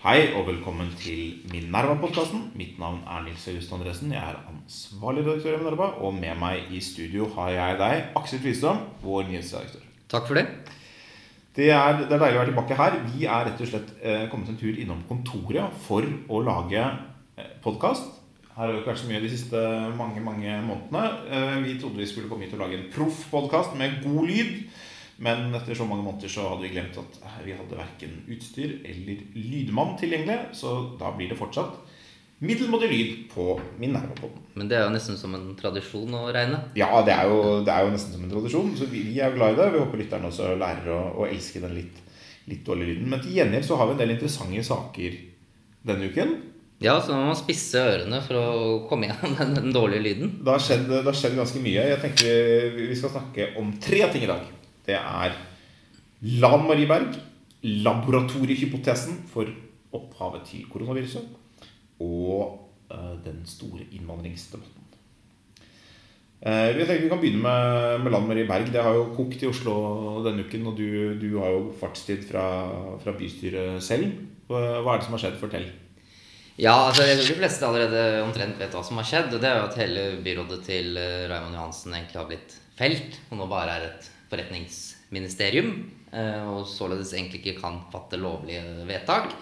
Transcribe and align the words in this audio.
Hei 0.00 0.30
og 0.32 0.46
velkommen 0.46 0.88
til 0.96 1.42
Minerva-podkasten. 1.52 2.46
Mitt 2.56 2.78
navn 2.80 3.02
er 3.04 3.20
Nils 3.26 3.42
August 3.50 3.72
Andresen. 3.76 4.14
Jeg 4.14 4.22
er 4.32 4.38
ansvarlig 4.48 5.26
redaktør 5.26 5.58
i 5.58 5.58
Minerva. 5.60 5.88
Og 6.00 6.14
med 6.16 6.38
meg 6.40 6.70
i 6.72 6.80
studio 6.80 7.26
har 7.34 7.50
jeg 7.52 7.74
deg, 7.82 7.96
Aksel 8.16 8.40
Tvistom, 8.40 8.80
vår 9.02 9.26
nyhetsredaktør. 9.28 9.82
Takk 10.08 10.24
for 10.30 10.40
det. 10.40 10.46
Det 11.52 11.68
er, 11.68 12.00
det 12.00 12.16
er 12.16 12.22
deilig 12.24 12.38
å 12.38 12.40
være 12.40 12.48
tilbake 12.54 12.78
her. 12.80 12.96
Vi 13.10 13.28
er 13.28 13.44
rett 13.50 13.60
og 13.60 13.70
slett 13.74 13.92
eh, 14.00 14.24
kommet 14.32 14.48
en 14.48 14.56
tur 14.62 14.80
innom 14.80 15.04
kontoret 15.10 15.76
for 15.84 16.08
å 16.08 16.40
lage 16.48 16.80
eh, 16.80 17.52
podkast. 17.60 18.08
Her 18.54 18.62
har 18.62 18.72
det 18.72 18.80
ikke 18.80 18.94
vært 18.94 19.02
så 19.02 19.10
mye 19.12 19.20
de 19.26 19.34
siste 19.34 19.66
mange 20.00 20.24
mange 20.24 20.56
månedene. 20.64 21.04
Eh, 21.28 21.58
vi 21.66 21.76
trodde 21.76 22.00
vi 22.00 22.08
skulle 22.08 22.32
komme 22.32 22.48
hit 22.48 22.56
og 22.56 22.64
lage 22.64 22.80
en 22.80 22.88
proff-podkast 22.96 23.76
med 23.76 24.00
god 24.06 24.32
lyd. 24.32 24.56
Men 25.20 25.52
etter 25.52 25.76
så 25.76 25.84
mange 25.84 26.04
måneder 26.06 26.32
så 26.32 26.46
hadde 26.48 26.64
vi 26.64 26.72
glemt 26.72 26.96
at 27.00 27.18
vi 27.44 27.52
hadde 27.52 27.76
verken 27.76 28.20
utstyr 28.32 28.78
eller 28.88 29.24
lydmann 29.36 29.96
tilgjengelig. 30.00 30.54
Så 30.56 30.72
da 31.00 31.12
blir 31.16 31.28
det 31.28 31.36
fortsatt 31.36 31.76
middelmådig 32.40 32.88
lyd 32.88 33.16
på 33.34 33.52
Minerva-podden. 33.80 34.46
Men 34.56 34.70
det 34.70 34.78
er 34.78 34.86
jo 34.86 34.94
nesten 34.94 35.18
som 35.20 35.34
en 35.36 35.50
tradisjon 35.60 36.14
å 36.16 36.22
regne. 36.32 36.62
Ja, 36.78 36.88
det 37.04 37.12
er, 37.12 37.28
jo, 37.28 37.58
det 37.66 37.74
er 37.74 37.84
jo 37.84 37.92
nesten 37.92 38.14
som 38.16 38.22
en 38.24 38.32
tradisjon. 38.32 38.70
Så 38.78 38.88
vi, 38.88 39.02
vi 39.10 39.18
er 39.20 39.34
glad 39.34 39.52
i 39.52 39.58
det. 39.60 39.66
Vi 39.74 39.82
håper 39.82 40.00
lytterne 40.00 40.30
også 40.30 40.54
lærer 40.60 40.88
å, 40.94 41.00
å 41.20 41.26
elske 41.28 41.60
den 41.60 41.76
litt, 41.76 41.98
litt 42.48 42.62
dårlige 42.64 42.94
lyden. 42.94 43.10
Men 43.12 43.20
til 43.20 43.36
gjengjeld 43.36 43.68
så 43.68 43.76
har 43.76 43.90
vi 43.90 43.96
en 43.98 44.00
del 44.00 44.14
interessante 44.16 44.64
saker 44.70 45.18
denne 45.90 46.08
uken. 46.08 46.32
Ja, 46.80 46.94
så 47.04 47.12
man 47.12 47.28
må 47.28 47.34
spisse 47.36 47.82
ørene 47.90 48.22
for 48.24 48.40
å 48.40 48.54
komme 48.88 49.10
gjennom 49.10 49.36
den, 49.42 49.52
den 49.58 49.76
dårlige 49.76 50.06
lyden. 50.06 50.32
Det 50.40 50.54
har, 50.54 50.64
skjedd, 50.64 50.88
det 50.88 51.04
har 51.04 51.20
skjedd 51.20 51.36
ganske 51.42 51.60
mye. 51.60 51.84
Jeg 51.92 52.00
tenker 52.06 52.80
Vi 52.86 52.96
skal 52.96 53.12
snakke 53.18 53.50
om 53.60 53.74
tre 53.84 54.00
ting 54.14 54.24
i 54.24 54.32
dag. 54.32 54.48
Det 54.86 54.96
er 54.96 55.36
Lan 56.40 56.66
Marie 56.68 56.88
Berg, 56.88 57.16
laboratoriehypotesen 57.62 59.22
for 59.30 59.48
opphavet 59.96 60.44
til 60.48 60.66
koronaviruset, 60.70 61.24
og 62.00 62.92
eh, 62.92 63.16
den 63.24 63.40
store 63.48 63.86
innvandringsdebatten. 63.96 64.80
Eh, 66.40 66.72
jeg 66.72 66.86
tenker 66.88 67.04
Vi 67.04 67.12
kan 67.12 67.20
begynne 67.20 67.42
med, 67.44 68.04
med 68.04 68.14
Lan 68.14 68.28
Marie 68.28 68.48
Berg. 68.48 68.72
Det 68.72 68.82
har 68.82 68.96
jo 68.96 69.10
kokt 69.16 69.42
i 69.44 69.48
Oslo 69.50 69.74
denne 70.24 70.46
uken. 70.46 70.70
Og 70.70 70.78
du, 70.78 70.88
du 71.20 71.28
har 71.38 71.52
jo 71.52 71.66
fartstid 71.80 72.24
fra, 72.28 72.44
fra 73.02 73.16
bystyret 73.16 73.82
selv. 73.84 74.08
Hva 74.48 74.80
er 74.80 74.98
det 75.00 75.06
som 75.06 75.16
har 75.18 75.24
skjedd? 75.26 75.40
Fortell. 75.40 75.68
Ja, 76.60 76.74
altså 76.88 77.04
jeg 77.06 77.16
tror 77.16 77.28
de 77.28 77.40
fleste 77.40 77.68
allerede 77.68 78.22
omtrent 78.24 78.58
vet 78.60 78.72
hva 78.74 78.82
som 78.84 78.98
har 79.00 79.08
skjedd. 79.08 79.34
Og 79.36 79.42
det 79.42 79.50
er 79.50 79.60
jo 79.60 79.68
at 79.68 79.78
hele 79.80 80.06
byrådet 80.24 80.62
til 80.64 80.96
eh, 81.00 81.26
Raymond 81.28 81.56
Johansen 81.56 81.94
egentlig 81.96 82.20
har 82.20 82.30
blitt 82.32 82.56
felt. 82.78 83.20
Og 83.28 83.40
nå 83.40 83.50
bare 83.50 83.76
er 83.76 83.86
et 83.90 84.10
forretningsministerium. 84.30 85.72
eh, 86.12 86.48
Og 86.48 86.66
således 86.66 87.12
egentlig 87.14 87.42
ikke 87.44 87.60
kan 87.60 87.82
fatte 87.92 88.16
lovlige 88.20 88.86
vedtak. 88.88 89.34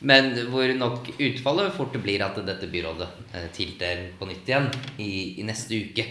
Men 0.00 0.34
hvor 0.50 0.68
nok 0.76 1.08
utfallet 1.16 1.72
fort 1.72 1.94
blir 2.02 2.22
at 2.24 2.36
dette 2.44 2.68
byrådet 2.68 3.08
eh, 3.32 3.48
tiltrer 3.56 4.10
på 4.18 4.28
nytt 4.28 4.48
igjen 4.48 4.68
i, 4.98 5.40
i 5.40 5.46
neste 5.46 5.78
uke. 5.86 6.04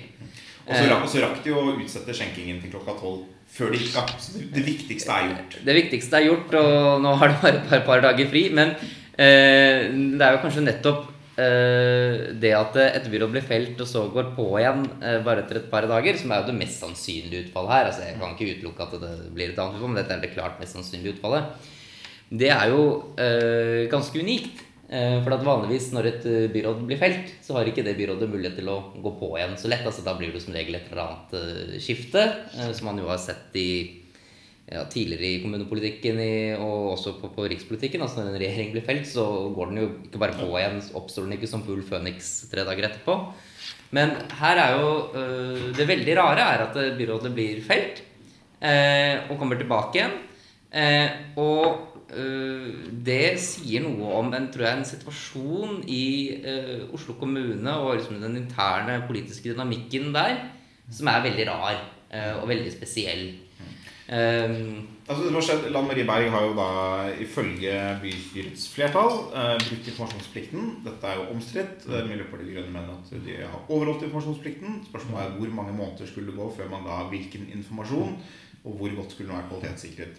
Og 0.66 0.74
så 0.74 0.86
rakk, 0.90 1.04
og 1.06 1.10
så 1.12 1.22
rakk 1.22 1.42
de 1.46 1.54
å 1.54 1.66
utsette 1.78 2.14
skjenkingen 2.18 2.62
til 2.64 2.72
klokka 2.74 2.96
tolv 2.98 3.28
før 3.56 3.72
det 3.72 3.84
gikk 3.84 4.00
av. 4.02 4.14
Så 4.18 4.40
det, 4.42 4.64
viktigste 4.66 5.14
er 5.14 5.30
gjort. 5.30 5.58
Det 5.68 5.76
viktigste 5.78 6.18
er 6.18 6.26
gjort, 6.32 6.56
og 6.58 7.04
nå 7.04 7.12
har 7.22 7.32
det 7.32 7.42
bare 7.44 7.60
et 7.60 7.68
par, 7.70 7.84
par 7.86 8.02
dager 8.08 8.32
fri. 8.32 8.48
Men 8.50 8.74
eh, 8.74 9.86
det 9.94 10.26
er 10.26 10.34
jo 10.34 10.42
kanskje 10.48 10.66
nettopp 10.66 11.04
eh, 11.06 11.15
det 11.36 12.52
at 12.56 12.78
et 12.80 13.08
byråd 13.12 13.34
blir 13.34 13.44
felt 13.44 13.82
og 13.84 13.90
så 13.90 14.06
går 14.14 14.30
på 14.38 14.46
igjen 14.62 14.86
eh, 15.04 15.18
bare 15.26 15.44
etter 15.44 15.60
et 15.60 15.72
par 15.72 15.88
dager, 15.90 16.16
som 16.20 16.32
er 16.32 16.42
jo 16.42 16.50
det 16.52 16.60
mest 16.60 16.80
sannsynlige 16.84 17.48
utfallet 17.48 17.74
her. 17.76 17.90
Altså 17.90 18.06
Jeg 18.06 18.20
kan 18.22 18.36
ikke 18.36 18.52
utelukke 18.54 18.86
at 18.88 19.02
det 19.02 19.16
blir 19.36 19.52
et 19.52 19.60
annet 19.60 19.84
men 19.84 20.00
dette 20.00 20.16
er 20.16 20.24
det 20.24 20.36
klart 20.36 20.62
mest 20.62 20.78
sannsynlige 20.78 21.18
utfallet. 21.18 21.72
Det 22.32 22.50
er 22.54 22.72
jo 22.72 22.86
eh, 23.22 23.84
ganske 23.92 24.24
unikt. 24.24 24.64
Eh, 24.86 25.18
for 25.26 25.34
at 25.34 25.42
vanligvis 25.42 25.88
når 25.96 26.08
et 26.12 26.26
eh, 26.30 26.48
byråd 26.54 26.84
blir 26.86 27.00
felt, 27.02 27.32
så 27.42 27.58
har 27.58 27.68
ikke 27.68 27.84
det 27.84 27.98
byrådet 27.98 28.30
mulighet 28.30 28.60
til 28.60 28.70
å 28.70 28.80
gå 29.02 29.16
på 29.20 29.32
igjen 29.36 29.56
så 29.58 29.72
lett. 29.72 29.86
altså 29.86 30.06
Da 30.06 30.14
blir 30.18 30.34
det 30.34 30.44
som 30.44 30.54
regel 30.54 30.78
et 30.78 30.92
eller 30.92 31.08
annet 31.08 31.38
eh, 31.40 31.78
skifte, 31.82 32.22
eh, 32.54 32.72
som 32.72 32.92
man 32.92 33.02
jo 33.02 33.10
har 33.10 33.20
sett 33.22 33.58
i 33.58 33.70
ja, 34.66 34.84
tidligere 34.90 35.28
i 35.30 35.42
kommunepolitikken 35.44 36.20
i, 36.22 36.36
og 36.58 36.96
også 36.96 37.16
på, 37.20 37.30
på 37.36 37.48
rikspolitikken. 37.52 38.02
altså 38.02 38.24
Når 38.24 38.34
en 38.34 38.40
regjering 38.42 38.72
blir 38.74 38.86
felt, 38.86 39.08
så 39.08 39.26
går 39.56 39.72
den 39.72 39.82
jo 39.84 39.90
ikke 40.08 40.22
bare 40.22 40.38
på 40.40 40.50
igjen, 40.58 40.82
oppstår 40.98 41.28
den 41.28 41.38
ikke 41.38 41.50
som 41.52 41.64
full 41.66 41.84
føniks 41.86 42.50
tre 42.52 42.66
dager 42.68 42.90
etterpå. 42.90 43.20
Men 43.96 44.16
her 44.40 44.60
er 44.60 44.72
jo 44.76 44.88
øh, 45.16 45.68
Det 45.78 45.88
veldig 45.88 46.16
rare 46.18 46.48
er 46.56 46.64
at 46.66 46.98
byrådet 46.98 47.34
blir 47.36 47.62
felt 47.64 48.02
øh, 48.62 49.30
og 49.30 49.38
kommer 49.40 49.60
tilbake 49.60 50.00
igjen. 50.00 50.16
Eh, 50.76 51.38
og 51.40 52.02
øh, 52.18 52.74
det 53.06 53.38
sier 53.40 53.86
noe 53.86 54.18
om 54.18 54.34
en, 54.34 54.50
tror 54.52 54.66
jeg, 54.66 54.80
en 54.80 54.90
situasjon 54.90 55.84
i 55.88 56.42
øh, 56.42 56.90
Oslo 56.94 57.16
kommune 57.20 57.78
og 57.78 57.96
liksom 57.96 58.20
den 58.20 58.42
interne 58.42 59.04
politiske 59.08 59.54
dynamikken 59.54 60.12
der 60.16 60.42
som 60.92 61.08
er 61.08 61.24
veldig 61.24 61.48
rar 61.50 61.78
øh, 62.14 62.42
og 62.42 62.50
veldig 62.50 62.74
spesiell. 62.74 63.45
Um, 64.06 64.88
Altså 65.06 65.28
det 65.30 65.70
Lan 65.70 65.86
Marie 65.86 66.06
Berg 66.06 66.32
har 66.34 66.44
jo 66.48 66.54
da 66.58 66.70
ifølge 67.22 67.74
bystyrets 68.02 68.64
flertall 68.74 69.12
eh, 69.38 69.60
brutt 69.62 69.90
informasjonsplikten. 69.92 70.72
Dette 70.86 71.12
er 71.12 71.20
jo 71.20 71.28
omstridt. 71.36 71.86
Mm. 71.86 72.08
Miljøpartiet 72.10 72.50
De 72.50 72.56
Grønne 72.56 72.74
mener 72.74 72.96
at 72.96 73.12
de 73.28 73.36
har 73.38 73.60
overholdt 73.70 74.08
informasjonsplikten. 74.08 74.80
Spørsmålet 74.88 75.28
er 75.28 75.36
hvor 75.38 75.54
mange 75.60 75.76
måneder 75.78 76.10
skulle 76.10 76.32
det 76.34 76.40
gå 76.40 76.48
før 76.58 76.72
man 76.74 76.88
ga 76.90 77.04
hvilken 77.12 77.46
informasjon, 77.54 78.18
og 78.64 78.80
hvor 78.80 78.96
godt 78.98 79.14
skulle 79.14 79.30
den 79.30 79.38
være 79.38 79.52
kvalitetssikret. 79.52 80.18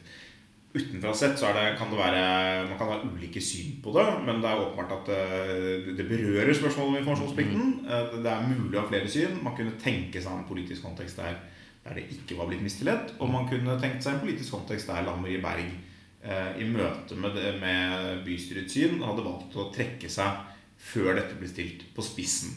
Utenfra 0.77 1.15
sett 1.19 1.39
så 1.41 1.51
er 1.51 1.59
det, 1.59 1.67
kan 1.81 1.91
det 1.91 1.99
være 1.99 2.23
Man 2.69 2.79
kan 2.79 2.93
ha 2.93 3.01
ulike 3.11 3.43
syn 3.43 3.83
på 3.83 3.91
det, 3.97 4.07
men 4.29 4.39
det 4.45 4.53
er 4.53 4.63
åpenbart 4.69 4.97
at 5.01 5.13
eh, 5.19 5.91
det 5.99 6.07
berører 6.07 6.55
spørsmålet 6.55 6.93
om 6.93 7.01
informasjonsplikten. 7.03 7.75
Eh, 7.91 8.17
Det 8.23 8.31
er 8.37 8.49
mulig 8.55 8.79
å 8.79 8.85
ha 8.85 8.89
flere 8.95 9.11
syn. 9.11 9.43
Man 9.43 9.59
kunne 9.59 9.75
tenke 9.83 10.23
seg 10.23 10.31
en 10.31 10.47
politisk 10.47 10.87
kontekst 10.87 11.19
der 11.19 11.43
der 11.87 12.01
det 12.01 12.09
ikke 12.17 12.39
var 12.39 12.51
blitt 12.51 12.65
mistillit. 12.65 13.15
Og 13.21 13.31
man 13.31 13.49
kunne 13.51 13.79
tenkt 13.81 14.05
seg 14.05 14.17
en 14.17 14.25
politisk 14.25 14.57
kontekst 14.57 14.91
der 14.91 15.07
Lan 15.07 15.23
Marie 15.23 15.43
Berg 15.43 15.65
eh, 15.67 16.53
i 16.61 16.69
møte 16.69 17.19
med, 17.19 17.37
det, 17.39 17.57
med 17.63 18.23
bystyrets 18.27 18.75
syn 18.77 19.03
hadde 19.05 19.25
valgt 19.27 19.57
å 19.57 19.71
trekke 19.75 20.11
seg 20.11 20.55
før 20.77 21.17
dette 21.17 21.37
ble 21.39 21.49
stilt 21.51 21.87
på 21.97 22.05
spissen. 22.05 22.57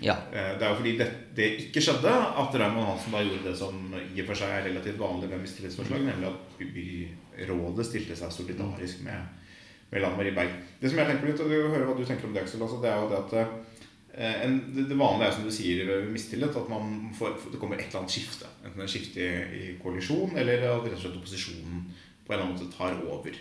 ja. 0.00 0.16
Eh, 0.32 0.54
det 0.58 0.64
er 0.64 0.72
jo 0.72 0.78
fordi 0.80 0.94
det, 0.98 1.08
det 1.36 1.48
ikke 1.66 1.82
skjedde 1.84 2.10
at 2.10 2.56
Raymond 2.62 2.88
Hansen 2.88 3.14
da 3.14 3.22
gjorde 3.24 3.46
det 3.46 3.56
som 3.58 3.92
i 3.94 4.22
og 4.22 4.30
for 4.30 4.40
seg 4.40 4.54
er 4.56 4.66
relativt 4.70 5.00
vanlig 5.00 5.28
med 5.30 5.44
mistillitsforslag, 5.44 6.06
nemlig 6.08 6.30
at 6.30 6.64
byrådet 6.74 7.86
stilte 7.86 8.16
seg 8.18 8.32
solidarisk 8.34 9.04
med, 9.06 9.52
med 9.92 10.04
Lan 10.04 10.16
Marie 10.18 10.34
Berg. 10.36 10.56
Det 10.80 10.90
som 10.90 11.02
jeg 11.02 11.12
tenker 11.12 11.30
litt, 11.30 11.44
og 11.44 11.52
du 11.52 11.58
hører 11.58 11.86
hva 11.88 11.98
du 11.98 12.06
tenker 12.08 12.28
om 12.28 12.34
det, 12.34 12.46
Aksel, 12.46 12.64
altså, 12.64 12.80
det 12.82 12.90
er 12.90 13.04
jo 13.04 13.12
det 13.12 13.20
at 13.20 13.36
eh, 13.42 13.69
en, 14.18 14.56
det, 14.74 14.96
vanlige 14.98 15.28
er 15.28 15.34
som 15.36 15.44
du 15.46 15.52
sier 15.54 15.84
ved 15.86 16.08
mistillit, 16.10 16.56
at 16.56 16.70
får, 17.18 17.36
det 17.52 17.60
kommer 17.60 17.78
et 17.78 17.86
eller 17.88 18.00
annet 18.02 18.14
skifte. 18.14 18.48
Enten 18.64 18.82
et 18.82 18.90
skifte 18.90 19.20
i, 19.22 19.58
i 19.60 19.74
koalisjon, 19.82 20.34
eller 20.36 20.64
at 20.66 20.84
rett 20.86 20.96
og 20.96 21.02
slett 21.04 21.18
opposisjonen 21.20 21.84
på 22.26 22.32
en 22.32 22.38
eller 22.38 22.46
annen 22.46 22.58
måte 22.58 22.76
tar 22.76 22.98
over. 23.06 23.38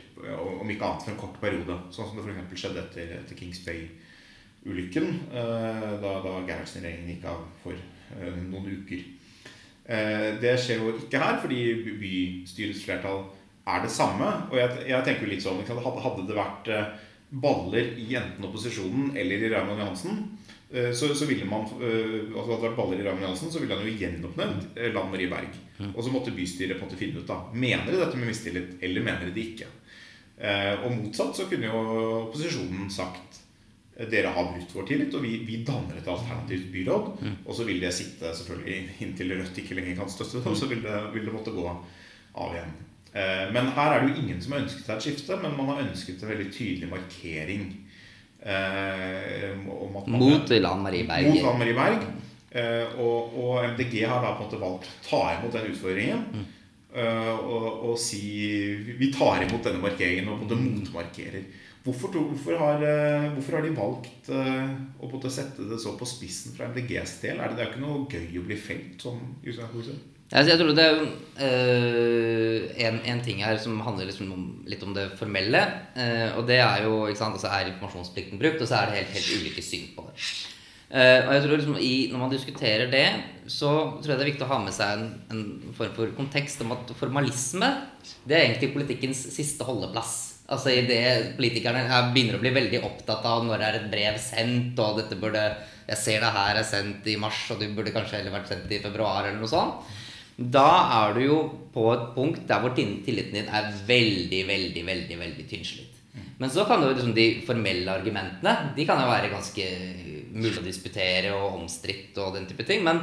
Om 0.61 0.69
ikke 0.73 0.85
annet 0.85 1.05
for 1.05 1.13
en 1.13 1.21
kort 1.21 1.39
periode. 1.41 1.79
Sånn 1.93 2.09
som 2.09 2.17
det 2.19 2.25
f.eks. 2.25 2.61
skjedde 2.61 2.83
etter, 2.85 3.15
etter 3.19 3.37
Kings 3.37 3.61
Bay-ulykken. 3.65 5.09
eh, 5.33 5.89
Da, 6.01 6.13
da 6.25 6.35
Gerhardsen-regjeringen 6.47 7.15
gikk 7.15 7.27
av 7.29 7.43
for 7.63 7.73
eh, 7.77 8.39
noen 8.49 8.69
uker. 8.79 9.03
Eh, 9.89 10.39
Det 10.41 10.55
skjer 10.61 10.81
jo 10.81 10.95
ikke 10.97 11.21
her, 11.21 11.37
fordi 11.43 11.61
bystyrets 12.01 12.85
flertall 12.85 13.25
er 13.69 13.83
det 13.85 13.91
samme. 13.93 14.31
Og 14.49 14.57
jeg, 14.57 14.83
jeg 14.89 15.05
tenker 15.05 15.25
jo 15.25 15.33
litt 15.33 15.45
sånn 15.45 15.61
hadde, 15.65 16.27
det 16.29 16.37
vært 16.37 16.73
eh, 16.73 16.91
baller 17.29 17.93
i 18.01 18.15
enten 18.17 18.45
opposisjonen 18.47 19.11
eller 19.17 19.45
i 19.45 19.49
Raymond 19.53 19.81
Johansen, 19.83 20.15
eh, 20.17 20.38
så, 20.93 21.07
så 21.17 21.25
ville 21.25 21.45
man 21.49 21.63
eh, 21.81 22.29
altså 22.29 22.51
Hadde 22.51 22.67
vært 22.67 22.75
baller 22.77 22.99
i 23.01 23.05
Raymond 23.07 23.23
Johansen, 23.25 23.49
så 23.51 23.59
ville 23.63 23.73
han 23.73 23.87
jo 23.87 23.95
gjenoppnevnt 23.97 24.77
eh, 24.77 24.91
Lan 24.93 25.09
Marie 25.09 25.29
Berg. 25.31 25.55
Og 25.95 26.03
så 26.05 26.11
måtte 26.13 26.33
bystyret 26.35 26.77
på 26.77 26.83
en 26.83 26.89
måte 26.91 26.99
finne 26.99 27.21
ut 27.23 27.27
da 27.29 27.39
Mener 27.55 27.89
de 27.89 27.97
dette 28.03 28.17
med 28.19 28.29
mistillit, 28.29 28.75
eller 28.85 29.01
mener 29.07 29.25
de 29.25 29.33
det 29.37 29.45
ikke. 29.53 29.69
Eh, 30.37 30.75
Og 30.85 30.93
motsatt 30.99 31.35
så 31.39 31.47
kunne 31.49 31.71
jo 31.71 31.81
opposisjonen 32.27 32.89
sagt 32.93 33.39
eh, 33.97 34.05
dere 34.11 34.31
har 34.35 34.51
brutt 34.53 34.75
vår 34.77 34.85
tillit, 34.91 35.15
og 35.17 35.25
vi, 35.25 35.33
vi 35.47 35.63
danner 35.67 35.97
et 36.03 36.07
alternativt 36.13 36.69
byråd. 36.75 37.09
Og 37.45 37.55
så 37.57 37.65
vil 37.67 37.81
det 37.81 37.89
sitte 37.97 38.29
selvfølgelig 38.37 39.01
inntil 39.07 39.33
Rødt 39.39 39.57
ikke 39.63 39.79
lenger 39.79 39.97
kan 40.03 40.13
støtte 40.13 40.37
det, 40.43 40.53
og 40.53 40.59
så 40.61 40.69
vil 40.71 40.85
det, 40.85 40.99
vil 41.15 41.25
det 41.25 41.33
måtte 41.33 41.55
gå 41.57 41.65
av 41.65 42.53
igjen. 42.55 42.77
Eh, 43.17 43.47
Men 43.57 43.73
her 43.73 43.95
er 43.97 44.05
det 44.05 44.13
jo 44.13 44.21
ingen 44.21 44.41
som 44.45 44.53
har 44.53 44.61
ønsket 44.67 44.85
seg 44.85 44.95
et 45.01 45.07
skifte, 45.09 45.41
men 45.41 45.57
man 45.57 45.73
har 45.73 45.81
ønsket 45.87 46.21
en 46.21 46.29
veldig 46.35 46.51
tydelig 46.53 46.91
markering. 46.93 47.71
Eh, 48.43 49.55
man- 49.57 50.19
Mot 50.19 50.49
Lan 50.49 50.81
Marie 50.81 51.03
Berg. 51.07 51.27
mot 51.27 51.41
Lan 51.43 51.59
Marie 51.59 51.73
Berg. 51.73 52.03
Eh, 52.51 52.99
og, 52.99 53.35
og 53.37 53.63
MDG 53.75 54.05
har 54.09 54.23
da 54.23 54.31
på 54.35 54.43
en 54.43 54.47
måte 54.49 54.61
valgt 54.61 54.87
å 54.89 55.09
ta 55.09 55.21
imot 55.37 55.53
den 55.53 55.71
utfordringen. 55.71 56.45
eh, 56.95 57.35
og, 57.45 57.83
og 57.91 57.97
si 58.01 58.21
Vi 58.97 59.11
tar 59.13 59.43
imot 59.45 59.63
denne 59.63 59.81
markeringen 59.83 60.29
og 60.29 60.39
på 60.39 60.47
en 60.47 60.47
måte 60.49 60.63
motmarkerer. 60.79 61.43
Hvorfor, 61.83 62.11
hvorfor, 62.11 62.57
har, 62.59 62.81
hvorfor 63.35 63.55
har 63.55 63.61
de 63.63 63.69
valgt 63.73 64.27
å 64.29 64.39
på 64.99 65.07
en 65.07 65.13
måte 65.13 65.29
sette 65.31 65.63
det 65.69 65.77
så 65.79 65.93
på 65.97 66.05
spissen 66.05 66.51
fra 66.57 66.67
MDGs 66.67 67.21
del? 67.21 67.39
Er 67.39 67.49
det, 67.49 67.55
det 67.57 67.63
er 67.63 67.69
jo 67.69 67.71
ikke 67.71 67.85
noe 67.85 68.07
gøy 68.11 68.41
å 68.41 68.45
bli 68.49 68.57
felt 68.59 69.05
i 69.05 69.49
utgangspunktet? 69.49 69.95
Altså, 69.95 70.18
jeg 70.29 70.59
tror 70.59 70.75
det 70.77 70.83
er 70.85 70.99
øh, 71.41 72.67
en, 72.85 72.99
en, 73.01 73.21
ting 73.25 73.41
her 73.41 73.57
som 73.57 73.79
handler 73.81 74.05
liksom 74.05 74.29
om, 74.35 74.43
litt 74.69 74.83
om 74.85 74.93
det 74.93 75.07
formelle. 75.17 75.63
Øh, 75.97 76.37
og 76.37 76.45
det 76.47 76.59
er 76.61 76.85
jo 76.85 77.07
ikke 77.07 77.21
sant, 77.23 77.33
altså 77.33 77.49
Er 77.49 77.71
informasjonsplikten 77.71 78.41
brukt, 78.41 78.61
og 78.61 78.69
så 78.69 78.77
er 78.77 78.91
det 78.91 78.99
helt, 79.01 79.15
helt 79.17 79.41
ulike 79.41 79.65
syn 79.65 79.89
på 79.95 80.05
det. 80.09 80.29
Uh, 80.89 81.21
og 81.27 81.35
jeg 81.35 81.41
tror 81.43 81.59
liksom 81.59 81.75
i, 81.85 82.09
Når 82.09 82.17
man 82.17 82.31
diskuterer 82.33 82.87
det, 82.89 83.05
så 83.45 83.69
tror 84.01 84.09
jeg 84.09 84.17
det 84.17 84.23
er 84.23 84.31
viktig 84.31 84.45
å 84.47 84.49
ha 84.49 84.57
med 84.63 84.73
seg 84.73 84.95
en, 84.97 85.11
en 85.29 85.73
form 85.77 85.91
for 85.93 86.15
kontekst 86.17 86.63
om 86.65 86.73
at 86.73 86.89
formalisme 86.97 87.69
det 88.25 88.33
er 88.33 88.47
egentlig 88.47 88.71
politikkens 88.73 89.21
siste 89.35 89.67
holdeplass. 89.67 90.15
Altså 90.49 90.73
i 90.73 90.81
det 90.89 91.35
Politikerne 91.37 91.85
her 91.91 92.09
begynner 92.13 92.39
å 92.39 92.41
bli 92.41 92.53
veldig 92.55 92.81
opptatt 92.87 93.25
av 93.29 93.45
når 93.45 93.65
er 93.67 93.77
et 93.77 93.89
brev 93.91 94.17
sendt, 94.21 94.81
og 94.81 94.97
dette 94.97 95.17
burde 95.19 95.43
Jeg 95.89 96.01
ser 96.01 96.25
det 96.25 96.33
her 96.33 96.57
er 96.57 96.65
sendt 96.65 97.05
i 97.09 97.17
mars, 97.21 97.43
og 97.53 97.61
det 97.61 97.69
burde 97.77 97.93
kanskje 97.93 98.19
heller 98.19 98.39
vært 98.39 98.49
sendt 98.49 98.73
i 98.73 98.81
februar, 98.81 99.27
eller 99.27 99.37
noe 99.41 99.49
sånt. 99.49 99.85
Da 100.39 100.69
er 101.03 101.17
du 101.17 101.23
jo 101.25 101.39
på 101.73 101.85
et 101.91 102.05
punkt 102.15 102.45
der 102.47 102.61
hvor 102.63 102.71
tilliten 102.75 103.35
din 103.35 103.49
er 103.51 103.71
veldig, 103.87 104.43
veldig, 104.47 104.83
veldig 104.87 105.17
veldig 105.19 105.47
tynnslitt. 105.49 105.95
Men 106.39 106.51
så 106.51 106.63
kan 106.67 106.81
jo 106.81 106.93
liksom 106.93 107.11
de 107.15 107.41
formelle 107.47 107.91
argumentene 107.91 108.71
De 108.75 108.85
kan 108.87 109.01
jo 109.03 109.09
være 109.09 109.31
ganske 109.31 109.65
mulig 110.29 110.61
å 110.61 110.63
disputere 110.63 111.33
og 111.35 111.59
omstridt 111.59 112.17
og 112.23 112.37
den 112.37 112.47
type 112.47 112.63
ting. 112.67 112.83
Men, 112.85 113.01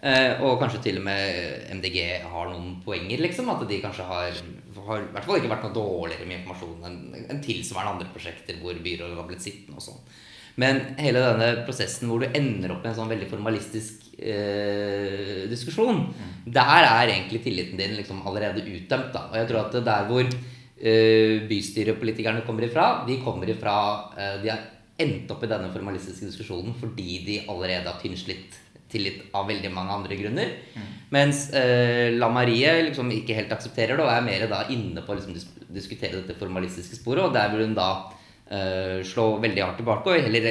eh, 0.00 0.40
og 0.42 0.58
kanskje 0.60 0.82
til 0.88 0.98
og 0.98 1.06
med 1.06 1.68
MDG 1.78 1.98
har 2.32 2.50
noen 2.50 2.80
poenger, 2.84 3.22
liksom. 3.22 3.50
At 3.52 3.62
de 3.68 3.80
kanskje 3.82 4.08
har, 4.08 4.42
har 4.88 5.04
i 5.04 5.12
hvert 5.14 5.28
fall 5.28 5.38
ikke 5.38 5.52
vært 5.52 5.68
noe 5.68 5.76
dårligere 5.76 6.26
med 6.26 6.40
informasjon 6.40 6.88
enn 6.88 7.26
en 7.28 7.42
tilsvarende 7.44 7.94
andre 7.98 8.12
prosjekter 8.14 8.58
hvor 8.62 8.74
byrådet 8.74 9.20
har 9.20 9.28
blitt 9.30 9.44
sittende 9.44 9.78
og 9.78 9.86
sånn. 9.86 10.02
Men 10.60 10.80
hele 11.00 11.22
denne 11.24 11.50
prosessen 11.66 12.10
hvor 12.10 12.22
du 12.22 12.28
ender 12.28 12.74
opp 12.74 12.82
med 12.82 12.92
en 12.92 12.98
sånn 12.98 13.12
veldig 13.12 13.28
formalistisk 13.30 14.10
eh, 14.18 15.44
diskusjon, 15.50 16.02
mm. 16.12 16.32
der 16.52 16.88
er 16.88 17.14
egentlig 17.14 17.42
tilliten 17.46 17.80
din 17.80 17.96
liksom 17.96 18.20
allerede 18.28 18.64
utdømt. 18.64 19.12
da, 19.14 19.28
Og 19.30 19.38
jeg 19.40 19.48
tror 19.48 19.62
at 19.64 19.78
der 19.86 20.10
hvor 20.10 20.26
eh, 20.26 21.36
bystyrepolitikerne 21.48 22.44
kommer 22.46 22.68
ifra, 22.68 22.90
de 23.08 23.20
kommer 23.24 23.48
ifra 23.48 23.76
eh, 24.16 24.36
De 24.42 24.52
har 24.52 24.68
endt 25.02 25.30
opp 25.32 25.46
i 25.46 25.50
denne 25.50 25.72
formalistiske 25.72 26.28
diskusjonen 26.28 26.76
fordi 26.78 27.22
de 27.26 27.40
allerede 27.48 27.88
har 27.88 27.98
tynnslitt 28.02 28.60
tillit 28.92 29.22
av 29.32 29.46
veldig 29.48 29.70
mange 29.72 29.94
andre 29.96 30.16
grunner. 30.18 30.50
Mm. 30.76 30.88
Mens 31.14 31.46
eh, 31.56 32.12
La 32.12 32.28
Marie 32.32 32.74
liksom 32.90 33.08
ikke 33.14 33.38
helt 33.38 33.54
aksepterer 33.54 33.96
det 33.96 34.04
og 34.04 34.12
er 34.12 34.26
mer 34.26 34.44
da 34.50 34.66
inne 34.74 35.04
på 35.04 35.14
å 35.14 35.16
liksom, 35.16 35.36
dis 35.36 35.48
diskutere 35.72 36.20
dette 36.20 36.36
formalistiske 36.36 36.98
sporet. 36.98 37.24
Og 37.24 37.32
der 37.32 37.48
vil 37.54 37.64
hun 37.64 37.76
da 37.78 37.88
slå 39.08 39.24
veldig 39.40 39.62
hardt 39.62 39.78
tilbake 39.80 40.12
og 40.12 40.24
heller 40.26 40.46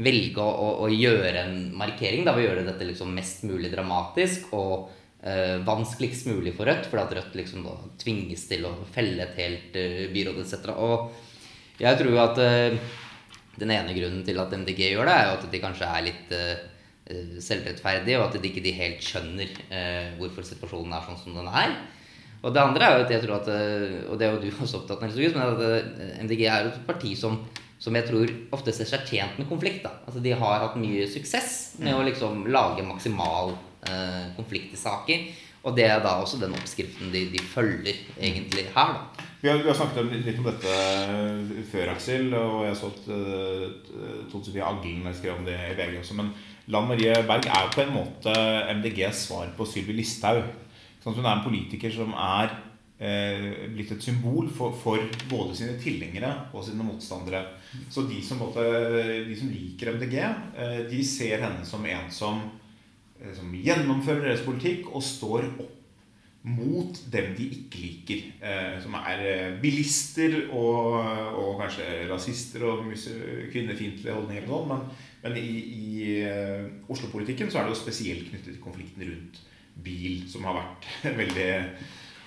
velge 0.00 0.40
å, 0.40 0.68
å, 0.84 0.88
gjøre 0.88 1.44
en 1.44 1.56
markering. 1.76 2.24
Da, 2.24 2.34
ved 2.36 2.46
å 2.46 2.50
gjøre 2.50 2.66
dette 2.70 2.88
liksom 2.88 3.12
mest 3.16 3.44
mulig 3.48 3.72
dramatisk 3.72 4.52
og 4.56 4.88
eh, 5.20 5.58
vanskeligst 5.66 6.30
mulig 6.30 6.54
for 6.56 6.68
Rødt. 6.68 6.88
fordi 6.88 7.04
at 7.04 7.14
Rødt 7.18 7.38
liksom 7.38 7.66
da 7.66 7.76
tvinges 8.00 8.46
til 8.48 8.66
å 8.68 8.74
felle 8.94 9.26
et 9.26 9.38
helt 9.40 9.78
eh, 9.78 10.08
byråd 10.14 10.42
etc. 10.44 10.72
Og 10.76 11.82
jeg 11.82 12.00
tror 12.00 12.20
at 12.24 12.42
eh, 12.42 12.78
den 13.60 13.74
ene 13.74 13.96
grunnen 13.96 14.24
til 14.24 14.40
at 14.40 14.52
MDG 14.56 14.86
gjør 14.94 15.08
det, 15.08 15.16
er 15.16 15.26
jo 15.28 15.38
at 15.38 15.50
de 15.52 15.60
kanskje 15.60 15.88
er 15.92 16.04
litt 16.06 16.30
uh, 16.32 17.34
selvrettferdige, 17.44 18.16
og 18.16 18.30
at 18.30 18.38
de 18.40 18.48
ikke 18.48 18.72
helt 18.78 19.02
skjønner 19.04 19.50
hvorfor 20.16 20.46
situasjonen 20.48 20.94
er 20.96 21.04
sånn 21.04 21.18
som 21.20 21.36
den 21.36 21.50
er. 21.50 21.74
Og 22.42 22.54
det 22.54 22.62
andre 22.62 22.86
er 22.86 22.96
jo 22.96 23.04
at 23.04 23.12
jeg 23.14 23.22
tror 23.22 23.36
at 23.38 23.50
Og 24.10 24.18
det 24.18 24.26
er 24.26 24.32
jo 24.34 24.40
du 24.42 24.48
også 24.50 24.80
opptatt 24.82 25.02
av, 25.02 25.12
men 25.14 25.42
at 25.46 26.24
MDG 26.26 26.42
er 26.46 26.66
et 26.66 26.80
parti 26.86 27.14
som, 27.18 27.38
som 27.78 27.94
jeg 27.94 28.08
tror 28.08 28.32
ofte 28.58 28.74
ser 28.74 28.90
seg 28.90 29.06
tjent 29.06 29.38
med 29.38 29.48
konflikt. 29.50 29.84
da. 29.86 29.94
Altså 30.06 30.22
De 30.24 30.34
har 30.34 30.66
hatt 30.66 30.78
mye 30.80 31.06
suksess 31.10 31.78
med 31.78 31.94
å 31.94 32.02
liksom 32.06 32.48
lage 32.50 32.82
maksimal 32.86 33.54
eh, 33.86 34.26
konflikt 34.36 34.74
i 34.74 34.80
saker. 34.80 35.26
Og 35.62 35.76
det 35.78 35.86
er 35.86 36.00
da 36.02 36.16
også 36.18 36.40
den 36.40 36.56
oppskriften 36.58 37.12
de, 37.14 37.28
de 37.30 37.42
følger 37.46 38.00
egentlig 38.18 38.66
her. 38.74 38.96
da. 38.96 39.28
Vi 39.42 39.48
har, 39.50 39.58
vi 39.58 39.70
har, 39.70 39.74
snakket 39.74 40.10
litt 40.22 40.38
om 40.38 40.46
dette 40.46 40.74
før, 41.70 41.92
Aksel. 41.96 42.28
Og 42.38 42.64
jeg 42.66 42.78
så 42.78 42.90
at 42.92 43.06
uh, 43.10 44.26
Tone 44.30 44.46
Sofie 44.46 44.62
Aglen 44.62 45.06
skrev 45.18 45.38
om 45.38 45.46
det 45.46 45.56
i 45.58 45.76
VG 45.78 45.96
også. 45.98 46.18
Men 46.18 46.32
Lan 46.70 46.86
Marie 46.86 47.14
Berg 47.26 47.48
er 47.50 47.64
jo 47.66 47.72
på 47.74 47.82
en 47.82 47.94
måte 47.96 48.34
MDGs 48.78 49.24
svar 49.26 49.50
på 49.58 49.66
Sylvi 49.66 49.96
Listhaug. 49.98 50.46
Sånn 51.02 51.16
at 51.16 51.18
hun 51.18 51.26
er 51.26 51.34
en 51.34 51.46
politiker 51.46 51.90
som 51.90 52.14
er 52.14 52.52
eh, 53.02 53.66
blitt 53.74 53.90
et 53.96 54.04
symbol 54.04 54.48
for, 54.54 54.74
for, 54.78 55.02
både 55.30 55.58
sine 55.58 55.76
tilhengere 55.82 56.30
og 56.54 56.64
sine 56.66 56.86
motstandere. 56.86 57.42
Så 57.90 58.06
de 58.06 58.20
som, 58.24 58.38
måtte, 58.42 58.64
de 59.26 59.36
som 59.38 59.50
liker 59.50 59.96
MDG, 59.96 60.18
eh, 60.22 60.80
de 60.90 61.04
ser 61.06 61.42
henne 61.42 61.66
som 61.66 61.84
en 61.90 62.10
som, 62.14 62.42
eh, 63.18 63.32
som 63.34 63.50
gjennomfører 63.50 64.28
deres 64.28 64.46
politikk 64.46 64.92
og 64.92 65.02
står 65.06 65.48
opp 65.52 65.78
mot 66.42 66.96
dem 67.14 67.34
de 67.38 67.44
ikke 67.54 67.82
liker. 67.82 68.24
Eh, 68.42 68.78
som 68.82 68.94
er 69.02 69.26
eh, 69.26 69.60
bilister 69.62 70.40
og, 70.50 70.98
og 71.38 71.62
kanskje 71.62 71.86
rasister 72.10 72.66
og 72.66 72.88
kvinnefiendtlige 73.52 74.14
holdninger. 74.14 74.46
Og 74.46 74.54
sånn, 74.54 74.74
men, 74.74 75.06
men 75.22 75.38
i, 75.38 75.54
i 75.62 76.18
eh, 76.26 76.66
Oslo-politikken 76.90 77.50
så 77.50 77.60
er 77.60 77.66
det 77.66 77.76
jo 77.76 77.82
spesielt 77.84 78.30
knyttet 78.30 78.54
til 78.54 78.62
konflikten 78.62 79.06
rundt 79.10 79.48
bil, 79.74 80.22
som 80.30 80.44
har 80.48 80.60
vært 80.60 80.88
veldig 81.20 81.50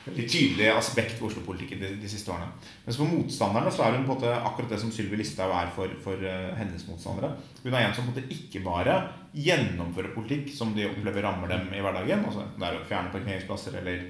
veldig 0.05 0.25
tydelig 0.29 0.67
aspekt 0.69 1.17
ved 1.17 1.29
Oslo-politikken 1.29 1.81
de, 1.81 1.89
de, 2.01 2.09
siste 2.09 2.29
årene. 2.33 2.51
Mens 2.85 2.99
for 2.99 3.09
motstanderne 3.09 3.73
så 3.73 3.85
er 3.85 3.95
hun 3.95 4.05
på 4.05 4.13
en 4.13 4.19
måte 4.19 4.33
akkurat 4.35 4.73
det 4.75 4.79
som 4.81 4.91
Sylvi 4.93 5.19
Listhaug 5.19 5.53
er 5.57 5.71
for, 5.75 5.91
for 6.03 6.21
uh, 6.21 6.53
hennes 6.59 6.85
motstandere. 6.89 7.31
Hun 7.63 7.73
er 7.73 7.81
en 7.81 7.95
som 7.95 8.05
på 8.05 8.13
en 8.13 8.17
måte 8.19 8.35
ikke 8.35 8.61
bare 8.65 8.97
gjennomfører 9.35 10.13
politikk 10.15 10.51
som 10.55 10.75
de 10.77 10.85
opplever 10.87 11.25
rammer 11.25 11.51
dem 11.51 11.71
i 11.73 11.81
hverdagen, 11.83 12.25
altså 12.27 12.45
det 12.55 12.67
er 12.67 12.77
å 12.77 12.83
fjerne 12.89 13.13
parkeringsplasser 13.15 13.79
eller 13.81 14.03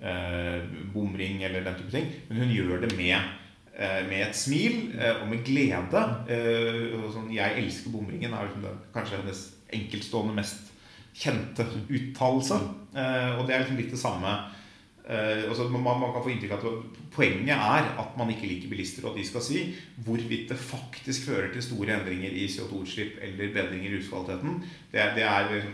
uh, 0.00 0.78
bomring 0.94 1.42
eller 1.46 1.66
den 1.66 1.82
type 1.82 1.92
ting, 1.92 2.08
men 2.30 2.40
hun 2.44 2.54
gjør 2.54 2.86
det 2.86 2.94
med, 2.96 3.34
uh, 3.76 4.00
med 4.08 4.22
et 4.30 4.38
smil 4.38 4.80
og 5.18 5.26
med 5.28 5.44
glede. 5.44 6.06
Sånn, 7.12 7.28
'Jeg 7.34 7.60
elsker 7.60 7.92
bomringen' 7.92 8.32
er 8.32 8.48
liksom 8.48 8.80
kanskje 8.96 9.20
hennes 9.20 9.44
enkeltstående 9.76 10.38
mest 10.38 10.72
kjente 11.16 11.64
uttalelse. 11.88 12.60
og 12.96 13.42
det 13.46 13.54
er 13.54 13.62
liksom 13.62 13.80
litt 13.80 13.92
det 13.92 14.00
samme 14.00 14.32
Uh, 15.06 15.46
altså 15.48 15.68
man, 15.68 15.82
man, 15.82 16.10
kan 16.10 16.22
få 16.24 16.32
inntrykk 16.32 16.52
av 16.56 16.64
at 16.66 17.02
Poenget 17.14 17.54
er 17.54 17.84
at 18.02 18.16
man 18.18 18.30
ikke 18.32 18.48
liker 18.50 18.70
bilister, 18.72 19.04
og 19.04 19.12
at 19.12 19.20
de 19.20 19.26
skal 19.28 19.44
si 19.46 19.60
hvorvidt 20.02 20.50
det 20.50 20.58
faktisk 20.58 21.28
fører 21.28 21.52
til 21.52 21.62
store 21.62 21.94
endringer 21.94 22.34
i 22.34 22.48
CO2-utslipp 22.50 23.20
eller 23.22 23.52
bedringer 23.54 23.86
i 23.86 23.92
luftkvaliteten. 23.94 24.58
Det, 24.90 25.04
det, 25.14 25.28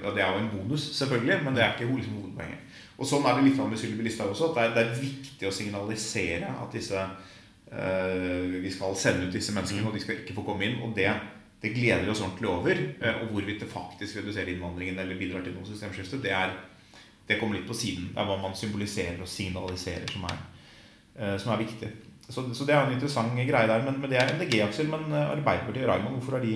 det, 0.04 0.20
er 0.20 0.28
jo 0.34 0.42
en 0.42 0.50
bonus, 0.52 0.84
selvfølgelig, 0.98 1.38
men 1.46 1.56
det 1.56 1.64
er 1.64 1.72
ikke 1.72 1.88
liksom 1.96 2.18
hovedpoenget. 2.20 2.76
Og 2.98 3.08
Sånn 3.08 3.24
er 3.24 3.38
det 3.38 3.46
litt 3.48 3.62
med 3.64 3.80
Sylvi 3.80 4.04
Listhaug 4.04 4.34
også. 4.34 4.50
at 4.52 4.58
det 4.58 4.66
er, 4.66 4.74
det 4.76 4.84
er, 4.84 5.00
viktig 5.00 5.48
å 5.48 5.56
signalisere 5.56 6.52
at 6.52 6.76
disse 6.76 7.06
uh, 7.72 8.40
vi 8.52 8.76
skal 8.76 9.00
sende 9.00 9.30
ut 9.30 9.40
disse 9.40 9.56
menneskene, 9.56 9.88
og 9.88 9.96
de 9.96 10.04
skal 10.04 10.20
ikke 10.20 10.37
få 10.37 10.44
komme 10.52 10.68
inn. 10.68 10.82
og 10.84 10.92
det 10.99 11.08
det 11.62 11.73
gleder 11.76 12.04
vi 12.04 12.12
oss 12.12 12.23
ordentlig 12.25 12.50
over. 12.50 12.85
Uh, 13.02 13.23
og 13.23 13.33
hvorvidt 13.35 13.64
det 13.64 13.71
faktisk 13.71 14.21
reduserer 14.21 14.52
innvandringen 14.52 14.99
eller 14.99 15.19
bidrar 15.19 15.45
til 15.47 15.57
noe 15.57 15.69
systemskifte, 15.69 16.21
det 16.25 16.35
er 16.37 16.54
det 17.28 17.38
kommer 17.38 17.57
litt 17.57 17.69
på 17.69 17.76
siden. 17.78 18.11
Det 18.12 18.19
er 18.19 18.28
hva 18.28 18.38
man 18.42 18.57
symboliserer 18.59 19.21
og 19.23 19.31
signaliserer 19.31 20.11
som 20.11 20.26
er, 20.28 20.40
uh, 21.21 21.37
som 21.40 21.54
er 21.54 21.62
viktig. 21.62 21.92
Så, 22.28 22.45
så, 22.54 22.66
det 22.66 22.75
er 22.75 22.87
en 22.87 22.95
interessant 22.95 23.35
greie 23.35 23.69
der. 23.69 23.83
Men, 23.87 23.99
men 24.00 24.11
det 24.11 24.19
er 24.21 24.35
MDG, 24.37 24.61
Aksel. 24.64 24.88
Men 24.88 25.09
eh, 25.11 25.33
Arbeiderpartiet 25.35 25.85
og 25.85 25.90
Raymond, 25.90 26.14
hvorfor 26.16 26.38
har 26.38 26.45
de 26.47 26.54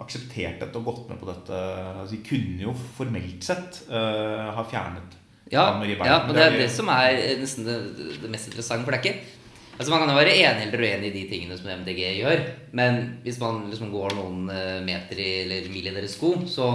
akseptert 0.00 0.62
dette 0.62 0.78
og 0.78 0.86
gått 0.86 1.10
med 1.10 1.18
på 1.20 1.28
dette? 1.28 1.56
Altså, 1.90 2.14
de 2.14 2.22
kunne 2.24 2.62
jo 2.62 2.74
formelt 2.96 3.44
sett 3.44 3.82
uh, 3.90 4.48
ha 4.56 4.64
fjernet 4.70 5.18
ja, 5.50 5.64
ja, 5.82 6.16
og 6.28 6.34
det 6.36 6.42
er 6.44 6.52
det 6.60 6.68
som 6.70 6.86
er 6.94 7.16
nesten 7.40 7.64
det, 7.66 7.76
det 8.22 8.28
mest 8.30 8.46
interessante. 8.52 8.84
For 8.86 8.94
det 8.94 9.00
er 9.00 9.06
ikke 9.08 9.39
Altså 9.80 9.94
Man 9.94 10.02
kan 10.02 10.10
jo 10.12 10.20
være 10.20 10.36
enig 10.36 10.66
eller 10.66 10.82
uenig 10.84 11.08
i 11.08 11.14
de 11.14 11.26
tingene 11.30 11.56
som 11.56 11.70
MDG 11.72 12.00
gjør, 12.20 12.42
men 12.76 12.98
hvis 13.24 13.38
man 13.40 13.62
liksom 13.70 13.88
går 13.94 14.12
noen 14.18 14.42
meter 14.84 15.16
i, 15.16 15.30
eller 15.46 15.70
mil 15.72 15.88
i 15.88 15.94
deres 15.94 16.18
sko, 16.18 16.34
så 16.44 16.66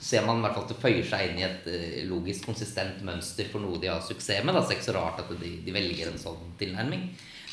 ser 0.00 0.26
man 0.26 0.40
i 0.40 0.44
hvert 0.44 0.56
fall 0.56 0.66
at 0.66 0.72
det 0.72 0.80
føyer 0.82 1.06
seg 1.06 1.28
inn 1.28 1.38
i 1.40 1.46
et 1.46 1.68
uh, 1.70 2.00
logisk 2.10 2.48
konsistent 2.48 3.00
mønster 3.06 3.48
for 3.50 3.62
noe 3.62 3.80
de 3.80 3.90
har 3.92 4.02
suksess 4.04 4.44
med. 4.44 4.56
Da. 4.56 4.64
Det 4.64 4.74
er 4.74 4.80
ikke 4.80 4.90
så 4.90 4.96
rart 4.98 5.22
at 5.22 5.30
de, 5.40 5.54
de, 5.64 5.74
velger 5.74 6.10
en 6.10 6.20
sånn 6.20 6.52
tilnærming. 6.60 7.06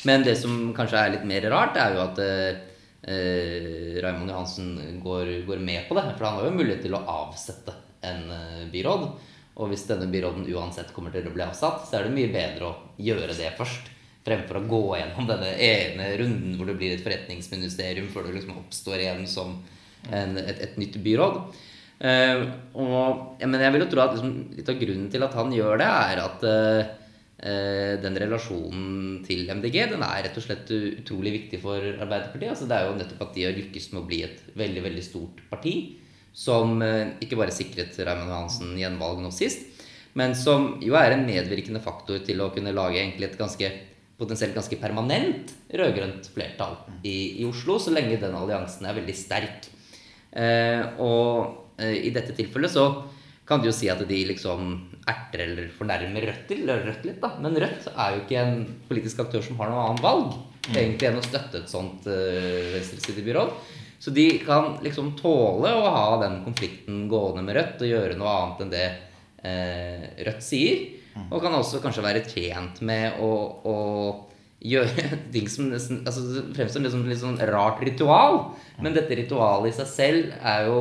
Men 0.08 0.26
det 0.26 0.34
som 0.40 0.72
kanskje 0.76 0.98
er 0.98 1.14
litt 1.16 1.26
mer 1.28 1.46
rart, 1.52 1.78
er 1.78 1.96
jo 1.96 2.02
at 2.04 2.20
uh, 2.20 2.62
uh, 3.06 4.00
Raymond 4.04 4.34
Johansen 4.34 5.00
går, 5.04 5.34
går, 5.48 5.62
med 5.62 5.86
på 5.88 5.98
det. 5.98 6.06
For 6.16 6.28
han 6.28 6.40
har 6.40 6.50
jo 6.50 6.58
mulighet 6.58 6.84
til 6.88 6.98
å 6.98 7.04
avsette 7.22 7.76
en 8.02 8.26
byråd. 8.72 9.06
Og 9.62 9.68
hvis 9.70 9.84
denne 9.86 10.08
byråden 10.10 10.48
uansett 10.50 10.90
kommer 10.96 11.14
til 11.14 11.28
å 11.28 11.34
bli 11.34 11.44
avsatt, 11.44 11.84
så 11.86 11.98
er 11.98 12.08
det 12.08 12.16
mye 12.16 12.32
bedre 12.34 12.70
å 12.72 12.78
gjøre 12.98 13.36
det 13.38 13.52
først. 13.58 13.91
Fremfor 14.22 14.60
å 14.60 14.66
gå 14.70 14.82
gjennom 15.00 15.26
denne 15.26 15.50
ene 15.58 16.08
runden 16.20 16.54
hvor 16.54 16.68
det 16.70 16.76
blir 16.78 16.94
et 16.94 17.02
forretningsministerium 17.02 18.06
før 18.12 18.28
det 18.28 18.36
liksom 18.36 18.60
oppstår 18.60 19.02
igjen 19.02 19.24
som 19.26 19.56
en, 20.10 20.36
et, 20.38 20.60
et 20.62 20.78
nytt 20.78 20.98
byråd. 21.02 21.40
Uh, 22.02 22.48
og, 22.74 23.38
ja, 23.38 23.46
men 23.46 23.62
jeg 23.62 23.74
vil 23.74 23.84
jo 23.84 23.90
tro 23.92 24.02
at 24.02 24.16
liksom, 24.16 24.32
litt 24.58 24.70
av 24.70 24.78
grunnen 24.80 25.10
til 25.10 25.22
at 25.26 25.36
han 25.38 25.52
gjør 25.54 25.82
det, 25.82 25.90
er 26.06 26.22
at 26.22 26.46
uh, 26.46 26.98
den 28.02 28.18
relasjonen 28.22 29.20
til 29.26 29.48
MDG 29.50 29.76
den 29.90 30.02
er 30.06 30.20
rett 30.28 30.36
og 30.38 30.44
slett 30.44 30.68
utrolig 30.70 31.32
viktig 31.40 31.58
for 31.62 31.82
Arbeiderpartiet. 31.82 32.52
Altså, 32.54 32.68
det 32.70 32.78
er 32.78 32.86
jo 32.86 32.96
nettopp 33.00 33.24
at 33.26 33.32
de 33.34 33.46
har 33.48 33.56
lykkes 33.58 33.88
med 33.90 34.02
å 34.04 34.06
bli 34.06 34.20
et 34.28 34.44
veldig 34.58 34.84
veldig 34.84 35.02
stort 35.02 35.42
parti. 35.50 35.72
Som 36.30 36.78
ikke 36.80 37.36
bare 37.36 37.52
sikret 37.52 37.98
Raymond 37.98 38.30
Johansen 38.30 38.76
gjenvalg 38.78 39.18
nå 39.20 39.32
sist, 39.34 39.66
men 40.16 40.36
som 40.38 40.76
jo 40.84 40.94
er 40.96 41.16
en 41.16 41.26
medvirkende 41.26 41.82
faktor 41.82 42.22
til 42.24 42.40
å 42.40 42.52
kunne 42.54 42.72
lage 42.76 43.00
egentlig 43.00 43.32
et 43.32 43.40
ganske 43.40 43.72
potensielt 44.22 44.54
ganske 44.56 44.78
permanent 44.80 45.50
rød-grønt 45.74 46.30
flertall 46.32 46.78
i, 47.02 47.42
i, 47.42 47.46
Oslo, 47.48 47.78
så 47.82 47.94
lenge 47.94 48.20
den 48.22 48.36
alliansen 48.38 48.86
er 48.86 48.96
veldig 49.00 49.16
sterk. 49.18 49.66
Eh, 50.30 51.02
og 51.02 51.74
eh, 51.82 51.98
i 52.06 52.14
dette 52.14 52.36
tilfellet 52.38 52.72
så 52.72 52.86
kan 53.48 53.60
du 53.60 53.68
jo 53.68 53.74
si 53.74 53.90
at 53.90 54.00
de 54.06 54.20
liksom 54.28 54.72
erter 55.10 55.44
eller 55.44 55.68
fornærmer 55.74 56.28
Rødt 56.30 56.54
eller 56.54 56.86
Rødt 56.86 57.06
litt, 57.08 57.20
da. 57.22 57.34
Men 57.42 57.58
Rødt 57.58 57.90
er 57.90 58.14
jo 58.14 58.22
ikke 58.22 58.40
en 58.40 58.64
politisk 58.88 59.24
aktør 59.24 59.44
som 59.44 59.58
har 59.60 59.72
noe 59.72 59.84
annet 59.88 60.04
valg 60.04 60.28
mm. 60.38 60.74
egentlig 60.76 61.08
enn 61.10 61.20
å 61.20 61.26
støtte 61.26 61.62
et 61.62 61.72
sånt 61.72 62.06
eh, 62.10 62.72
venstresidebyråd. 62.76 63.54
Så 64.02 64.10
de 64.14 64.26
kan 64.42 64.78
liksom 64.82 65.12
tåle 65.18 65.70
å 65.78 65.90
ha 65.94 66.06
den 66.22 66.40
konflikten 66.46 67.04
gående 67.10 67.44
med 67.46 67.58
Rødt 67.58 67.84
og 67.84 67.90
gjøre 67.90 68.18
noe 68.18 68.36
annet 68.38 68.64
enn 68.64 68.72
det 68.72 68.86
eh, 69.42 70.06
Rødt 70.28 70.46
sier. 70.46 70.86
Mm. 71.14 71.30
Og 71.30 71.42
kan 71.44 71.56
også 71.56 71.80
kanskje 71.84 72.04
være 72.04 72.24
tjent 72.28 72.82
med 72.84 73.20
å, 73.20 73.32
å 73.68 73.76
gjøre 74.62 75.06
ting 75.34 75.48
som 75.50 75.72
altså, 75.72 76.44
fremstår 76.56 76.90
som 76.90 77.04
et 77.04 77.14
litt 77.14 77.22
sånn 77.22 77.40
rart 77.52 77.82
ritual. 77.84 78.44
Men 78.82 78.96
dette 78.96 79.18
ritualet 79.18 79.72
i 79.72 79.78
seg 79.80 79.90
selv 79.90 80.36
er 80.40 80.68
jo 80.70 80.78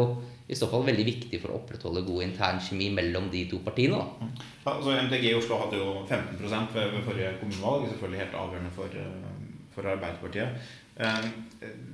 i 0.52 0.58
så 0.58 0.68
fall 0.68 0.84
veldig 0.84 1.06
viktig 1.08 1.38
for 1.40 1.54
å 1.54 1.62
opprettholde 1.62 2.04
god 2.04 2.26
intern 2.26 2.60
kjemi 2.60 2.90
mellom 2.92 3.30
de 3.32 3.46
to 3.48 3.62
partiene. 3.64 4.02
Da. 4.02 4.30
Ja, 4.66 4.74
altså 4.74 4.98
MDG 4.98 5.30
i 5.30 5.38
Oslo 5.38 5.62
hadde 5.62 5.80
jo 5.80 5.94
15 6.04 6.42
ved, 6.44 6.90
ved 6.92 7.06
forrige 7.06 7.38
kommunevalg. 7.40 7.88
Selvfølgelig 7.94 8.24
helt 8.26 8.36
avgjørende 8.42 8.74
for, 8.76 8.98
eh, 9.00 9.62
for 9.72 9.88
Arbeiderpartiet. 9.94 10.66
Eh, 11.00 11.30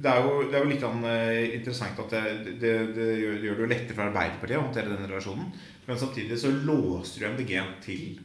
det 0.01 0.10
er, 0.10 0.25
jo, 0.25 0.48
det 0.50 0.58
er 0.58 0.65
jo, 0.65 0.72
litt 0.72 0.88
eh, 0.88 1.44
interessant 1.60 2.01
at 2.01 2.15
det, 2.15 2.56
det, 2.63 2.74
det, 2.98 3.08
gjør, 3.22 3.38
det 3.44 3.53
det 3.60 3.70
lettere 3.75 4.00
for 4.00 4.08
Arbeiderpartiet 4.08 4.58
å 4.58 4.65
håndtere 4.65 4.96
den 4.96 5.06
relasjonen. 5.06 5.53
Men 5.86 6.01
samtidig 6.01 6.41
så 6.41 6.50
låser 6.50 7.22
du 7.22 7.29
MDG 7.36 7.53
til, 7.86 8.17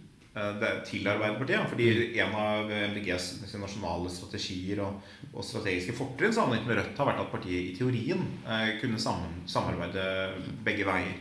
til 0.89 1.09
Arbeiderpartiet. 1.13 1.69
Fordi 1.69 1.89
en 2.25 2.37
av 2.41 2.71
MDGs 2.93 3.31
nasjonale 3.61 4.11
strategier 4.13 4.81
og, 4.85 5.01
og 5.33 5.45
strategiske 5.45 5.97
fortrinn 5.99 6.35
sammenlignet 6.35 6.71
med 6.71 6.81
Rødt 6.81 7.01
har 7.03 7.11
vært 7.11 7.25
at 7.25 7.33
partiet 7.35 7.71
i 7.71 7.75
teorien 7.77 8.23
kunne 8.81 9.01
sammen, 9.03 9.43
samarbeide 9.51 10.07
begge 10.65 10.89
veier. 10.89 11.17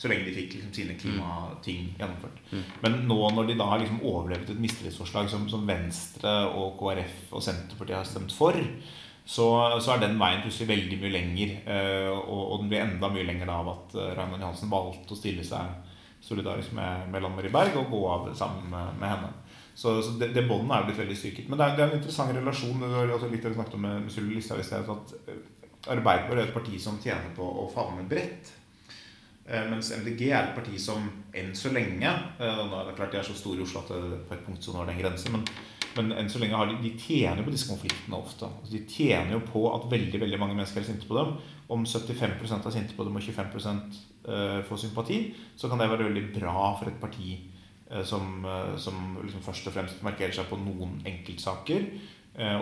Så 0.00 0.08
lenge 0.08 0.30
de 0.30 0.32
fikk 0.32 0.54
liksom 0.56 0.72
sine 0.72 0.94
klimating 0.96 1.90
gjennomført. 1.98 2.38
Mm. 2.54 2.62
Men 2.80 2.94
nå 3.10 3.18
når 3.36 3.50
de 3.50 3.56
da 3.60 3.66
har 3.68 3.82
liksom 3.82 4.00
overlevd 4.08 4.54
et 4.54 4.62
mistillitsforslag 4.64 5.28
som, 5.28 5.44
som, 5.52 5.66
Venstre 5.68 6.32
og 6.56 6.78
KrF 6.80 7.34
og 7.36 7.44
Senterpartiet 7.44 7.98
har 7.98 8.08
stemt 8.08 8.32
for, 8.32 8.56
så, 9.20 9.46
så, 9.76 9.92
er 9.92 10.00
den 10.00 10.16
veien 10.18 10.40
plutselig 10.40 10.70
veldig 10.70 10.98
mye 11.02 11.12
lenger. 11.12 11.52
Eh, 11.68 12.08
og, 12.14 12.40
og, 12.40 12.54
den 12.62 12.70
blir 12.72 12.84
enda 12.86 13.10
mye 13.12 13.26
lenger 13.28 13.52
av 13.52 13.68
at 13.74 13.92
Ragnar 13.98 14.16
Raymond 14.22 14.46
Johansen 14.46 14.72
valgte 14.72 15.14
å 15.14 15.20
stille 15.20 15.44
seg 15.44 15.89
solidarisk 16.20 16.74
med, 16.76 17.08
med 17.12 17.24
Lann 17.24 17.38
Berg 17.52 17.78
og 17.80 17.90
gå 17.90 18.02
av 18.08 18.28
sammen 18.36 18.68
med, 18.70 19.00
med 19.00 19.08
henne. 19.08 19.32
Så, 19.74 20.02
så 20.02 20.10
det, 20.20 20.34
det 20.36 20.44
båndet 20.48 20.76
er 20.76 20.86
blitt 20.88 21.00
veldig 21.00 21.16
styrket. 21.16 21.48
Men 21.48 21.58
det 21.58 21.66
er, 21.66 21.76
det 21.76 21.84
er, 21.84 21.90
en 21.92 21.98
interessant 21.98 22.34
relasjon. 22.36 22.82
Det 22.82 22.90
var 22.92 23.30
litt 23.32 23.46
det 23.46 23.54
snakket 23.54 23.78
om 23.78 23.86
med, 23.86 24.02
med 24.04 24.12
Sylvi 24.12 24.36
Listhaug 24.36 24.60
i 24.60 24.66
sted. 24.66 24.90
At 24.92 25.14
eh, 25.24 25.38
Arbeiderpartiet 25.94 26.42
er 26.42 26.50
et 26.50 26.56
parti 26.56 26.80
som 26.82 26.98
tjener 27.00 27.30
på 27.36 27.46
å 27.62 27.64
favne 27.72 28.04
bredt. 28.08 28.50
Eh, 29.50 29.64
mens 29.70 29.88
MDG 29.96 30.26
er 30.28 30.50
et 30.50 30.54
parti 30.54 30.76
som 30.78 31.06
enn 31.34 31.54
så 31.56 31.72
lenge 31.74 32.06
eh, 32.06 32.58
og 32.60 32.68
nå 32.68 32.76
er 32.76 32.90
det 32.90 32.96
klart 32.98 33.14
De 33.14 33.18
er 33.18 33.26
så 33.26 33.34
store 33.34 33.58
i 33.58 33.64
Oslo 33.64 33.80
at 33.80 33.88
det 33.90 34.20
på 34.28 34.36
et 34.36 34.44
punkt 34.46 34.62
så 34.62 34.74
når 34.76 34.92
den 34.92 35.00
grensen. 35.00 35.34
Men, 35.34 35.48
men 35.96 36.12
enn 36.20 36.28
så 36.30 36.42
lenge 36.42 36.60
har 36.60 36.68
de, 36.70 36.76
de 36.84 36.92
tjener 37.00 37.42
på 37.42 37.54
disse 37.54 37.66
konfliktene 37.70 38.20
ofte. 38.20 38.46
Altså, 38.46 38.76
de 38.76 38.84
tjener 38.84 39.34
jo 39.34 39.40
på 39.48 39.64
at 39.72 39.88
veldig 39.90 40.20
veldig 40.22 40.38
mange 40.42 40.58
mennesker 40.58 40.84
er 40.84 40.90
sinte 40.92 41.08
på 41.08 41.16
dem. 41.18 41.32
Om 41.72 41.88
75% 41.88 42.68
er 42.68 42.76
sinte 42.76 42.98
på 42.98 43.08
dem 43.08 43.16
og 43.16 43.26
25 43.26 43.58
eh, 43.64 43.98
får 44.68 44.82
sympati, 44.84 45.20
så 45.58 45.70
kan 45.70 45.80
det 45.80 45.88
være 45.90 46.06
veldig 46.08 46.26
bra 46.34 46.70
for 46.78 46.90
et 46.90 47.00
parti 47.02 47.36
som, 48.06 48.44
som 48.78 49.16
liksom 49.24 49.42
først 49.42 49.66
og 49.66 49.74
fremst 49.74 50.02
markerer 50.06 50.34
seg 50.36 50.46
på 50.46 50.58
noen 50.60 51.00
enkeltsaker, 51.10 51.88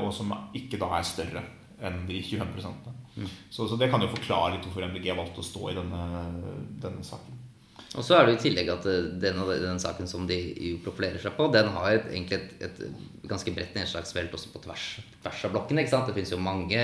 og 0.01 0.09
som 0.17 0.33
ikke 0.57 0.81
da 0.81 0.89
er 0.97 1.05
større 1.05 1.43
enn 1.85 2.07
de 2.09 2.23
25 2.25 2.73
mm. 3.17 3.27
så, 3.51 3.69
så, 3.69 3.77
det 3.79 3.91
kan 3.91 4.03
jo 4.03 4.11
forklare 4.11 4.57
litt 4.57 4.65
hvorfor 4.67 4.89
MDG 4.89 5.13
valgte 5.15 5.43
å 5.43 5.47
stå 5.47 5.69
i 5.71 5.77
denne, 5.77 6.25
denne 6.83 7.05
saken. 7.07 7.37
Og 7.97 8.05
så 8.05 8.19
er 8.19 8.27
det 8.27 8.35
i 8.37 8.41
tillegg 8.43 8.69
at 8.73 8.87
den, 9.23 9.39
den 9.49 9.79
saken 9.81 10.11
som 10.11 10.27
de 10.29 10.37
jo 10.37 10.81
profilerer 10.85 11.23
seg 11.23 11.37
på, 11.39 11.47
den 11.55 11.71
har 11.73 11.95
et, 11.95 12.09
egentlig 12.11 12.37
et, 12.37 12.67
et 12.67 13.29
ganske 13.31 13.55
bredt 13.55 13.79
nedslagsfelt 13.79 14.35
også 14.37 14.53
på 14.53 14.61
tvers, 14.67 14.89
tvers 15.23 15.45
av 15.49 15.55
blokkene. 15.55 15.87
Det 15.89 16.17
fins 16.19 16.35
jo 16.35 16.41
mange 16.43 16.83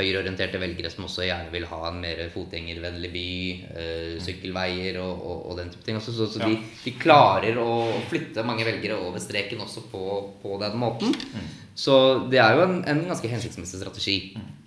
høyreorienterte 0.00 0.60
velgere 0.60 0.90
som 0.92 1.06
også 1.06 1.24
gjerne 1.28 1.52
vil 1.54 1.68
ha 1.70 1.80
en 1.88 2.02
mer 2.02 2.24
fotgjengervennlig 2.34 3.12
by, 3.14 3.30
øh, 3.70 4.18
sykkelveier 4.24 5.00
og, 5.02 5.14
og, 5.14 5.38
og, 5.50 5.56
den 5.60 5.72
type 5.72 5.86
ting. 5.86 6.00
Også, 6.00 6.16
så, 6.16 6.28
så 6.32 6.42
de, 6.42 6.58
de, 6.84 6.96
klarer 7.00 7.60
å 7.62 7.70
flytte 8.10 8.46
mange 8.46 8.66
velgere 8.66 8.98
over 8.98 9.22
streken 9.22 9.62
også 9.62 9.86
på, 9.92 10.04
på 10.42 10.60
den 10.62 10.78
måten. 10.80 11.14
Mm. 11.14 11.50
Så 11.78 11.96
det 12.32 12.42
er 12.42 12.58
jo 12.58 12.66
en, 12.66 12.80
en 12.90 13.06
ganske 13.12 13.30
hensiktsmessig 13.30 13.80
strategi 13.80 14.16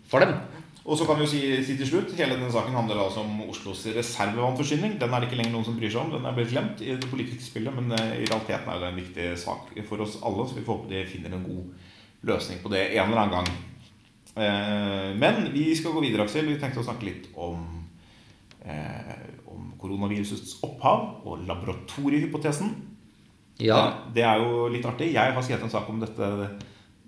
for 0.10 0.24
dem. 0.24 0.38
Og 0.84 0.98
så 1.00 1.06
kan 1.08 1.16
vi 1.16 1.24
jo 1.24 1.32
si, 1.32 1.42
si, 1.64 1.78
til 1.80 1.88
slutt, 1.88 2.12
Hele 2.18 2.36
denne 2.36 2.52
saken 2.52 2.76
handler 2.76 3.06
altså 3.06 3.24
om 3.24 3.40
Oslos 3.48 3.86
reservevannforsyning. 3.96 4.98
Den 5.00 5.14
er 5.14 5.22
det 5.22 5.30
ikke 5.30 5.40
lenger 5.40 5.54
noen 5.56 5.68
som 5.68 5.78
bryr 5.78 5.92
seg 5.94 6.02
om. 6.02 6.12
Den 6.12 6.28
er 6.28 6.36
blitt 6.36 6.52
glemt 6.52 6.84
i 6.84 6.96
det 7.00 7.10
politiske 7.12 7.46
spillet, 7.46 7.76
men 7.78 7.96
eh, 7.96 8.18
i 8.20 8.28
realiteten 8.28 8.72
er 8.72 8.82
det 8.82 8.90
en 8.90 9.00
viktig 9.00 9.30
sak 9.40 9.72
for 9.88 10.04
oss 10.04 10.18
alle. 10.20 10.48
Så 10.50 10.58
vi 10.58 10.66
får 10.66 10.82
håpe 10.82 10.92
de 10.92 11.06
finner 11.08 11.38
en 11.38 11.46
god 11.48 12.28
løsning 12.28 12.60
på 12.64 12.72
det 12.74 12.90
en 12.90 13.06
eller 13.06 13.22
annen 13.24 13.38
gang. 13.38 13.54
Eh, 14.36 15.10
men 15.20 15.54
vi 15.54 15.70
skal 15.78 15.94
gå 15.94 16.02
videre, 16.02 16.26
Aksel. 16.26 16.50
Vi 16.50 16.60
tenkte 16.62 16.82
å 16.82 16.88
snakke 16.88 17.08
litt 17.08 17.30
om, 17.36 17.86
eh, 18.66 19.16
om 19.48 19.74
koronavirusets 19.82 20.58
opphav 20.66 21.26
og 21.26 21.48
laboratoriehypotesen. 21.48 22.76
Ja. 23.60 24.08
Det 24.14 24.24
er 24.24 24.42
jo 24.42 24.68
litt 24.74 24.86
artig. 24.86 25.14
Jeg 25.14 25.34
har 25.34 25.42
skrevet 25.42 25.64
en 25.64 25.70
sak 25.70 25.90
om 25.90 26.00
dette 26.00 26.30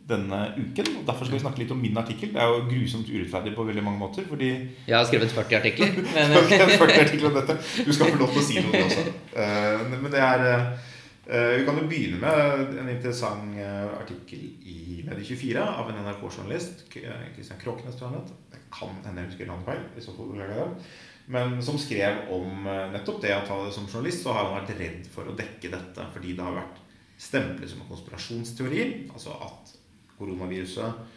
denne 0.05 0.53
uken. 0.53 0.99
og 0.99 1.05
Derfor 1.07 1.25
skal 1.25 1.39
vi 1.39 1.41
snakke 1.41 1.59
litt 1.63 1.71
om 1.71 1.81
min 1.81 1.97
artikkel. 1.97 2.29
Det 2.33 2.41
er 2.41 2.51
jo 2.51 2.65
grusomt 2.69 3.09
urettferdig 3.09 3.55
på 3.55 3.65
veldig 3.65 3.83
mange 3.83 3.99
måter. 3.99 4.27
fordi... 4.29 4.51
Jeg 4.85 4.97
har 4.97 5.05
skrevet 5.05 5.31
40 5.31 5.55
artikler. 5.55 5.87
Men... 6.15 6.35
40 6.77 6.99
artikler 7.01 7.29
om 7.31 7.39
dette. 7.39 7.57
Du 7.85 7.93
skal 7.93 8.11
få 8.11 8.19
lov 8.21 8.35
til 8.35 8.43
å 8.43 8.45
si 8.45 8.59
noe 8.59 8.69
om 8.69 8.75
det 8.75 8.83
også. 8.85 9.15
Eh, 9.35 9.87
men 9.89 10.11
det 10.13 10.21
er 10.21 10.45
Eh, 10.45 10.93
vi 11.25 11.65
kan 11.65 11.79
jo 11.79 11.87
begynne 11.89 12.19
med 12.21 12.75
en 12.77 12.89
interessant 12.91 13.57
eh, 13.57 13.85
artikkel 13.97 14.43
i 14.69 15.01
Medie24 15.07 15.63
av 15.63 15.89
en 15.89 15.97
NRK-journalist. 16.05 16.83
Kristian 16.91 17.61
Kråknes, 17.61 17.97
tror 17.97 18.13
jeg 18.13 18.35
Det 18.51 18.59
kan 18.73 18.93
hende 19.07 19.23
jeg 19.23 19.31
husker 19.31 19.49
navnet 19.49 19.71
feil. 19.71 19.81
i 19.97 20.03
så 20.05 20.13
fall 20.13 20.29
beklager 20.29 20.59
det. 20.59 20.91
Men 21.33 21.57
som 21.65 21.79
skrev 21.81 22.29
om 22.35 22.69
eh, 22.69 22.91
nettopp 22.93 23.23
det 23.23 23.33
at 23.33 23.49
han 23.49 23.71
som 23.73 23.87
journalist 23.89 24.21
så 24.21 24.35
har 24.35 24.51
han 24.51 24.59
vært 24.59 24.77
redd 24.77 25.09
for 25.15 25.25
å 25.25 25.33
dekke 25.39 25.73
dette 25.73 26.05
fordi 26.13 26.35
det 26.37 26.45
har 26.45 26.59
vært 26.59 26.77
stemplet 27.17 27.73
som 27.73 27.81
en 27.81 27.89
konspirasjonsteori. 27.89 28.85
Altså 29.09 29.33
at 29.47 29.73
koronaviruset 30.19 31.11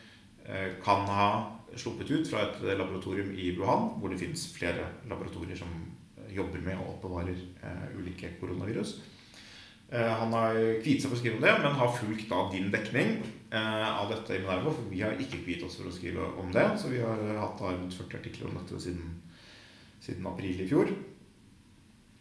kan 0.80 1.02
ha 1.12 1.24
sluppet 1.76 2.08
ut 2.08 2.28
fra 2.30 2.40
et 2.46 2.62
laboratorium 2.78 3.34
i 3.36 3.50
Wuhan, 3.58 3.90
hvor 4.00 4.08
det 4.08 4.16
finnes 4.22 4.46
flere 4.54 4.86
laboratorier 5.10 5.58
som 5.60 5.68
jobber 6.32 6.62
med 6.64 6.80
og 6.80 6.94
oppbevarer 6.94 7.36
ulike 7.98 8.30
koronavirus. 8.40 8.94
Eh, 9.88 10.12
han 10.20 10.32
har 10.36 10.56
kviet 10.82 11.00
seg 11.00 11.08
for 11.08 11.16
å 11.16 11.20
skrive 11.22 11.38
om 11.38 11.44
det, 11.44 11.52
men 11.62 11.76
har 11.78 11.94
fulgt 11.96 12.26
da 12.28 12.42
din 12.52 12.68
dekning 12.72 13.14
eh, 13.24 13.86
av 13.88 14.10
dette 14.12 14.36
i 14.36 14.42
Minerva. 14.42 14.72
For 14.74 14.90
vi 14.90 15.00
har 15.00 15.16
ikke 15.16 15.40
kviet 15.46 15.64
oss 15.64 15.78
for 15.80 15.88
å 15.88 15.94
skrive 15.94 16.26
om 16.40 16.50
det. 16.52 16.66
Så 16.80 16.92
vi 16.92 17.00
har 17.00 17.22
hatt 17.40 17.62
rundt 17.64 17.96
40 17.96 18.18
artikler 18.20 18.50
om 18.50 18.58
dette 18.60 18.80
siden, 18.84 19.14
siden 20.04 20.28
april 20.28 20.60
i 20.60 20.68
fjor. 20.68 20.92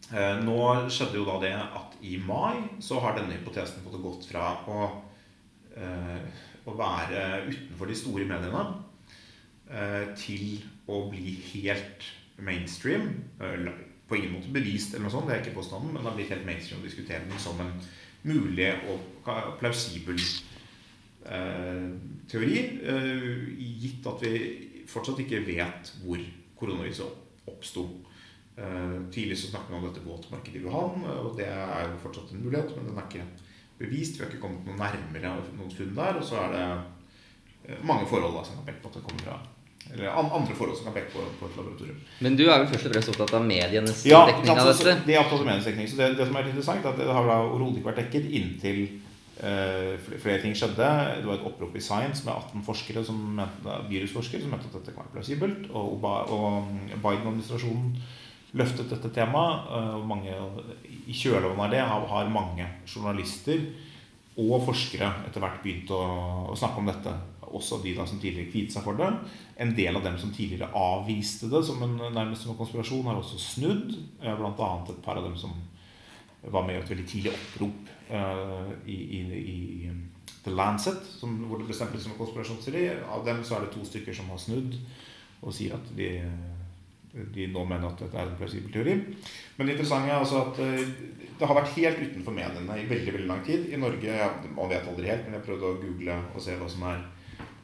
Eh, 0.08 0.38
nå 0.48 0.62
skjedde 0.88 1.20
jo 1.20 1.28
da 1.28 1.36
det 1.44 1.52
at 1.58 2.00
i 2.08 2.16
mai 2.24 2.80
så 2.84 3.02
har 3.04 3.18
denne 3.18 3.36
hypotesen 3.36 3.84
fått 3.84 4.00
gått 4.00 4.30
fra 4.30 4.54
å, 4.72 4.88
å 5.78 6.74
være 6.78 7.26
utenfor 7.50 7.90
de 7.90 7.98
store 7.98 8.26
mediene 8.30 8.64
til 10.18 10.64
å 10.90 11.02
bli 11.12 11.36
helt 11.52 12.06
mainstream 12.40 13.12
på 14.08 14.18
ingen 14.18 14.36
måte 14.38 14.52
bevist, 14.54 14.94
eller 14.94 15.08
noe 15.08 15.14
sånt, 15.14 15.28
det 15.30 15.36
er 15.36 15.44
ikke 15.44 15.58
påstanden, 15.60 15.94
men 15.94 16.02
det 16.02 16.10
har 16.10 16.18
blitt 16.18 16.34
helt 16.34 16.48
mainstream 16.48 16.84
å 16.84 16.88
diskutere 16.88 17.28
den 17.28 17.42
som 17.44 17.60
en 17.64 17.74
mulig 18.28 18.70
og 18.92 19.32
plausibel 19.60 20.18
eh, 20.18 21.88
teori, 22.32 22.60
eh, 22.82 23.26
gitt 23.84 24.08
at 24.08 24.24
vi 24.24 24.34
fortsatt 24.88 25.20
ikke 25.24 25.44
vet 25.48 25.92
hvor 26.04 26.24
koronaviruset 26.60 27.50
oppsto. 27.52 27.88
Eh, 28.58 28.96
tidlig 29.14 29.38
snakket 29.38 29.74
vi 29.74 29.78
om 29.78 29.90
dette 29.90 30.06
våtmarkedet 30.06 30.62
i 30.62 30.64
Wuhan, 30.66 31.04
og 31.12 31.36
det 31.38 31.52
er 31.52 31.92
jo 31.92 32.00
fortsatt 32.08 32.32
en 32.34 32.48
mulighet, 32.48 32.74
men 32.78 32.90
den 32.90 32.98
er 32.98 33.12
ikke 33.12 33.28
bevist. 33.78 34.18
Vi 34.18 34.24
har 34.24 34.32
ikke 34.32 34.42
kommet 34.42 34.66
noe 34.66 34.80
nærmere 34.80 35.36
noen 35.58 35.74
funn 35.74 35.94
der. 35.98 36.18
Og 36.20 36.26
så 36.26 36.40
er 36.42 36.56
det 36.56 36.66
eh, 37.68 37.86
mange 37.86 38.08
forhold 38.10 38.38
da, 38.38 38.46
som 38.48 38.60
har 38.60 38.68
pekt 38.70 38.84
på 38.84 38.92
at 38.92 39.00
det 39.00 39.06
kommer 39.06 39.28
fra 39.28 39.38
eller 39.94 40.14
andre 40.14 40.56
forhold 40.56 40.78
som 40.78 40.90
kan 40.90 40.96
peke 40.98 41.12
på, 41.14 41.24
på, 41.40 41.50
et 41.50 41.58
laboratorium. 41.60 41.98
Men 42.26 42.38
du 42.40 42.46
er 42.48 42.62
vel 42.62 42.70
først 42.72 42.90
og 42.90 42.94
fremst 42.96 43.12
opptatt 43.14 43.36
av 43.40 43.46
medienes 43.48 44.06
ja, 44.08 44.22
dekning 44.30 44.54
av 44.54 44.64
dette? 44.70 44.88
Ja, 44.92 45.02
de 45.08 45.16
er 45.16 45.24
opptatt 45.24 45.42
av 45.42 45.50
medienes 45.50 45.70
dekning. 45.70 45.90
Så 45.92 46.00
det, 46.00 46.10
det, 46.20 46.28
som 46.30 46.40
er 46.40 46.50
interessant, 46.52 46.86
er 46.86 46.94
at 46.94 47.02
det 47.02 47.18
har 47.18 47.30
da 47.30 47.40
overhodet 47.46 47.80
ikke 47.80 47.92
vært 47.92 48.02
dekket 48.04 48.30
inntil 48.40 48.84
uh, 49.42 50.12
flere 50.12 50.44
ting 50.44 50.56
skjedde. 50.58 50.92
Det 51.22 51.30
var 51.30 51.40
et 51.40 51.50
opprop 51.50 51.76
i 51.78 51.84
Science 51.88 52.28
med 52.28 52.34
18 52.36 52.68
forskere 52.68 53.04
som 53.08 53.20
mente, 53.40 53.82
virusforskere 53.90 54.44
som 54.46 54.56
mente 54.56 54.70
at 54.72 54.80
dette 54.80 54.96
kan 54.96 55.06
være 55.06 55.18
plausibelt. 55.18 55.68
Og, 55.72 56.08
og 56.38 56.72
Biden-administrasjonen 56.94 57.92
løftet 58.58 58.94
dette 58.94 59.12
temaet. 59.16 59.68
og 59.98 60.06
mange, 60.08 60.36
I 61.08 61.16
kjølvannet 61.16 61.66
av 61.68 61.74
det 61.74 61.84
har, 61.84 62.08
har 62.14 62.34
mange 62.34 62.70
journalister 62.88 63.66
og 64.38 64.62
forskere 64.68 65.10
etter 65.28 65.42
hvert 65.42 65.64
begynt 65.64 65.92
å, 65.94 66.04
å 66.54 66.58
snakke 66.58 66.82
om 66.82 66.90
dette. 66.92 67.14
Også 67.48 67.80
de 67.82 67.94
da 67.96 68.06
som 68.06 68.20
tidligere 68.22 68.52
kviet 68.52 68.74
seg 68.74 68.84
for 68.86 69.00
det. 69.00 69.08
En 69.58 69.74
del 69.78 69.96
av 69.98 70.04
dem 70.06 70.18
som 70.22 70.34
tidligere 70.34 70.70
avviste 70.78 71.50
det 71.50 71.64
som 71.66 71.82
en 71.82 71.96
nærmest 72.14 72.44
som 72.44 72.54
en 72.54 72.60
konspirasjon, 72.60 73.06
har 73.10 73.18
også 73.18 73.40
snudd. 73.42 73.96
Bl.a. 74.22 74.70
et 74.92 75.02
par 75.06 75.18
av 75.18 75.26
dem 75.26 75.38
som 75.40 75.56
var 76.42 76.68
med 76.68 76.78
i 76.78 76.82
et 76.82 76.92
veldig 76.92 77.08
tidlig 77.10 77.34
opprop 77.34 77.90
uh, 78.12 78.70
i, 78.86 78.98
i, 79.18 79.22
i, 79.42 79.90
The 80.46 80.54
Lancet, 80.56 81.02
som, 81.20 81.34
hvor 81.48 81.60
det 81.60 81.68
ble 81.68 81.76
stemplet 81.76 82.04
som 82.04 82.14
en 82.14 82.22
konspirasjonsteori. 82.22 82.86
Av 83.12 83.26
dem 83.26 83.42
så 83.44 83.58
er 83.58 83.66
det 83.66 83.74
to 83.74 83.84
stykker 83.88 84.16
som 84.16 84.30
har 84.32 84.40
snudd 84.42 84.78
og 85.44 85.54
sier 85.54 85.76
at 85.76 85.90
de, 85.98 86.08
de 87.36 87.50
nå 87.52 87.66
mener 87.68 87.90
at 87.90 88.00
dette 88.02 88.18
er 88.18 88.30
en 88.30 88.38
plausibel 88.40 88.72
teori. 88.74 88.96
Men 89.58 89.68
det 89.68 89.76
interessante 89.76 90.14
er 90.14 90.22
altså 90.22 90.46
at 90.46 90.62
uh, 90.62 91.28
det 91.38 91.50
har 91.50 91.60
vært 91.60 91.76
helt 91.76 92.00
utenfor 92.06 92.34
mediene 92.34 92.80
i 92.80 92.88
veldig 92.90 93.14
veldig 93.18 93.30
lang 93.30 93.44
tid. 93.46 93.68
I 93.74 93.82
Norge 93.82 94.22
ja, 94.22 94.32
Man 94.56 94.72
vet 94.72 94.88
aldri 94.90 95.12
helt, 95.12 95.28
men 95.28 95.38
jeg 95.38 95.46
prøvde 95.50 95.70
å 95.70 95.80
google 95.82 96.22
og 96.34 96.42
se 96.44 96.56
hva 96.58 96.70
som 96.72 96.88
er 96.90 97.04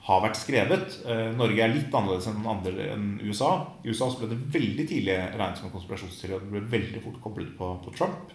har 0.04 0.24
vært 0.26 0.40
skrevet. 0.40 0.98
Eh, 1.08 1.30
Norge 1.40 1.64
er 1.64 1.72
litt 1.72 1.94
annerledes 1.96 2.28
enn, 2.28 2.44
andre, 2.50 2.74
enn 2.92 3.10
USA. 3.24 3.54
I 3.84 3.94
USA 3.94 4.10
ble 4.20 4.34
det 4.34 4.40
veldig 4.52 4.88
tidlig 4.90 5.16
regnet 5.16 5.60
som 5.60 5.70
en 5.70 5.76
konspirasjonsteori. 5.78 6.36
Og 6.36 6.44
det 6.44 6.54
ble 6.54 6.64
veldig 6.76 7.04
fort 7.06 7.20
koblet 7.24 7.54
på, 7.60 7.70
på 7.86 7.96
Trump. 7.96 8.34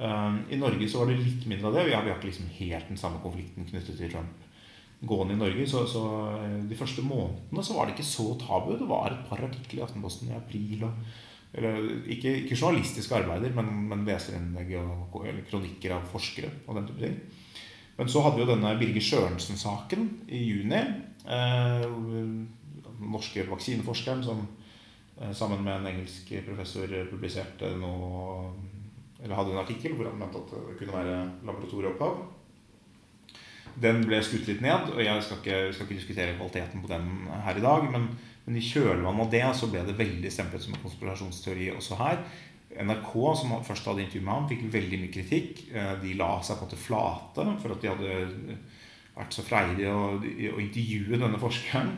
Um, 0.00 0.40
I 0.48 0.56
Norge 0.56 0.86
så 0.88 1.02
var 1.02 1.10
det 1.10 1.20
litt 1.20 1.44
mindre 1.46 1.68
av 1.68 1.76
det. 1.76 1.86
Vi 1.90 1.94
har, 1.94 2.02
vi 2.06 2.10
har 2.10 2.18
ikke 2.18 2.30
liksom 2.30 2.48
helt 2.56 2.88
den 2.88 2.98
samme 2.98 3.20
konflikten 3.22 3.68
knyttet 3.68 4.00
til 4.00 4.10
Trump 4.10 4.46
gående 5.00 5.36
i 5.36 5.40
Norge. 5.40 5.66
Så, 5.68 5.84
så, 5.88 6.04
eh, 6.40 6.56
de 6.68 6.78
første 6.78 7.04
månedene 7.06 7.64
så 7.64 7.76
var 7.76 7.86
det 7.86 7.96
ikke 7.96 8.10
så 8.10 8.32
tabu. 8.40 8.74
Det 8.78 8.88
var 8.88 9.12
et 9.12 9.26
par 9.30 9.42
artikler 9.46 9.80
i 9.80 9.84
Aftenposten 9.86 10.32
i 10.32 10.36
april. 10.36 10.86
Og, 10.88 11.12
eller, 11.54 11.86
ikke, 12.10 12.34
ikke, 12.44 12.58
journalistiske 12.58 13.16
arbeider, 13.16 13.54
men, 13.56 13.70
men 13.90 14.04
leserinnlegg 14.06 14.74
og 14.82 15.22
kronikker 15.50 15.96
av 15.96 16.10
forskere. 16.12 16.52
og 16.66 16.78
den 16.78 16.90
type 16.90 17.06
ting. 17.06 17.39
Men 18.00 18.08
så 18.08 18.22
hadde 18.24 18.38
vi 18.38 18.46
jo 18.46 18.48
denne 18.48 18.72
Birger 18.80 19.04
Sørensen-saken 19.04 20.06
i 20.32 20.40
juni. 20.40 20.80
Eh, 21.28 21.82
den 21.84 22.46
norske 23.12 23.44
vaksineforskeren 23.44 24.24
som 24.24 24.40
eh, 25.20 25.34
sammen 25.36 25.60
med 25.66 25.74
en 25.76 25.90
engelsk 25.92 26.32
professor 26.46 26.88
publiserte 27.10 27.74
noe 27.76 28.54
eller 29.20 29.36
hadde 29.36 29.52
en 29.52 29.60
artikkel 29.60 29.92
hvor 29.98 30.08
han 30.08 30.16
mente 30.16 30.40
at 30.40 30.52
det 30.54 30.76
kunne 30.78 30.96
være 30.96 31.16
laboratorieopphav. 31.44 32.20
Den 33.80 34.00
ble 34.08 34.18
skutt 34.24 34.48
litt 34.48 34.62
ned, 34.64 34.90
og 34.94 35.00
jeg 35.04 35.24
skal 35.24 35.38
ikke, 35.40 35.58
skal 35.74 35.86
ikke 35.86 35.98
diskutere 35.98 36.36
kvaliteten 36.38 36.82
på 36.82 36.90
den 36.90 37.10
her 37.44 37.60
i 37.60 37.64
dag. 37.64 37.84
Men, 37.92 38.08
men 38.46 38.56
i 38.56 38.64
kjølvannet 38.64 39.26
av 39.26 39.34
det 39.34 39.44
så 39.60 39.68
ble 39.70 39.84
det 39.86 39.98
veldig 40.00 40.32
stemplet 40.32 40.64
som 40.64 40.74
en 40.74 40.82
konspirasjonsteori 40.86 41.68
også 41.76 42.00
her. 42.00 42.24
NRK, 42.70 43.12
som 43.34 43.56
først 43.66 43.88
hadde 43.90 44.04
intervjuet 44.04 44.26
med 44.26 44.34
ham, 44.34 44.48
fikk 44.50 44.64
veldig 44.72 45.00
mye 45.02 45.12
kritikk. 45.14 45.62
Eh, 45.74 45.92
de 46.02 46.14
la 46.18 46.30
seg 46.46 46.58
på 46.58 46.68
måte 46.68 46.78
flate 46.78 47.46
for 47.62 47.74
at 47.74 47.82
de 47.82 47.90
hadde 47.90 48.56
vært 49.16 49.34
så 49.34 49.44
freidige 49.44 49.92
å, 49.92 50.16
å 50.20 50.62
intervjue 50.62 51.18
denne 51.18 51.40
forskeren. 51.42 51.94